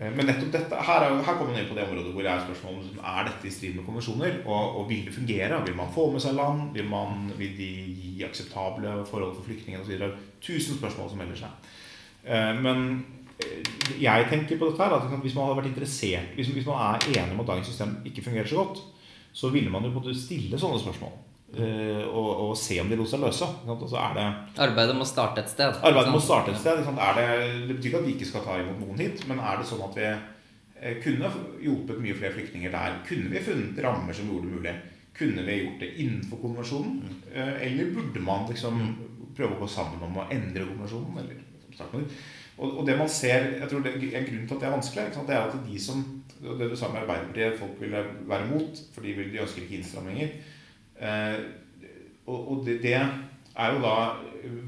Eh, 0.00 0.08
men 0.16 0.26
nettopp 0.26 0.52
dette, 0.54 0.80
her, 0.88 1.04
er, 1.04 1.18
her 1.26 1.36
kommer 1.36 1.52
man 1.52 1.60
inn 1.60 1.68
på 1.68 1.76
det 1.76 1.84
området 1.84 2.14
hvor 2.14 2.24
det 2.24 2.32
er 2.32 2.44
spørsmål 2.46 2.78
er 2.96 3.26
dette 3.28 3.48
i 3.48 3.52
strid 3.52 3.76
med 3.76 3.86
konvensjoner. 3.86 4.40
Og, 4.46 4.80
og, 4.80 4.82
vil 4.88 5.04
det 5.06 5.14
fungere? 5.14 5.60
Vil 5.66 5.76
man 5.76 5.92
få 5.94 6.08
med 6.14 6.24
seg 6.24 6.36
land? 6.38 6.70
Vil, 6.76 6.88
man, 6.88 7.28
vil 7.38 7.56
de 7.58 7.70
gi 8.00 8.12
akseptable 8.26 8.96
forhold 9.10 9.34
for 9.36 9.48
flyktninger 9.48 9.82
osv.? 9.84 10.06
Tusen 10.40 10.78
spørsmål 10.80 11.12
som 11.12 11.20
melder 11.20 11.42
seg. 11.42 11.72
Eh, 12.24 12.52
men 12.64 12.86
eh, 13.44 13.74
jeg 14.00 14.30
tenker 14.32 14.60
på 14.60 14.70
dette 14.70 14.86
her 14.86 14.96
at 14.96 15.20
hvis 15.20 15.36
man 15.36 15.48
hadde 15.48 15.60
vært 15.62 15.70
interessert 15.70 16.34
Hvis, 16.36 16.50
hvis 16.52 16.66
man 16.68 16.82
er 16.90 17.06
enig 17.14 17.36
om 17.36 17.44
at 17.44 17.52
dagens 17.54 17.70
system 17.72 17.98
ikke 18.08 18.24
fungerer 18.24 18.48
så 18.48 18.64
godt, 18.64 18.80
så 19.32 19.52
ville 19.52 19.70
man 19.70 19.84
jo 19.86 19.92
både 19.94 20.16
stille 20.16 20.58
sånne 20.58 20.80
spørsmål. 20.82 21.12
Eh, 21.56 22.02
og, 22.06 22.28
og 22.50 22.52
se 22.58 22.78
om 22.82 22.90
de 22.90 22.98
lot 23.00 23.10
seg 23.10 23.22
løse. 23.24 23.48
Og 23.66 23.86
så 23.90 23.98
er 24.00 24.16
det 24.18 24.26
Arbeidet 24.66 24.96
må 24.98 25.06
starte 25.08 25.44
et 25.44 25.50
sted. 25.52 25.80
Arbeidet 25.82 26.14
må 26.14 26.20
starte 26.22 26.54
et 26.54 26.60
sted. 26.60 26.84
Er 26.94 27.18
det, 27.18 27.28
det 27.68 27.76
betyr 27.78 27.90
ikke 27.92 28.02
at 28.02 28.08
vi 28.08 28.14
ikke 28.18 28.30
skal 28.32 28.46
ta 28.46 28.58
imot 28.60 28.80
noen 28.84 29.02
hit, 29.02 29.24
men 29.30 29.42
er 29.42 29.60
det 29.60 29.68
sånn 29.70 29.84
at 29.86 29.98
vi 29.98 30.08
eh, 30.10 30.96
kunne 31.04 31.32
hjulpet 31.64 32.02
mye 32.02 32.16
flere 32.18 32.34
flyktninger 32.38 32.74
der? 32.74 32.98
Kunne 33.08 33.32
vi 33.34 33.44
funnet 33.50 33.84
rammer 33.84 34.16
som 34.16 34.30
gjorde 34.30 34.48
det 34.50 34.58
mulig? 34.58 34.74
Kunne 35.20 35.46
vi 35.46 35.60
gjort 35.62 35.80
det 35.82 35.94
innenfor 36.00 36.42
konvensjonen? 36.44 37.00
Eh, 37.34 37.56
Eller 37.66 37.94
burde 37.96 38.22
man 38.24 38.46
liksom 38.48 38.84
prøve 39.36 39.56
å 39.56 39.62
gå 39.64 39.70
sammen 39.70 40.02
om 40.06 40.20
å 40.22 40.28
endre 40.32 40.68
konvensjonen? 40.68 41.18
Eller? 41.24 41.46
Og, 42.60 42.78
og 42.80 42.86
det 42.86 42.96
man 42.98 43.08
ser, 43.08 43.46
jeg 43.60 43.68
tror 43.70 43.84
det, 43.84 43.92
En 43.96 44.26
grunn 44.26 44.46
til 44.46 44.56
at 44.56 44.60
det 44.60 44.68
er 44.68 44.74
vanskelig, 44.74 45.04
ikke 45.08 45.18
sant? 45.20 45.28
det 45.30 45.36
er 45.36 45.46
at 45.48 45.60
de 45.64 45.78
som 45.80 46.02
Det 46.40 46.70
du 46.70 46.76
sa 46.76 46.88
med 46.88 47.02
Arbeiderpartiet, 47.02 47.58
folk 47.60 47.76
ville 47.80 48.00
være 48.28 48.48
mot, 48.48 48.80
for 48.94 49.04
de 49.04 49.12
ønsker 49.42 49.64
ikke 49.64 49.76
innstramminger. 49.80 50.30
Eh, 51.00 51.38
og, 52.30 52.64
det, 52.66 52.94
er 52.94 53.72
jo 53.74 53.80
da 53.82 53.94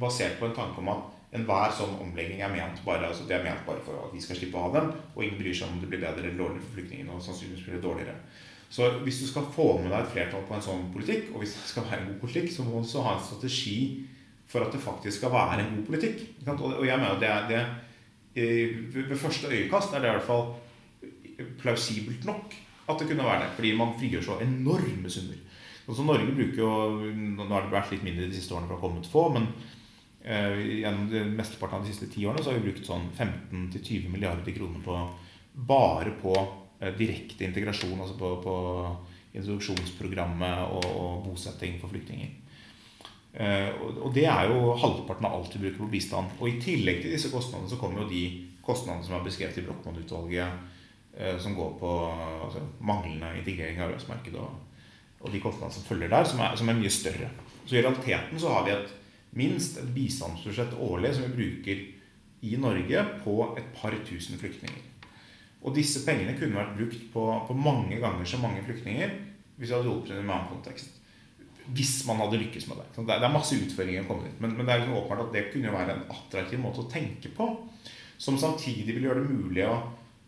basert 0.00 0.38
på 0.40 0.48
en 0.48 0.56
tanke 0.56 0.80
om 0.80 0.88
at 0.92 1.36
enhver 1.36 1.72
sånn 1.72 1.94
omlegging 2.02 2.42
er 2.44 2.50
ment 2.52 2.80
bare 2.84 3.08
altså 3.08 3.24
det 3.28 3.38
er 3.38 3.44
ment 3.46 3.62
bare 3.64 3.80
for 3.84 3.96
at 4.02 4.12
vi 4.12 4.20
skal 4.20 4.36
slippe 4.36 4.58
å 4.58 4.66
ha 4.66 4.72
dem, 4.74 4.90
og 5.14 5.22
ingen 5.22 5.38
bryr 5.40 5.54
seg 5.56 5.70
om 5.70 5.78
det 5.80 5.88
blir 5.92 6.02
bedre 6.02 6.24
eller 6.24 6.36
dårligere 6.36 6.64
for 6.64 6.78
flyktningene. 6.78 7.14
og 7.14 7.22
sannsynligvis 7.24 7.68
blir 7.68 7.78
det 7.78 7.84
dårligere. 7.86 8.16
Så 8.72 8.88
hvis 9.04 9.20
du 9.20 9.26
skal 9.28 9.48
få 9.52 9.66
med 9.82 9.90
deg 9.92 10.00
et 10.00 10.12
flertall 10.14 10.44
på 10.48 10.56
en 10.56 10.64
sånn 10.64 10.86
politikk, 10.94 11.30
og 11.32 11.42
hvis 11.42 11.54
det 11.58 11.68
skal 11.68 11.86
være 11.88 12.00
en 12.00 12.10
god 12.10 12.20
politikk, 12.24 12.48
så 12.52 12.64
må 12.64 12.72
du 12.72 12.78
også 12.80 13.04
ha 13.04 13.14
en 13.16 13.24
strategi 13.26 13.78
for 14.48 14.64
at 14.64 14.72
det 14.72 14.80
faktisk 14.80 15.18
skal 15.18 15.32
være 15.32 15.60
en 15.60 15.74
god 15.76 15.86
politikk. 15.90 16.22
Og 16.56 16.86
jeg 16.88 17.00
mener 17.00 17.20
det 17.20 17.28
er 17.28 17.48
det 17.50 17.62
eh, 18.34 18.78
ved 18.94 19.16
første 19.20 19.52
øyekast 19.52 19.92
er 19.92 20.04
det 20.04 20.08
i 20.08 20.16
hvert 20.16 20.28
fall 20.28 20.54
plausibelt 21.60 22.24
nok 22.24 22.56
at 22.88 22.98
det 23.00 23.08
kunne 23.08 23.28
være 23.28 23.44
det. 23.44 23.50
Fordi 23.58 23.76
man 23.76 23.94
frigjør 24.00 24.24
så 24.28 24.38
enorme 24.44 25.10
summer. 25.10 25.41
Altså 25.82 26.06
Norge 26.06 26.34
bruker 26.36 26.60
jo 26.62 26.72
Nå 27.12 27.48
har 27.50 27.64
det 27.64 27.72
vært 27.74 27.94
litt 27.94 28.04
mindre 28.06 28.28
de 28.30 28.36
siste 28.36 28.54
årene 28.54 28.70
for 28.70 28.78
å 28.78 28.82
komme 28.82 29.00
kommet 29.02 29.10
få, 29.10 29.24
men 29.34 29.48
eh, 30.22 30.82
gjennom 30.82 31.36
mesteparten 31.38 31.80
av 31.80 31.86
de 31.86 31.92
siste 31.92 32.10
ti 32.12 32.26
årene 32.26 32.44
så 32.44 32.52
har 32.52 32.60
vi 32.60 32.68
brukt 32.68 32.86
sånn 32.86 33.08
15-20 33.16 34.12
milliarder 34.12 34.54
kroner 34.54 34.84
på 34.84 34.98
bare 35.52 36.14
på 36.22 36.36
eh, 36.80 36.92
direkte 36.98 37.44
integrasjon, 37.48 37.98
altså 38.00 38.16
på, 38.20 38.36
på 38.44 38.54
introduksjonsprogrammet 39.32 40.76
og, 40.76 40.86
og 40.92 41.26
bosetting 41.26 41.78
for 41.80 41.92
flyktninger. 41.92 42.38
Eh, 43.32 43.70
og, 43.80 44.02
og 44.06 44.14
det 44.14 44.26
er 44.28 44.50
jo 44.50 44.74
halvparten 44.76 45.26
av 45.28 45.38
alt 45.38 45.54
vi 45.56 45.64
bruker 45.64 45.84
på 45.84 45.92
bistand. 45.92 46.34
Og 46.40 46.50
i 46.50 46.58
tillegg 46.60 47.02
til 47.02 47.14
disse 47.14 47.32
kostnadene 47.32 47.70
så 47.70 47.80
kommer 47.80 48.04
jo 48.04 48.10
de 48.12 48.24
kostnadene 48.64 49.06
som 49.06 49.16
er 49.16 49.24
beskrevet 49.26 49.58
i 49.58 49.64
Brochmann-utvalget, 49.66 50.68
eh, 51.16 51.38
som 51.40 51.56
går 51.56 51.72
på 51.80 51.94
altså, 52.12 52.64
manglende 52.84 53.32
integrering 53.40 53.80
av 53.80 53.90
arbeidsmarkedet 53.90 54.42
og, 54.42 54.68
og 55.22 55.30
de 55.30 55.40
kostnadene 55.42 55.74
som 55.74 55.86
følger 55.86 56.10
der, 56.12 56.26
som 56.28 56.42
er, 56.42 56.56
som 56.58 56.68
er 56.68 56.78
mye 56.78 56.92
større. 56.92 57.30
Så 57.64 57.76
i 57.76 57.82
realiteten 57.82 58.40
så 58.40 58.52
har 58.52 58.66
vi 58.66 58.74
et, 58.74 58.94
minst 59.38 59.78
et 59.80 59.92
bistandsbudsjett 59.94 60.74
årlig 60.82 61.14
som 61.16 61.28
vi 61.28 61.36
bruker 61.38 61.84
i 62.42 62.56
Norge 62.60 63.04
på 63.22 63.36
et 63.56 63.68
par 63.76 63.94
tusen 64.06 64.40
flyktninger. 64.40 64.88
Og 65.62 65.76
disse 65.76 66.02
pengene 66.04 66.34
kunne 66.38 66.58
vært 66.58 66.74
brukt 66.74 67.04
på, 67.14 67.28
på 67.46 67.54
mange 67.54 68.00
ganger 68.02 68.26
så 68.26 68.40
mange 68.42 68.64
flyktninger 68.66 69.14
hvis 69.56 69.70
vi 69.70 69.76
hadde 69.76 69.86
hjulpet 69.86 70.10
dem 70.10 70.24
i 70.24 70.26
en 70.26 70.34
annen 70.34 70.50
kontekst. 70.50 70.98
Hvis 71.70 72.00
man 72.08 72.18
hadde 72.18 72.40
lykkes 72.40 72.66
med 72.66 72.80
det. 72.80 72.88
Så 72.96 73.04
Det 73.06 73.14
er 73.14 73.30
masse 73.30 73.54
utfordringer 73.54 74.02
å 74.02 74.08
komme 74.08 74.26
dit. 74.26 74.40
Men, 74.42 74.56
men 74.58 74.66
det 74.66 74.74
er 74.74 74.82
liksom 74.82 74.98
åpenbart 74.98 75.28
at 75.28 75.36
det 75.36 75.44
kunne 75.52 75.74
være 75.74 75.94
en 75.94 76.08
attraktiv 76.10 76.58
måte 76.58 76.82
å 76.82 76.90
tenke 76.90 77.30
på. 77.36 77.46
Som 78.18 78.40
samtidig 78.42 78.96
vil 78.96 79.06
gjøre 79.06 79.22
det 79.22 79.36
mulig 79.38 79.68
å 79.68 79.76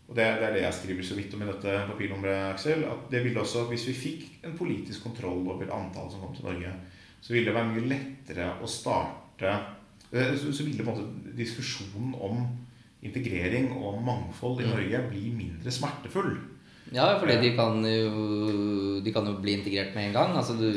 og 0.05 0.13
det, 0.13 0.25
det 0.37 0.45
er 0.47 0.53
det 0.53 0.61
jeg 0.61 0.77
skriver 0.79 1.05
så 1.07 1.15
vidt 1.17 1.33
om 1.33 1.41
i 1.41 1.47
dette 1.49 1.77
papirnummeret, 1.89 2.51
Aksel. 2.51 2.83
At 2.85 3.07
det 3.09 3.23
ville 3.25 3.41
også, 3.41 3.63
hvis 3.71 3.87
vi 3.89 3.95
fikk 3.97 4.45
en 4.45 4.53
politisk 4.57 5.07
kontroll 5.07 5.41
over 5.49 5.65
antallet 5.65 6.13
som 6.13 6.21
kom 6.21 6.35
til 6.35 6.45
Norge, 6.45 6.73
så 7.25 7.33
ville 7.33 7.49
det 7.49 7.55
være 7.57 7.71
mye 7.71 7.87
lettere 7.89 8.51
å 8.61 8.69
starte 8.69 9.49
eh, 9.49 10.35
Så, 10.37 10.53
så 10.53 10.65
ville 10.67 10.85
på 10.85 10.93
en 10.93 10.99
måte 10.99 11.37
diskusjonen 11.37 12.13
om 12.21 12.43
integrering 13.05 13.71
og 13.79 13.97
mangfold 14.05 14.61
i 14.61 14.67
Norge 14.69 15.01
bli 15.09 15.31
mindre 15.33 15.73
smertefull. 15.73 16.35
Ja, 16.93 17.07
fordi 17.17 17.39
de 17.41 17.49
kan 17.57 17.79
jo 17.81 18.99
De 19.01 19.11
kan 19.13 19.25
jo 19.25 19.39
bli 19.41 19.55
integrert 19.57 19.95
med 19.97 20.11
en 20.11 20.13
gang. 20.13 20.35
Altså 20.37 20.53
du 20.59 20.69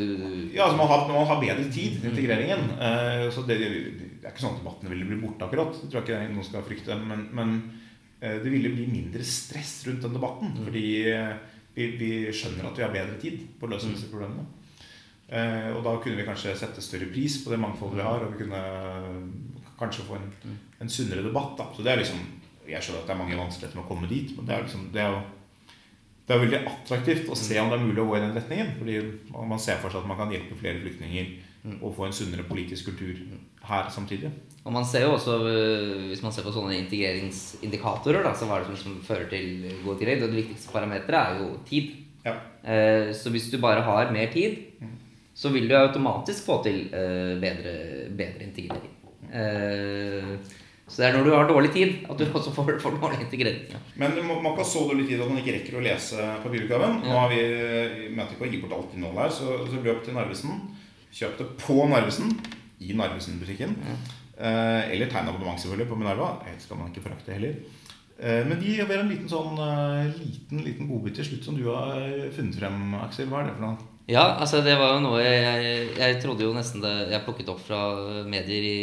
Ja, 0.54 0.64
altså 0.64 0.78
man 0.78 0.88
har, 0.88 1.04
man 1.08 1.28
har 1.28 1.40
bedre 1.42 1.68
tid 1.68 2.00
til 2.00 2.08
integreringen. 2.08 2.64
Eh, 2.80 3.26
så 3.28 3.44
det, 3.44 3.58
det 3.60 4.24
er 4.24 4.32
ikke 4.32 4.40
sånn 4.46 4.56
at 4.56 4.62
debatten 4.62 4.88
ville 4.88 5.04
bli 5.04 5.20
borte 5.20 5.44
akkurat. 5.44 5.76
Det 5.76 5.90
tror 5.92 6.00
jeg 6.00 6.16
ikke 6.16 6.32
noen 6.32 6.48
skal 6.48 6.64
frykte. 6.64 6.96
Men, 6.96 7.28
men 7.36 7.54
det 8.20 8.50
ville 8.50 8.72
bli 8.74 8.86
mindre 8.90 9.24
stress 9.24 9.84
rundt 9.86 10.02
den 10.02 10.16
debatten. 10.16 10.54
Fordi 10.64 10.86
eh, 11.12 11.34
vi, 11.74 11.90
vi 12.00 12.10
skjønner 12.34 12.70
at 12.70 12.78
vi 12.78 12.84
har 12.86 12.94
bedre 12.94 13.18
tid 13.22 13.44
på 13.58 13.68
å 13.68 13.72
løse 13.72 13.90
disse 13.92 14.10
problemene. 14.10 14.46
Eh, 15.28 15.70
og 15.76 15.82
da 15.84 15.94
kunne 16.02 16.18
vi 16.18 16.26
kanskje 16.26 16.56
sette 16.58 16.82
større 16.84 17.10
pris 17.12 17.38
på 17.44 17.52
det 17.52 17.60
mangfoldet 17.62 18.00
vi 18.00 18.06
har, 18.08 18.24
og 18.24 18.34
vi 18.34 18.42
kunne 18.42 18.62
kanskje 19.78 20.06
få 20.08 20.18
en, 20.18 20.28
en 20.82 20.92
sunnere 20.92 21.26
debatt. 21.26 21.54
Da. 21.60 21.68
Så 21.74 21.86
det 21.86 21.94
er 21.94 22.04
liksom 22.04 22.26
Jeg 22.68 22.84
skjønner 22.84 23.00
at 23.00 23.06
det 23.08 23.12
er 23.14 23.20
mange 23.22 23.36
vanskeligheter 23.38 23.78
med 23.78 23.86
å 23.86 23.88
komme 23.88 24.08
dit, 24.10 24.32
men 24.36 24.44
det 24.44 24.52
er 24.52 24.64
liksom 24.66 24.88
det 24.92 25.00
er 25.00 25.14
jo 25.14 25.20
det 26.28 26.34
er 26.34 26.40
veldig 26.42 26.58
attraktivt 26.68 27.30
å 27.32 27.36
se 27.40 27.54
om 27.56 27.70
det 27.70 27.78
er 27.78 27.86
mulig 27.86 28.02
å 28.02 28.10
gå 28.10 28.18
i 28.18 28.20
den 28.20 28.34
retningen. 28.36 28.74
Fordi 28.76 28.96
man 29.48 29.62
ser 29.64 29.78
for 29.80 29.88
seg 29.88 30.02
at 30.02 30.10
man 30.10 30.18
kan 30.18 30.34
hjelpe 30.34 30.58
flere 30.60 30.82
flyktninger 30.82 31.30
og 31.82 31.94
få 31.96 32.06
en 32.06 32.12
sunnere 32.16 32.44
politisk 32.48 32.86
kultur 32.90 33.14
her 33.68 33.88
samtidig. 33.90 34.30
Og 34.64 34.72
man 34.72 34.84
ser 34.84 35.02
jo 35.06 35.12
også, 35.14 35.34
øh, 35.48 36.06
Hvis 36.08 36.22
man 36.22 36.32
ser 36.32 36.42
på 36.42 36.52
sånne 36.52 36.76
integreringsindikatorer, 36.78 38.22
da, 38.24 38.34
så 38.34 38.46
hva 38.48 38.58
er 38.60 38.68
det 38.68 38.78
som 38.78 38.98
fører 39.04 39.28
til 39.30 39.66
god 39.84 39.98
tillegg? 40.00 40.20
Det 40.22 40.30
viktigste 40.34 40.72
parameteret 40.72 41.18
er 41.18 41.42
jo 41.42 41.58
tid. 41.68 41.90
Ja. 42.24 42.34
Eh, 42.64 43.12
Så 43.14 43.30
hvis 43.30 43.50
du 43.50 43.58
bare 43.58 43.82
har 43.82 44.12
mer 44.12 44.30
tid, 44.32 44.56
så 45.34 45.48
vil 45.54 45.68
du 45.68 45.74
automatisk 45.76 46.44
få 46.46 46.62
til 46.64 46.88
eh, 46.92 47.38
bedre, 47.40 48.08
bedre 48.16 48.42
integrering. 48.48 48.94
Eh, 49.32 50.38
Så 50.88 51.02
det 51.02 51.06
er 51.10 51.18
når 51.18 51.24
du 51.24 51.30
har 51.36 51.48
dårlig 51.48 51.70
tid, 51.72 51.90
at 52.08 52.16
du 52.18 52.24
også 52.32 52.50
får, 52.56 52.78
får 52.80 52.94
dårlig 53.00 53.20
integrering. 53.20 53.58
Ja. 53.70 53.76
Men 53.96 54.14
man 54.26 54.42
man 54.42 54.54
kan 54.56 54.64
ha 54.64 54.64
så 54.64 54.86
dårlig 54.88 55.06
tid 55.08 55.20
at 55.20 55.28
man 55.28 55.36
ikke 55.38 55.58
rekker 55.58 55.76
å 55.76 55.82
lese 55.84 56.16
papirutgaven. 56.42 57.02
Nå 57.04 57.12
har 57.12 57.28
vi 57.28 57.42
vi 58.08 58.14
mente 58.16 58.32
ikke 58.32 58.46
å 58.48 58.50
gi 58.50 58.60
bort 58.62 58.72
alt 58.72 58.94
innholdet 58.96 59.20
her, 59.22 59.30
så, 59.30 59.66
så 59.68 59.82
løp 59.84 60.00
til 60.04 60.14
Narvesen. 60.16 60.62
Kjøp 61.18 61.34
det 61.40 61.48
på 61.58 61.76
Narvesen, 61.90 62.30
i 62.78 62.94
Narvesen-butikken. 62.94 63.74
Eh, 64.38 64.82
eller 64.94 65.10
tegn 65.10 65.26
abonnement 65.26 65.58
selvfølgelig 65.58 65.90
på 65.90 65.98
Minerva. 65.98 66.36
Det 66.46 66.60
skal 66.62 66.78
man 66.78 66.92
ikke 66.92 67.02
forakte 67.08 67.34
heller. 67.34 67.58
Eh, 68.18 68.44
men 68.46 68.58
de 68.60 68.76
har 68.78 68.92
en 69.00 69.10
liten 69.10 69.30
sånn 69.30 69.58
eh, 69.58 70.12
liten, 70.14 70.62
liten 70.62 70.90
godbit 70.90 71.18
til 71.18 71.26
slutt 71.26 71.48
som 71.48 71.58
du 71.58 71.66
har 71.72 71.98
funnet 72.34 72.58
frem, 72.60 72.82
Aksel. 73.02 73.26
Hva 73.30 73.42
er 73.42 73.50
det 73.50 73.56
for 73.58 73.66
noe? 73.66 73.94
Ja, 74.08 74.22
altså 74.40 74.62
det 74.64 74.72
var 74.80 74.94
jo 74.94 75.00
noe 75.04 75.18
jeg, 75.20 75.40
jeg, 75.44 75.88
jeg 76.00 76.20
trodde 76.22 76.46
jo 76.46 76.54
nesten 76.56 76.80
det 76.80 76.92
Jeg 77.12 77.20
plukket 77.26 77.50
opp 77.52 77.58
fra 77.60 77.80
medier 78.24 78.64
i 78.64 78.78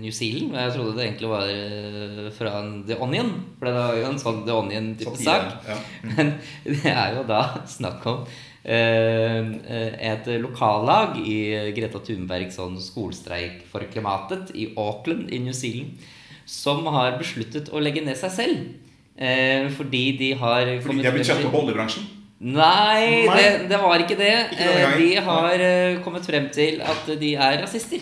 New 0.00 0.14
Zealand. 0.14 0.54
Men 0.54 0.64
jeg 0.64 0.76
trodde 0.78 0.94
det 0.96 1.04
egentlig 1.04 1.28
var 1.28 1.50
eh, 1.52 2.30
fra 2.32 2.54
en 2.62 2.70
The 2.88 2.96
Onion. 3.04 3.34
For 3.58 3.68
det 3.68 3.74
var 3.76 3.98
jo 3.98 4.06
en 4.08 4.22
sånn 4.22 4.40
The 4.46 4.54
Onion-type 4.56 5.18
sak. 5.20 5.66
ja. 5.68 5.76
Men 6.14 6.32
det 6.70 6.94
er 6.94 7.18
jo 7.18 7.26
da 7.28 7.42
snakk 7.68 8.08
om 8.08 8.24
eh, 8.24 8.46
et 8.62 10.26
lokallag 10.42 11.16
i 11.24 11.36
Greta 11.72 11.96
Thunbergs 12.04 12.58
sånn 12.58 12.74
skolestreik 12.76 13.62
for 13.70 13.80
klimatet 13.88 14.50
i 14.52 14.66
Auckland 14.76 15.32
i 15.32 15.38
New 15.40 15.56
Zealand 15.56 15.96
som 16.50 16.86
har 16.90 17.18
besluttet 17.20 17.70
å 17.70 17.80
legge 17.82 18.02
ned 18.04 18.18
seg 18.18 18.32
selv. 18.34 18.62
Eh, 19.20 19.68
fordi 19.76 20.04
de 20.18 20.30
har 20.40 20.64
Fordi 20.80 21.02
de 21.02 21.06
har 21.06 21.14
blitt 21.14 21.28
kjøpt 21.28 21.50
opp 21.50 21.58
oljebransjen? 21.60 22.08
Nei, 22.40 23.26
Nei. 23.28 23.36
Det, 23.36 23.68
det 23.68 23.78
var 23.82 24.00
ikke 24.00 24.16
det. 24.16 24.32
Ikke 24.54 24.70
Eh. 24.70 24.96
De 24.96 25.10
har 25.26 25.62
eh, 25.66 26.00
kommet 26.04 26.24
frem 26.24 26.48
til 26.52 26.80
at 26.80 27.10
de 27.20 27.34
er 27.36 27.60
rasister. 27.60 28.00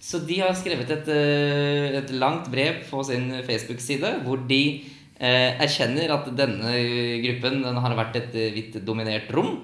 Så 0.00 0.20
de 0.24 0.40
har 0.40 0.52
skrevet 0.56 0.90
et, 0.90 1.08
eh, 1.12 1.98
et 2.00 2.10
langt 2.16 2.48
brev 2.52 2.82
på 2.88 3.04
sin 3.04 3.30
Facebook-side 3.44 4.24
hvor 4.24 4.40
de 4.48 4.62
eh, 5.20 5.52
erkjenner 5.60 6.12
at 6.16 6.28
denne 6.36 6.72
gruppen 7.24 7.62
den 7.64 7.80
har 7.84 7.96
vært 8.00 8.18
et 8.22 8.34
eh, 8.34 8.50
hvitt 8.56 8.80
dominert 8.84 9.30
rom. 9.36 9.62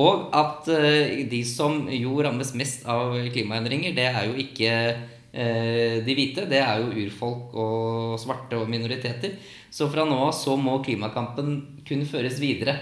Og 0.00 0.30
at 0.36 0.68
eh, 0.72 1.24
de 1.28 1.40
som 1.46 1.82
jo 1.92 2.20
rammes 2.24 2.52
mest 2.58 2.86
av 2.88 3.16
klimaendringer, 3.34 3.94
det 3.96 4.06
er 4.08 4.28
jo 4.28 4.36
ikke 4.38 4.70
eh, 4.72 5.98
de 6.06 6.16
hvite. 6.16 6.46
Det 6.50 6.60
er 6.62 6.80
jo 6.80 6.94
urfolk 7.04 7.56
og 7.58 8.14
svarte 8.22 8.58
og 8.60 8.70
minoriteter. 8.70 9.36
Så 9.70 9.90
fra 9.90 10.06
nå 10.06 10.16
av 10.28 10.32
så 10.36 10.56
må 10.58 10.78
klimakampen 10.86 11.82
kun 11.86 12.06
føres 12.08 12.40
videre 12.42 12.76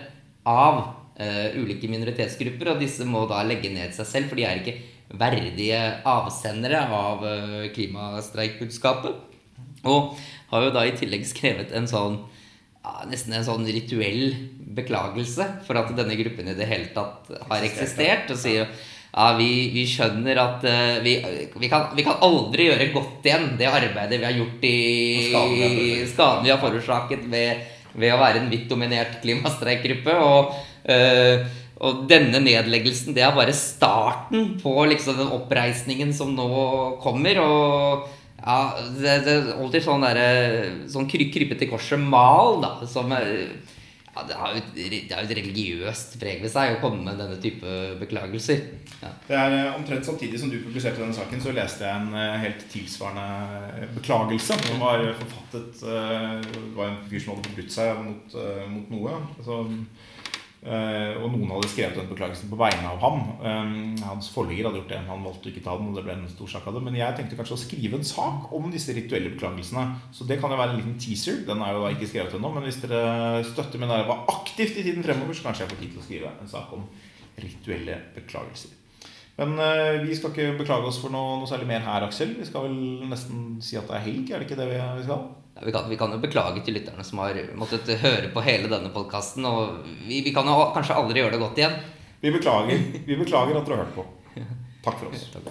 av 0.48 0.82
eh, 1.20 1.58
ulike 1.58 1.90
minoritetsgrupper, 1.90 2.74
og 2.74 2.84
disse 2.84 3.08
må 3.08 3.24
da 3.30 3.42
legge 3.46 3.72
ned 3.72 3.96
seg 3.96 4.12
selv, 4.12 4.30
for 4.30 4.38
de 4.38 4.46
er 4.48 4.62
ikke 4.62 4.78
verdige 5.18 5.80
avsendere 6.04 6.82
av 6.92 7.22
klimastreikbudskapet. 7.72 9.24
Og 9.88 10.18
har 10.50 10.66
jo 10.66 10.74
da 10.74 10.82
i 10.84 10.92
tillegg 10.96 11.24
skrevet 11.24 11.72
en 11.72 11.88
sånn 11.88 12.18
ja, 12.84 12.94
nesten 13.10 13.34
en 13.36 13.46
sånn 13.46 13.66
rituell 13.68 14.30
beklagelse 14.78 15.46
for 15.66 15.80
at 15.80 15.90
denne 15.96 16.16
gruppen 16.18 16.50
i 16.50 16.56
det 16.58 16.68
hele 16.70 16.92
tatt 16.94 17.30
har 17.48 17.66
eksistert. 17.66 18.30
Og 18.32 18.40
sier 18.40 18.68
ja, 19.08 19.28
vi, 19.38 19.50
vi 19.74 19.84
skjønner 19.88 20.38
at 20.42 20.66
uh, 20.68 20.98
vi, 21.04 21.16
vi, 21.56 21.70
kan, 21.70 21.88
vi 21.96 22.04
kan 22.06 22.20
aldri 22.24 22.68
gjøre 22.68 22.90
godt 22.94 23.26
igjen 23.26 23.48
det 23.58 23.70
arbeidet 23.70 24.20
vi 24.20 24.28
har 24.28 24.36
gjort 24.36 24.66
i 24.68 24.76
skaden 26.12 26.44
vi 26.44 26.52
har 26.52 26.60
forårsaket 26.62 27.24
ved, 27.32 27.64
ved 27.98 28.12
å 28.14 28.20
være 28.20 28.42
en 28.42 28.50
hvitt 28.52 28.68
dominert 28.70 29.18
klimastreikgruppe. 29.24 30.18
Og, 30.28 30.52
uh, 30.92 31.64
og 31.78 32.04
denne 32.10 32.40
nedleggelsen 32.42 33.14
det 33.14 33.22
er 33.22 33.34
bare 33.36 33.54
starten 33.54 34.56
på 34.62 34.72
liksom 34.90 35.18
den 35.18 35.34
oppreisningen 35.34 36.12
som 36.14 36.34
nå 36.36 36.48
kommer. 37.02 37.42
Og 37.42 38.08
ja, 38.38 38.58
det, 38.94 39.16
det 39.26 39.32
er 39.34 39.48
alltid 39.56 39.82
sånn 39.84 40.04
derre 40.06 40.28
Sånn 40.90 41.08
kry, 41.10 41.26
krypete 41.34 41.64
til 41.64 41.72
korset-mal, 41.72 42.60
da, 42.62 42.72
som 42.88 43.10
er 43.16 43.32
ja, 44.18 44.24
det 44.26 44.34
har 44.34 44.54
jo 44.54 44.60
et, 44.60 45.12
et 45.14 45.32
religiøst 45.38 46.16
preg 46.18 46.40
ved 46.42 46.50
seg 46.50 46.74
å 46.74 46.80
komme 46.82 47.04
med 47.06 47.20
denne 47.20 47.36
type 47.42 47.74
beklagelser. 48.00 48.64
Ja. 48.98 49.12
Det 49.28 49.36
er 49.38 49.54
eh, 49.54 49.76
Omtrent 49.76 50.08
samtidig 50.08 50.40
som 50.42 50.50
du 50.50 50.56
publiserte 50.58 50.98
denne 50.98 51.14
saken, 51.14 51.42
så 51.44 51.54
leste 51.54 51.86
jeg 51.86 52.02
en 52.02 52.16
eh, 52.18 52.38
helt 52.42 52.64
tilsvarende 52.72 53.86
beklagelse. 53.94 54.58
Som 54.66 54.82
var 54.82 55.04
forfattet 55.20 55.84
eh, 55.86 56.32
Det 56.48 56.64
var 56.74 56.90
en 56.90 57.00
fyr 57.06 57.22
som 57.22 57.36
hadde 57.36 57.52
forbrutt 57.52 57.76
seg 57.76 58.02
mot, 58.08 58.38
eh, 58.42 58.64
mot 58.72 58.90
noe. 58.96 59.20
Så, 59.46 59.60
eh, 59.68 60.16
og 60.68 61.32
noen 61.32 61.50
hadde 61.54 61.70
skrevet 61.72 61.96
den 61.96 62.08
beklagelsen 62.10 62.50
på 62.50 62.58
vegne 62.60 62.90
av 62.90 62.98
ham. 63.02 63.20
Eh, 63.40 64.02
Hans 64.04 64.30
forlegger 64.34 64.68
hadde 64.68 64.82
gjort 64.82 64.92
det. 64.92 65.00
Han 65.08 65.24
valgte 65.26 65.52
ikke 65.52 65.62
ta 65.64 65.76
den, 65.78 65.90
og 65.90 65.98
det 65.98 66.04
ble 66.06 66.16
en 66.16 66.28
stor 66.32 66.50
sak 66.52 66.68
av 66.68 66.78
det. 66.78 66.82
Men 66.86 66.98
jeg 66.98 67.16
tenkte 67.18 67.38
kanskje 67.38 67.56
å 67.56 67.62
skrive 67.62 68.00
en 68.00 68.08
sak 68.08 68.50
om 68.56 68.68
disse 68.72 68.96
rituelle 68.96 69.32
beklagelsene. 69.34 69.84
Så 70.14 70.26
det 70.28 70.40
kan 70.42 70.52
jo 70.52 70.60
være 70.60 70.76
en 70.76 70.82
liten 70.82 70.98
teaser. 71.00 71.44
Den 71.48 71.62
er 71.64 71.76
jo 71.76 71.84
da 71.84 71.92
ikke 71.94 72.10
skrevet 72.10 72.36
ennå. 72.38 72.52
Men 72.54 72.68
hvis 72.68 72.80
dere 72.84 73.44
støtter 73.48 73.82
min 73.82 73.94
arbeid 73.94 74.34
aktivt 74.34 74.76
i 74.76 74.84
tiden 74.90 75.06
fremover, 75.06 75.36
så 75.36 75.48
kanskje 75.48 75.66
jeg 75.66 75.72
får 75.74 75.80
tid 75.84 75.94
til 75.94 76.02
å 76.02 76.08
skrive 76.08 76.34
en 76.34 76.52
sak 76.52 76.76
om 76.76 76.84
rituelle 77.38 78.02
beklagelser. 78.16 78.76
Men 79.38 79.54
eh, 79.62 80.00
vi 80.02 80.16
skal 80.18 80.32
ikke 80.32 80.56
beklage 80.58 80.88
oss 80.90 80.98
for 80.98 81.14
noe, 81.14 81.36
noe 81.38 81.48
særlig 81.50 81.68
mer 81.70 81.84
her, 81.86 82.08
Aksel. 82.08 82.34
Vi 82.40 82.46
skal 82.48 82.66
vel 82.66 83.04
nesten 83.06 83.60
si 83.62 83.78
at 83.78 83.86
det 83.86 83.94
er 84.00 84.08
helg, 84.08 84.32
er 84.32 84.42
det 84.42 84.48
ikke 84.48 84.58
det 84.58 84.66
vi 84.72 85.04
skal? 85.06 85.28
Ja, 85.58 85.64
vi, 85.66 85.72
kan, 85.72 85.88
vi 85.90 85.96
kan 85.98 86.12
jo 86.14 86.20
beklage 86.22 86.62
til 86.62 86.76
lytterne 86.78 87.02
som 87.04 87.18
har 87.18 87.38
måttet 87.58 87.88
høre 87.98 88.30
på 88.30 88.42
hele 88.46 88.70
denne 88.70 88.92
podkasten. 88.94 89.46
Og 89.48 89.80
vi, 90.06 90.20
vi 90.22 90.34
kan 90.34 90.46
jo 90.46 90.68
kanskje 90.76 90.94
aldri 90.94 91.24
gjøre 91.24 91.34
det 91.34 91.42
godt 91.42 91.58
igjen. 91.58 91.74
Vi 92.22 92.30
beklager, 92.34 92.86
vi 93.06 93.18
beklager 93.18 93.58
at 93.58 93.66
dere 93.66 93.80
har 93.80 93.84
hørt 93.88 93.98
på. 93.98 94.06
Takk 94.84 95.02
for 95.02 95.10
oss. 95.10 95.26
Takk. 95.34 95.50